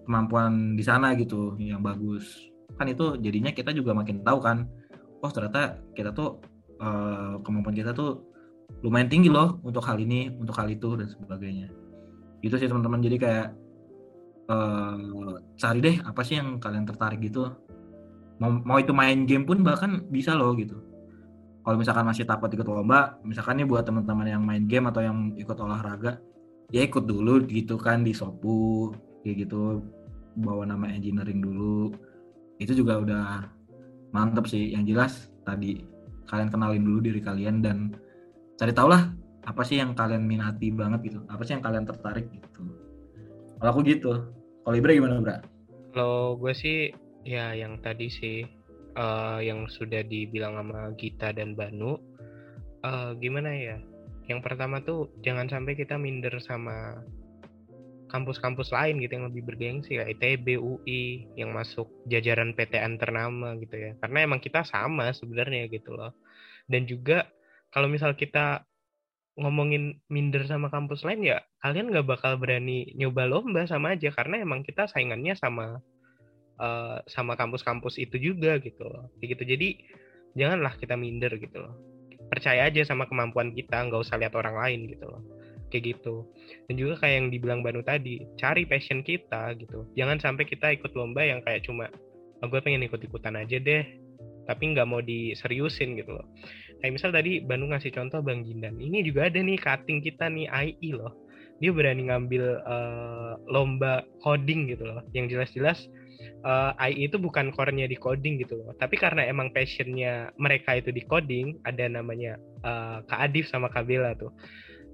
kemampuan 0.04 0.76
di 0.78 0.84
sana 0.84 1.16
gitu 1.16 1.56
yang 1.58 1.80
bagus. 1.80 2.48
Kan 2.76 2.92
itu 2.92 3.16
jadinya 3.18 3.50
kita 3.50 3.72
juga 3.72 3.96
makin 3.96 4.22
tahu 4.22 4.38
kan 4.40 4.68
oh 5.18 5.30
ternyata 5.34 5.82
kita 5.98 6.14
tuh 6.14 6.38
uh, 6.78 7.42
kemampuan 7.42 7.74
kita 7.74 7.90
tuh 7.90 8.22
lumayan 8.84 9.10
tinggi 9.10 9.32
loh 9.32 9.58
untuk 9.64 9.82
hal 9.82 9.98
ini 9.98 10.30
untuk 10.38 10.54
hal 10.54 10.68
itu 10.70 10.94
dan 10.94 11.08
sebagainya. 11.10 11.68
Itu 12.44 12.54
sih 12.60 12.70
teman-teman. 12.70 13.02
Jadi 13.02 13.16
kayak 13.18 13.48
uh, 14.52 15.40
cari 15.58 15.78
deh 15.82 15.96
apa 16.04 16.20
sih 16.22 16.38
yang 16.38 16.62
kalian 16.62 16.86
tertarik 16.86 17.18
gitu 17.24 17.50
mau, 18.38 18.50
mau 18.64 18.78
itu 18.78 18.94
main 18.94 19.26
game 19.26 19.44
pun 19.44 19.62
bahkan 19.62 20.02
bisa 20.08 20.34
loh 20.34 20.54
gitu. 20.54 20.78
Kalau 21.62 21.76
misalkan 21.76 22.08
masih 22.08 22.24
takut 22.24 22.48
ikut 22.48 22.64
lomba 22.64 23.20
misalkan 23.26 23.60
nih 23.60 23.68
buat 23.68 23.84
teman-teman 23.84 24.26
yang 24.26 24.42
main 24.42 24.64
game 24.64 24.88
atau 24.88 25.04
yang 25.04 25.36
ikut 25.36 25.58
olahraga 25.60 26.16
ya 26.72 26.80
ikut 26.84 27.04
dulu 27.04 27.44
gitu 27.44 27.76
kan 27.76 28.06
di 28.06 28.16
sopu 28.16 28.94
kayak 29.22 29.46
gitu. 29.46 29.84
Bawa 30.38 30.70
nama 30.70 30.86
engineering 30.88 31.42
dulu. 31.42 31.90
Itu 32.62 32.72
juga 32.78 33.02
udah 33.02 33.26
mantep 34.14 34.46
sih. 34.46 34.70
Yang 34.72 34.84
jelas 34.94 35.12
tadi 35.42 35.82
kalian 36.30 36.48
kenalin 36.48 36.82
dulu 36.86 36.98
diri 37.02 37.20
kalian 37.20 37.60
dan 37.60 37.98
cari 38.54 38.70
tau 38.70 38.86
lah 38.88 39.10
apa 39.48 39.64
sih 39.64 39.80
yang 39.80 39.96
kalian 39.98 40.24
minati 40.24 40.70
banget 40.70 41.10
gitu. 41.10 41.18
Apa 41.26 41.42
sih 41.42 41.58
yang 41.58 41.64
kalian 41.64 41.84
tertarik 41.84 42.30
gitu. 42.30 42.62
Kalau 43.58 43.70
aku 43.74 43.82
gitu. 43.82 44.12
Kalau 44.62 44.76
Ibra 44.76 44.92
gimana 44.94 45.18
Bra? 45.18 45.36
Kalau 45.90 46.38
gue 46.38 46.52
sih 46.54 46.92
ya 47.28 47.52
yang 47.52 47.76
tadi 47.84 48.08
sih 48.08 48.48
uh, 48.96 49.44
yang 49.44 49.68
sudah 49.68 50.00
dibilang 50.00 50.56
sama 50.56 50.96
Gita 50.96 51.36
dan 51.36 51.52
Banu 51.52 52.00
uh, 52.80 53.12
gimana 53.20 53.52
ya? 53.52 53.76
Yang 54.28 54.40
pertama 54.44 54.80
tuh 54.84 55.12
jangan 55.24 55.48
sampai 55.48 55.76
kita 55.76 55.96
minder 55.96 56.32
sama 56.40 57.00
kampus-kampus 58.08 58.72
lain 58.72 59.04
gitu 59.04 59.20
yang 59.20 59.28
lebih 59.28 59.44
bergengsi 59.44 60.00
ya 60.00 60.08
ITB, 60.08 60.56
UI 60.56 61.28
yang 61.36 61.52
masuk 61.52 61.88
jajaran 62.08 62.56
PTN 62.56 62.96
ternama 62.96 63.56
gitu 63.60 63.76
ya. 63.76 63.92
Karena 64.00 64.24
emang 64.24 64.40
kita 64.40 64.64
sama 64.64 65.12
sebenarnya 65.12 65.68
gitu 65.68 65.92
loh. 65.96 66.16
Dan 66.68 66.88
juga 66.88 67.28
kalau 67.72 67.88
misal 67.88 68.16
kita 68.16 68.64
ngomongin 69.38 70.00
minder 70.10 70.42
sama 70.50 70.66
kampus 70.66 71.06
lain 71.06 71.22
ya 71.22 71.38
kalian 71.62 71.94
nggak 71.94 72.10
bakal 72.10 72.34
berani 72.40 72.90
nyoba 72.96 73.28
lomba 73.28 73.64
sama 73.68 73.96
aja. 73.96 74.12
Karena 74.12 74.40
emang 74.40 74.64
kita 74.64 74.88
saingannya 74.88 75.36
sama 75.36 75.80
uh, 76.58 76.98
sama 77.06 77.38
kampus-kampus 77.38 77.96
itu 77.98 78.18
juga 78.18 78.58
gitu 78.62 78.84
loh. 78.84 79.08
Gitu. 79.18 79.40
Jadi 79.42 79.78
janganlah 80.34 80.74
kita 80.76 80.94
minder 80.94 81.32
gitu 81.38 81.58
loh. 81.62 81.74
Percaya 82.28 82.68
aja 82.68 82.84
sama 82.84 83.08
kemampuan 83.08 83.56
kita 83.56 83.88
nggak 83.88 84.04
usah 84.04 84.20
lihat 84.20 84.36
orang 84.36 84.58
lain 84.58 84.80
gitu 84.92 85.06
loh. 85.08 85.22
Kayak 85.72 85.96
gitu. 85.96 86.28
Dan 86.68 86.74
juga 86.76 86.94
kayak 87.00 87.14
yang 87.14 87.28
dibilang 87.32 87.60
Banu 87.64 87.80
tadi 87.80 88.24
cari 88.36 88.68
passion 88.68 89.00
kita 89.00 89.56
gitu. 89.56 89.88
Jangan 89.96 90.20
sampai 90.20 90.44
kita 90.44 90.74
ikut 90.76 90.92
lomba 90.92 91.24
yang 91.24 91.40
kayak 91.46 91.64
cuma 91.64 91.88
oh, 92.42 92.46
gue 92.46 92.60
pengen 92.60 92.84
ikut-ikutan 92.84 93.34
aja 93.38 93.58
deh 93.58 93.84
tapi 94.48 94.72
nggak 94.72 94.88
mau 94.88 95.04
diseriusin 95.04 96.00
gitu 96.00 96.16
loh. 96.16 96.24
Kayak 96.80 96.92
misal 96.96 97.10
tadi 97.12 97.44
Banu 97.44 97.68
ngasih 97.68 97.92
contoh 97.92 98.24
Bang 98.24 98.48
Jindan. 98.48 98.80
Ini 98.80 99.04
juga 99.04 99.28
ada 99.28 99.36
nih 99.44 99.60
cutting 99.60 100.00
kita 100.00 100.32
nih 100.32 100.48
IE 100.48 100.96
loh 100.96 101.27
dia 101.58 101.70
berani 101.74 102.06
ngambil 102.06 102.62
uh, 102.62 103.34
lomba 103.50 104.06
coding 104.22 104.70
gitu 104.70 104.86
loh. 104.86 105.02
Yang 105.10 105.34
jelas-jelas 105.34 105.78
uh, 106.46 106.74
eh, 106.78 106.94
IE 106.94 107.10
itu 107.10 107.16
bukan 107.18 107.50
core-nya 107.54 107.86
di 107.90 107.98
coding 107.98 108.38
gitu 108.42 108.58
loh. 108.58 108.74
Tapi 108.78 108.98
karena 108.98 109.26
emang 109.26 109.50
passionnya 109.50 110.30
mereka 110.38 110.78
itu 110.78 110.94
di 110.94 111.02
coding 111.02 111.58
ada 111.66 111.86
namanya 111.90 112.38
uh, 112.62 113.02
Kak 113.06 113.30
Adif 113.30 113.50
sama 113.50 113.70
Kak 113.70 113.86
Bella 113.86 114.14
tuh. 114.14 114.30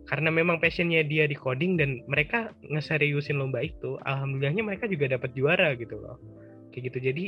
Karena 0.05 0.29
memang 0.29 0.61
passionnya 0.61 1.01
dia 1.01 1.25
di 1.25 1.33
coding 1.33 1.81
dan 1.81 2.05
mereka 2.05 2.53
ngeseriusin 2.69 3.41
lomba 3.41 3.65
itu 3.65 3.97
alhamdulillahnya 4.05 4.61
mereka 4.61 4.85
juga 4.85 5.09
dapat 5.17 5.33
juara 5.33 5.73
gitu 5.81 5.97
loh. 5.97 6.21
Kayak 6.73 6.93
gitu. 6.93 6.99
Jadi 7.13 7.25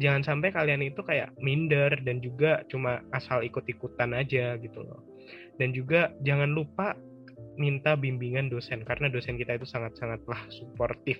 jangan 0.00 0.24
sampai 0.24 0.48
kalian 0.52 0.80
itu 0.80 1.04
kayak 1.04 1.36
minder 1.44 1.92
dan 2.04 2.24
juga 2.24 2.64
cuma 2.72 3.04
asal 3.12 3.44
ikut-ikutan 3.44 4.16
aja 4.16 4.56
gitu 4.56 4.80
loh. 4.80 5.04
Dan 5.60 5.76
juga 5.76 6.12
jangan 6.24 6.52
lupa 6.52 6.96
minta 7.56 7.96
bimbingan 7.96 8.48
dosen 8.52 8.84
karena 8.86 9.08
dosen 9.10 9.36
kita 9.40 9.56
itu 9.56 9.66
sangat-sangatlah 9.68 10.40
suportif. 10.52 11.18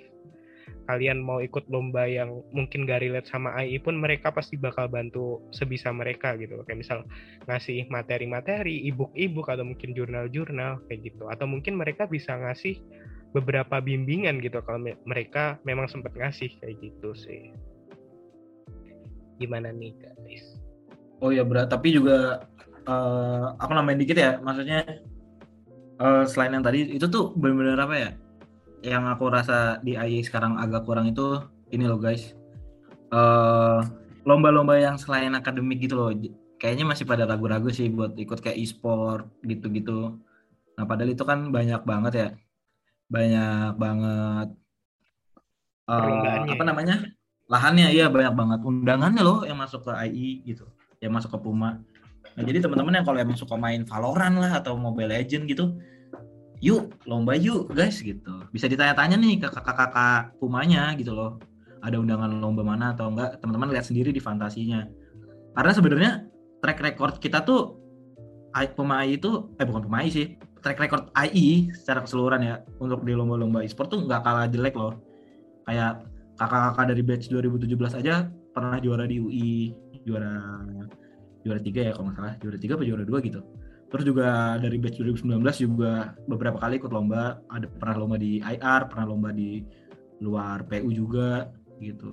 Kalian 0.87 1.19
mau 1.19 1.43
ikut 1.43 1.67
lomba 1.67 2.07
yang 2.07 2.43
mungkin 2.55 2.87
gak 2.87 3.03
relate 3.03 3.27
sama 3.27 3.55
AI 3.59 3.83
pun 3.83 3.99
mereka 3.99 4.31
pasti 4.31 4.55
bakal 4.55 4.87
bantu 4.87 5.43
sebisa 5.51 5.91
mereka 5.91 6.39
gitu. 6.39 6.63
Kayak 6.63 6.79
misal 6.79 6.99
ngasih 7.51 7.91
materi-materi 7.91 8.87
ebook-ebook 8.87 9.51
atau 9.51 9.67
mungkin 9.67 9.95
jurnal-jurnal 9.99 10.79
kayak 10.87 11.11
gitu. 11.11 11.27
Atau 11.27 11.51
mungkin 11.51 11.75
mereka 11.75 12.07
bisa 12.07 12.39
ngasih 12.39 12.79
beberapa 13.35 13.83
bimbingan 13.83 14.39
gitu 14.39 14.63
kalau 14.63 14.79
me 14.79 14.95
mereka 15.05 15.59
memang 15.67 15.91
sempat 15.91 16.15
ngasih 16.15 16.55
kayak 16.63 16.79
gitu 16.79 17.11
sih. 17.19 17.51
Gimana 19.43 19.75
nih 19.75 19.91
guys? 19.99 20.57
Oh 21.19 21.35
ya 21.35 21.43
berat. 21.43 21.67
Tapi 21.67 21.99
juga 21.99 22.47
uh, 22.87 23.59
aku 23.59 23.71
nambahin 23.75 24.01
dikit 24.01 24.19
ya. 24.19 24.39
Maksudnya 24.39 24.87
uh, 26.01 26.25
selain 26.29 26.57
yang 26.57 26.65
tadi 26.65 26.97
itu 26.97 27.07
tuh 27.09 27.33
benar-benar 27.37 27.89
apa 27.89 27.95
ya? 27.97 28.11
Yang 28.85 29.05
aku 29.17 29.25
rasa 29.33 29.81
di 29.83 29.97
AI 29.97 30.23
sekarang 30.23 30.61
agak 30.61 30.85
kurang 30.87 31.11
itu 31.11 31.41
ini 31.73 31.85
loh 31.89 31.99
guys. 31.99 32.37
Eh, 33.07 33.81
lomba-lomba 34.27 34.75
yang 34.77 34.97
selain 34.99 35.33
akademik 35.35 35.79
gitu 35.83 35.95
loh. 35.97 36.11
Kayaknya 36.59 36.85
masih 36.89 37.05
pada 37.07 37.29
ragu-ragu 37.29 37.69
sih 37.71 37.87
buat 37.93 38.17
ikut 38.19 38.43
kayak 38.43 38.59
e-sport 38.59 39.29
gitu-gitu. 39.47 40.19
Nah 40.77 40.85
padahal 40.85 41.15
itu 41.15 41.23
kan 41.23 41.55
banyak 41.55 41.83
banget 41.87 42.13
ya. 42.15 42.29
Banyak 43.07 43.79
banget 43.79 44.49
uh, 45.87 46.43
apa 46.51 46.63
ya? 46.63 46.67
namanya? 46.67 46.97
Lahannya 47.47 47.95
iya 47.95 48.11
banyak 48.11 48.35
banget. 48.35 48.59
Undangannya 48.67 49.23
loh 49.23 49.47
yang 49.47 49.59
masuk 49.59 49.87
ke 49.87 49.93
AI 49.95 50.43
gitu. 50.43 50.67
Yang 50.99 51.13
masuk 51.23 51.31
ke 51.37 51.39
Puma 51.39 51.79
nah 52.37 52.43
jadi 52.45 52.61
teman-teman 52.61 53.01
yang 53.01 53.07
kalau 53.09 53.19
emang 53.19 53.37
suka 53.41 53.57
main 53.57 53.89
Valorant 53.89 54.37
lah 54.37 54.61
atau 54.61 54.77
Mobile 54.77 55.09
Legend 55.09 55.49
gitu 55.49 55.73
yuk 56.65 56.93
lomba 57.05 57.37
yuk 57.37 57.73
guys 57.73 58.01
gitu. 58.01 58.45
Bisa 58.53 58.69
ditanya-tanya 58.69 59.17
nih 59.21 59.41
ke 59.45 59.49
kakak-kakak 59.53 60.37
pumanya 60.41 60.93
gitu 60.97 61.13
loh. 61.13 61.41
Ada 61.85 62.01
undangan 62.01 62.41
lomba 62.41 62.65
mana 62.65 62.97
atau 62.97 63.13
enggak? 63.13 63.39
Teman-teman 63.41 63.73
lihat 63.77 63.87
sendiri 63.87 64.11
di 64.11 64.21
fantasinya. 64.21 64.89
Karena 65.53 65.73
sebenarnya 65.73 66.13
track 66.61 66.81
record 66.81 67.15
kita 67.21 67.45
tuh 67.45 67.77
pemain 68.73 69.05
itu 69.05 69.53
eh 69.61 69.69
bukan 69.69 69.85
pemain 69.85 70.09
sih 70.09 70.41
track 70.65 70.81
record 70.81 71.13
AI 71.13 71.69
secara 71.77 72.01
keseluruhan 72.01 72.41
ya 72.41 72.55
untuk 72.81 73.05
di 73.05 73.13
lomba-lomba 73.13 73.61
e-sport 73.61 73.93
tuh 73.93 74.01
nggak 74.09 74.21
kalah 74.25 74.49
jelek 74.49 74.75
loh. 74.77 74.97
Kayak 75.69 76.09
kakak-kakak 76.41 76.85
dari 76.97 77.03
batch 77.05 77.27
2017 77.29 78.01
aja 78.01 78.29
pernah 78.57 78.81
juara 78.81 79.05
di 79.05 79.21
UI 79.21 79.77
juara 80.09 80.65
juara 81.47 81.63
tiga 81.63 81.81
ya 81.87 81.93
kalau 81.95 82.11
nggak 82.11 82.19
salah 82.19 82.35
juara 82.43 82.59
tiga 82.59 82.73
atau 82.75 82.87
juara 82.87 83.05
dua 83.07 83.19
gitu 83.23 83.41
Terus 83.87 84.03
juga 84.03 84.59
dari 84.59 84.83
batch 84.83 84.99
2019 84.99 85.47
juga 85.63 86.11
beberapa 86.27 86.59
kali 86.59 86.83
ikut 86.83 86.91
lomba, 86.91 87.39
ada 87.47 87.71
pernah 87.71 88.03
lomba 88.03 88.17
di 88.19 88.43
IR, 88.43 88.91
pernah 88.91 89.07
lomba 89.07 89.31
di 89.31 89.63
luar 90.19 90.67
PU 90.67 90.91
juga 90.91 91.47
gitu. 91.79 92.11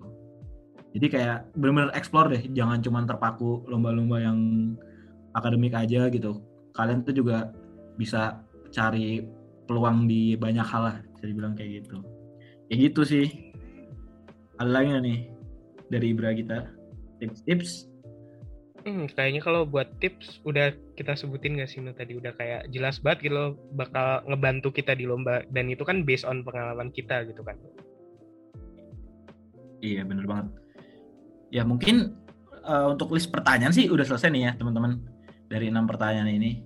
Jadi 0.94 1.08
kayak 1.10 1.58
benar-benar 1.58 1.90
explore 1.98 2.30
deh, 2.30 2.46
jangan 2.54 2.78
cuma 2.86 3.02
terpaku 3.10 3.66
lomba-lomba 3.66 4.22
yang 4.22 4.38
akademik 5.34 5.74
aja 5.74 6.14
gitu. 6.14 6.46
Kalian 6.78 7.02
tuh 7.02 7.18
juga 7.18 7.50
bisa 7.98 8.46
cari 8.70 9.26
peluang 9.66 10.06
di 10.06 10.38
banyak 10.38 10.66
hal 10.66 10.82
lah, 10.94 10.96
bisa 11.18 11.26
dibilang 11.26 11.58
kayak 11.58 11.82
gitu. 11.82 12.06
Ya 12.70 12.76
gitu 12.78 13.02
sih. 13.02 13.28
Ada 14.62 14.70
lagi 14.70 14.94
nih 15.02 15.20
dari 15.90 16.14
Ibra 16.14 16.38
kita? 16.38 16.70
Tips-tips 17.18 17.90
Hmm, 18.84 19.08
kayaknya 19.08 19.40
kalau 19.40 19.64
buat 19.64 19.88
tips 20.04 20.44
udah 20.44 20.76
kita 21.00 21.16
sebutin 21.16 21.56
gak 21.56 21.72
sih 21.72 21.80
no 21.80 21.96
tadi 21.96 22.20
udah 22.20 22.36
kayak 22.36 22.68
jelas 22.68 23.00
banget 23.00 23.32
gitu 23.32 23.36
loh 23.36 23.50
bakal 23.80 24.20
ngebantu 24.28 24.76
kita 24.76 24.92
di 24.92 25.08
lomba 25.08 25.40
dan 25.56 25.72
itu 25.72 25.88
kan 25.88 26.04
based 26.04 26.28
on 26.28 26.44
pengalaman 26.44 26.92
kita 26.92 27.24
gitu 27.24 27.40
kan. 27.48 27.56
Iya 29.80 30.04
bener 30.04 30.28
banget. 30.28 30.48
Ya 31.56 31.64
mungkin 31.64 32.20
uh, 32.68 32.92
untuk 32.92 33.16
list 33.16 33.32
pertanyaan 33.32 33.72
sih 33.72 33.88
udah 33.88 34.04
selesai 34.04 34.28
nih 34.36 34.44
ya 34.48 34.52
teman-teman 34.60 35.00
dari 35.48 35.72
enam 35.72 35.88
pertanyaan 35.88 36.28
ini. 36.28 36.60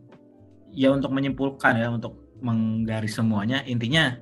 Ya 0.73 0.89
untuk 0.89 1.13
menyimpulkan 1.13 1.77
ya 1.77 1.93
untuk 1.93 2.17
menggaris 2.41 3.13
semuanya 3.13 3.61
intinya 3.69 4.17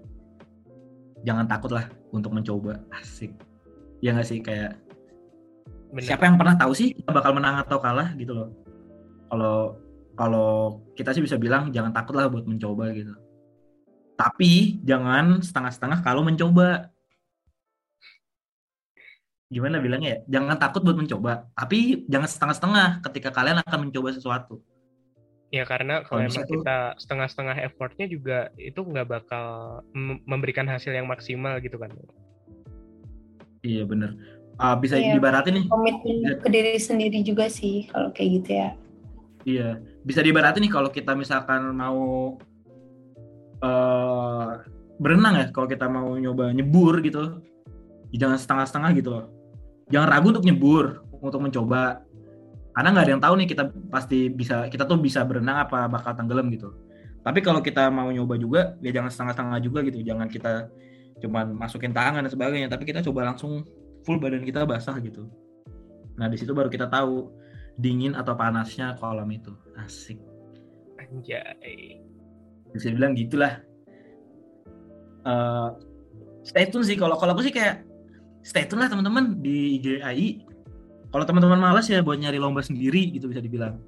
jangan 1.24 1.48
takut 1.48 1.72
lah 1.72 1.88
untuk 2.12 2.36
mencoba 2.36 2.84
asik. 3.00 3.32
Ya 4.04 4.12
nggak 4.12 4.28
sih 4.28 4.44
kayak 4.44 4.85
Bener. 5.96 6.12
siapa 6.12 6.28
yang 6.28 6.36
pernah 6.36 6.60
tahu 6.60 6.76
sih 6.76 6.92
kita 6.92 7.08
bakal 7.16 7.32
menang 7.32 7.64
atau 7.64 7.80
kalah 7.80 8.12
gitu 8.20 8.36
loh. 8.36 8.52
Kalau 9.32 9.80
kalau 10.20 10.84
kita 10.92 11.16
sih 11.16 11.24
bisa 11.24 11.40
bilang 11.40 11.72
jangan 11.72 11.96
takut 11.96 12.20
lah 12.20 12.28
buat 12.28 12.44
mencoba 12.44 12.92
gitu. 12.92 13.16
Tapi 14.20 14.84
jangan 14.84 15.40
setengah-setengah 15.40 16.04
kalau 16.04 16.28
mencoba. 16.28 16.92
Gimana 19.48 19.80
bilangnya 19.80 20.20
ya? 20.20 20.20
Jangan 20.36 20.60
takut 20.60 20.84
buat 20.84 21.00
mencoba 21.00 21.48
tapi 21.56 22.04
jangan 22.12 22.28
setengah-setengah 22.28 22.88
ketika 23.08 23.32
kalian 23.32 23.64
akan 23.64 23.88
mencoba 23.88 24.12
sesuatu. 24.12 24.60
Ya 25.56 25.64
karena 25.64 26.04
kalau 26.04 26.28
emang 26.28 26.44
kita 26.44 27.00
setengah-setengah 27.00 27.64
effortnya 27.72 28.12
juga 28.12 28.52
itu 28.60 28.84
nggak 28.84 29.08
bakal 29.08 29.80
memberikan 30.28 30.68
hasil 30.68 30.92
yang 30.92 31.08
maksimal 31.08 31.56
gitu 31.64 31.80
kan. 31.80 31.96
Iya 33.64 33.88
bener 33.88 34.35
uh, 34.60 34.76
bisa 34.80 34.96
iya, 35.00 35.16
dibaratin 35.16 35.62
nih. 35.62 35.66
komitmen 35.68 36.40
ke 36.40 36.50
diri 36.52 36.80
sendiri 36.80 37.20
juga 37.24 37.48
sih 37.52 37.88
kalau 37.92 38.12
kayak 38.12 38.30
gitu 38.42 38.50
ya. 38.56 38.70
Iya 39.46 39.70
bisa 40.06 40.22
dibaratin 40.22 40.62
nih 40.66 40.74
kalau 40.74 40.90
kita 40.94 41.18
misalkan 41.18 41.74
mau 41.74 42.38
uh, 43.66 44.50
berenang 45.02 45.36
ya 45.42 45.46
kalau 45.50 45.68
kita 45.68 45.90
mau 45.90 46.14
nyoba 46.16 46.54
nyebur 46.54 47.02
gitu. 47.02 47.42
Jangan 48.16 48.40
setengah-setengah 48.40 48.90
gitu 48.96 49.10
loh. 49.12 49.26
Jangan 49.92 50.08
ragu 50.08 50.32
untuk 50.32 50.46
nyebur 50.46 51.04
untuk 51.20 51.42
mencoba. 51.42 52.06
Karena 52.72 52.92
nggak 52.92 53.06
ada 53.08 53.12
yang 53.12 53.24
tahu 53.24 53.34
nih 53.40 53.48
kita 53.50 53.64
pasti 53.92 54.28
bisa 54.32 54.68
kita 54.72 54.88
tuh 54.88 55.00
bisa 55.00 55.26
berenang 55.26 55.68
apa 55.68 55.90
bakal 55.92 56.16
tenggelam 56.16 56.48
gitu. 56.54 56.72
Tapi 57.26 57.42
kalau 57.42 57.60
kita 57.60 57.90
mau 57.90 58.08
nyoba 58.14 58.38
juga 58.38 58.78
ya 58.80 58.94
jangan 58.94 59.10
setengah-setengah 59.10 59.60
juga 59.66 59.80
gitu. 59.84 60.00
Jangan 60.06 60.28
kita 60.30 60.70
cuman 61.24 61.56
masukin 61.56 61.96
tangan 61.96 62.28
dan 62.28 62.32
sebagainya 62.32 62.68
tapi 62.68 62.84
kita 62.84 63.00
coba 63.00 63.32
langsung 63.32 63.64
full 64.06 64.22
badan 64.22 64.46
kita 64.46 64.64
basah 64.64 64.96
gitu. 65.02 65.26
Nah 66.16 66.30
di 66.30 66.38
situ 66.38 66.54
baru 66.54 66.70
kita 66.70 66.88
tahu 66.88 67.34
dingin 67.82 68.14
atau 68.14 68.38
panasnya 68.38 68.96
kolam 69.02 69.28
itu. 69.34 69.52
Asik. 69.76 70.22
Anjay. 71.02 72.00
Bisa 72.72 72.94
bilang 72.94 73.18
gitulah. 73.18 73.60
Uh, 75.26 75.74
stay 76.46 76.70
tune 76.70 76.86
sih. 76.86 76.96
Kalau 76.96 77.18
kalau 77.18 77.34
aku 77.34 77.44
sih 77.44 77.52
kayak 77.52 77.84
stay 78.46 78.70
tune 78.70 78.80
lah 78.80 78.88
teman-teman 78.88 79.42
di 79.42 79.82
IGAI 79.82 80.46
kalau 81.10 81.26
teman-teman 81.26 81.58
malas 81.58 81.90
ya 81.90 82.06
buat 82.06 82.20
nyari 82.20 82.38
lomba 82.38 82.62
sendiri 82.62 83.10
gitu 83.12 83.26
bisa 83.28 83.42
dibilang. 83.42 83.82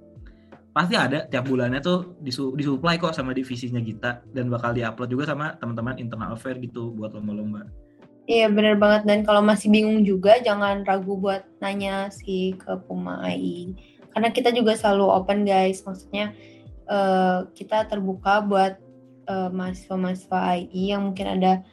Pasti 0.73 0.93
ada. 0.97 1.25
Tiap 1.29 1.45
bulannya 1.47 1.79
tuh 1.79 2.17
disu 2.21 2.57
disuplai 2.57 2.97
kok 2.97 3.13
sama 3.13 3.31
divisinya 3.37 3.79
kita 3.79 4.25
dan 4.33 4.49
bakal 4.49 4.73
diupload 4.73 5.09
juga 5.09 5.23
sama 5.29 5.53
teman-teman 5.61 5.95
internal 6.01 6.33
affair 6.33 6.57
gitu 6.57 6.93
buat 6.93 7.13
lomba-lomba 7.13 7.86
Iya 8.27 8.51
bener 8.51 8.75
banget. 8.75 9.07
Dan 9.07 9.23
kalau 9.23 9.39
masih 9.39 9.71
bingung 9.71 10.03
juga 10.03 10.35
jangan 10.43 10.83
ragu 10.83 11.15
buat 11.15 11.47
nanya 11.63 12.11
sih 12.11 12.59
ke 12.59 12.75
Puma 12.83 13.23
AI 13.23 13.71
karena 14.11 14.33
kita 14.33 14.49
juga 14.51 14.75
selalu 14.75 15.05
open 15.07 15.47
guys. 15.47 15.79
Maksudnya 15.87 16.35
uh, 16.91 17.47
kita 17.55 17.87
terbuka 17.87 18.43
buat 18.43 18.75
uh, 19.31 19.47
mahasiswa-mahasiswa 19.53 20.59
AI 20.59 20.91
yang 20.91 21.07
mungkin 21.07 21.39
ada 21.39 21.63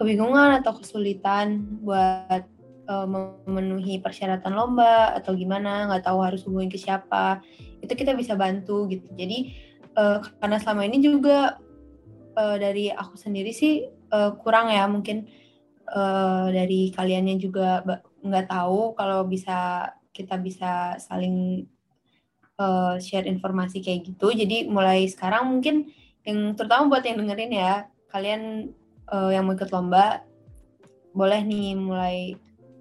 kebingungan 0.00 0.64
atau 0.64 0.78
kesulitan 0.78 1.66
buat 1.84 2.46
uh, 2.86 3.06
memenuhi 3.44 3.98
persyaratan 3.98 4.54
lomba 4.54 5.12
atau 5.18 5.34
gimana 5.34 5.90
nggak 5.92 6.06
tahu 6.06 6.22
harus 6.22 6.46
hubungin 6.46 6.70
ke 6.70 6.78
siapa 6.78 7.42
itu 7.82 7.92
kita 7.92 8.14
bisa 8.14 8.38
bantu 8.38 8.88
gitu. 8.88 9.10
Jadi 9.18 9.58
uh, 9.98 10.22
karena 10.38 10.62
selama 10.62 10.86
ini 10.86 11.02
juga 11.02 11.58
uh, 12.38 12.56
dari 12.56 12.94
aku 12.94 13.18
sendiri 13.18 13.50
sih 13.50 13.90
uh, 14.14 14.38
kurang 14.38 14.70
ya 14.70 14.86
mungkin 14.86 15.26
uh, 15.92 16.48
dari 16.52 16.92
kaliannya 16.92 17.36
juga 17.40 17.84
nggak 18.24 18.46
tahu 18.50 18.94
kalau 18.98 19.24
bisa 19.24 19.90
kita 20.12 20.36
bisa 20.40 20.98
saling 20.98 21.68
uh, 22.58 22.98
share 22.98 23.28
informasi 23.28 23.80
kayak 23.80 24.08
gitu 24.08 24.34
jadi 24.34 24.66
mulai 24.68 25.06
sekarang 25.06 25.48
mungkin 25.48 25.88
yang 26.26 26.58
terutama 26.58 26.92
buat 26.92 27.04
yang 27.06 27.22
dengerin 27.24 27.52
ya 27.54 27.72
kalian 28.12 28.72
uh, 29.12 29.30
yang 29.32 29.48
mau 29.48 29.56
ikut 29.56 29.70
lomba 29.72 30.24
boleh 31.16 31.40
nih 31.44 31.74
mulai 31.74 32.36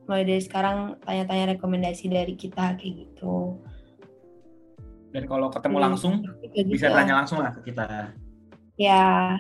mulai 0.08 0.24
dari 0.24 0.42
sekarang 0.42 0.96
tanya-tanya 1.04 1.56
rekomendasi 1.56 2.08
dari 2.08 2.34
kita 2.40 2.80
kayak 2.80 2.94
gitu. 3.04 3.60
Dan 5.12 5.28
kalau 5.28 5.52
ketemu 5.52 5.78
langsung 5.84 6.24
gitu 6.44 6.64
bisa 6.72 6.88
ya. 6.88 6.96
tanya 6.96 7.14
langsung 7.24 7.44
lah 7.44 7.52
ke 7.52 7.72
kita. 7.72 8.16
Ya, 8.80 9.36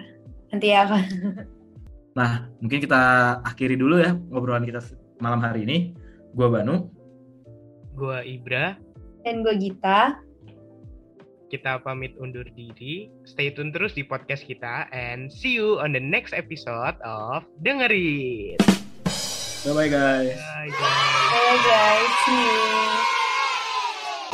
nanti 0.51 0.67
ya. 0.75 0.83
Nah, 2.17 2.49
mungkin 2.57 2.81
kita 2.81 3.01
akhiri 3.45 3.77
dulu 3.77 4.01
ya 4.01 4.17
ngobrolan 4.33 4.65
kita 4.65 4.81
malam 5.21 5.37
hari 5.37 5.69
ini. 5.69 5.93
Gua 6.33 6.49
Banu. 6.49 6.89
Gua 7.93 8.25
Ibra. 8.25 8.73
Dan 9.21 9.45
gue 9.45 9.53
Gita. 9.61 10.17
Kita 11.53 11.77
pamit 11.85 12.17
undur 12.17 12.43
diri. 12.57 13.13
Stay 13.21 13.53
tune 13.53 13.69
terus 13.69 13.93
di 13.93 14.01
podcast 14.01 14.49
kita 14.49 14.89
and 14.89 15.29
see 15.29 15.61
you 15.61 15.77
on 15.77 15.93
the 15.93 16.01
next 16.01 16.33
episode 16.33 16.97
of 17.05 17.45
Dengerin. 17.61 18.57
Bye 19.61 19.73
bye 19.77 19.85
guys. 19.85 20.33
Bye 20.41 20.73
guys. 20.73 21.29
Bye 21.29 21.59
guys. 21.69 22.11
See 22.25 22.41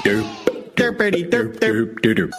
you. 0.07 0.23
Derp, 0.73 0.99
derp, 0.99 1.27
derp, 1.31 1.49
derp, 1.59 1.89
derp. 1.99 2.31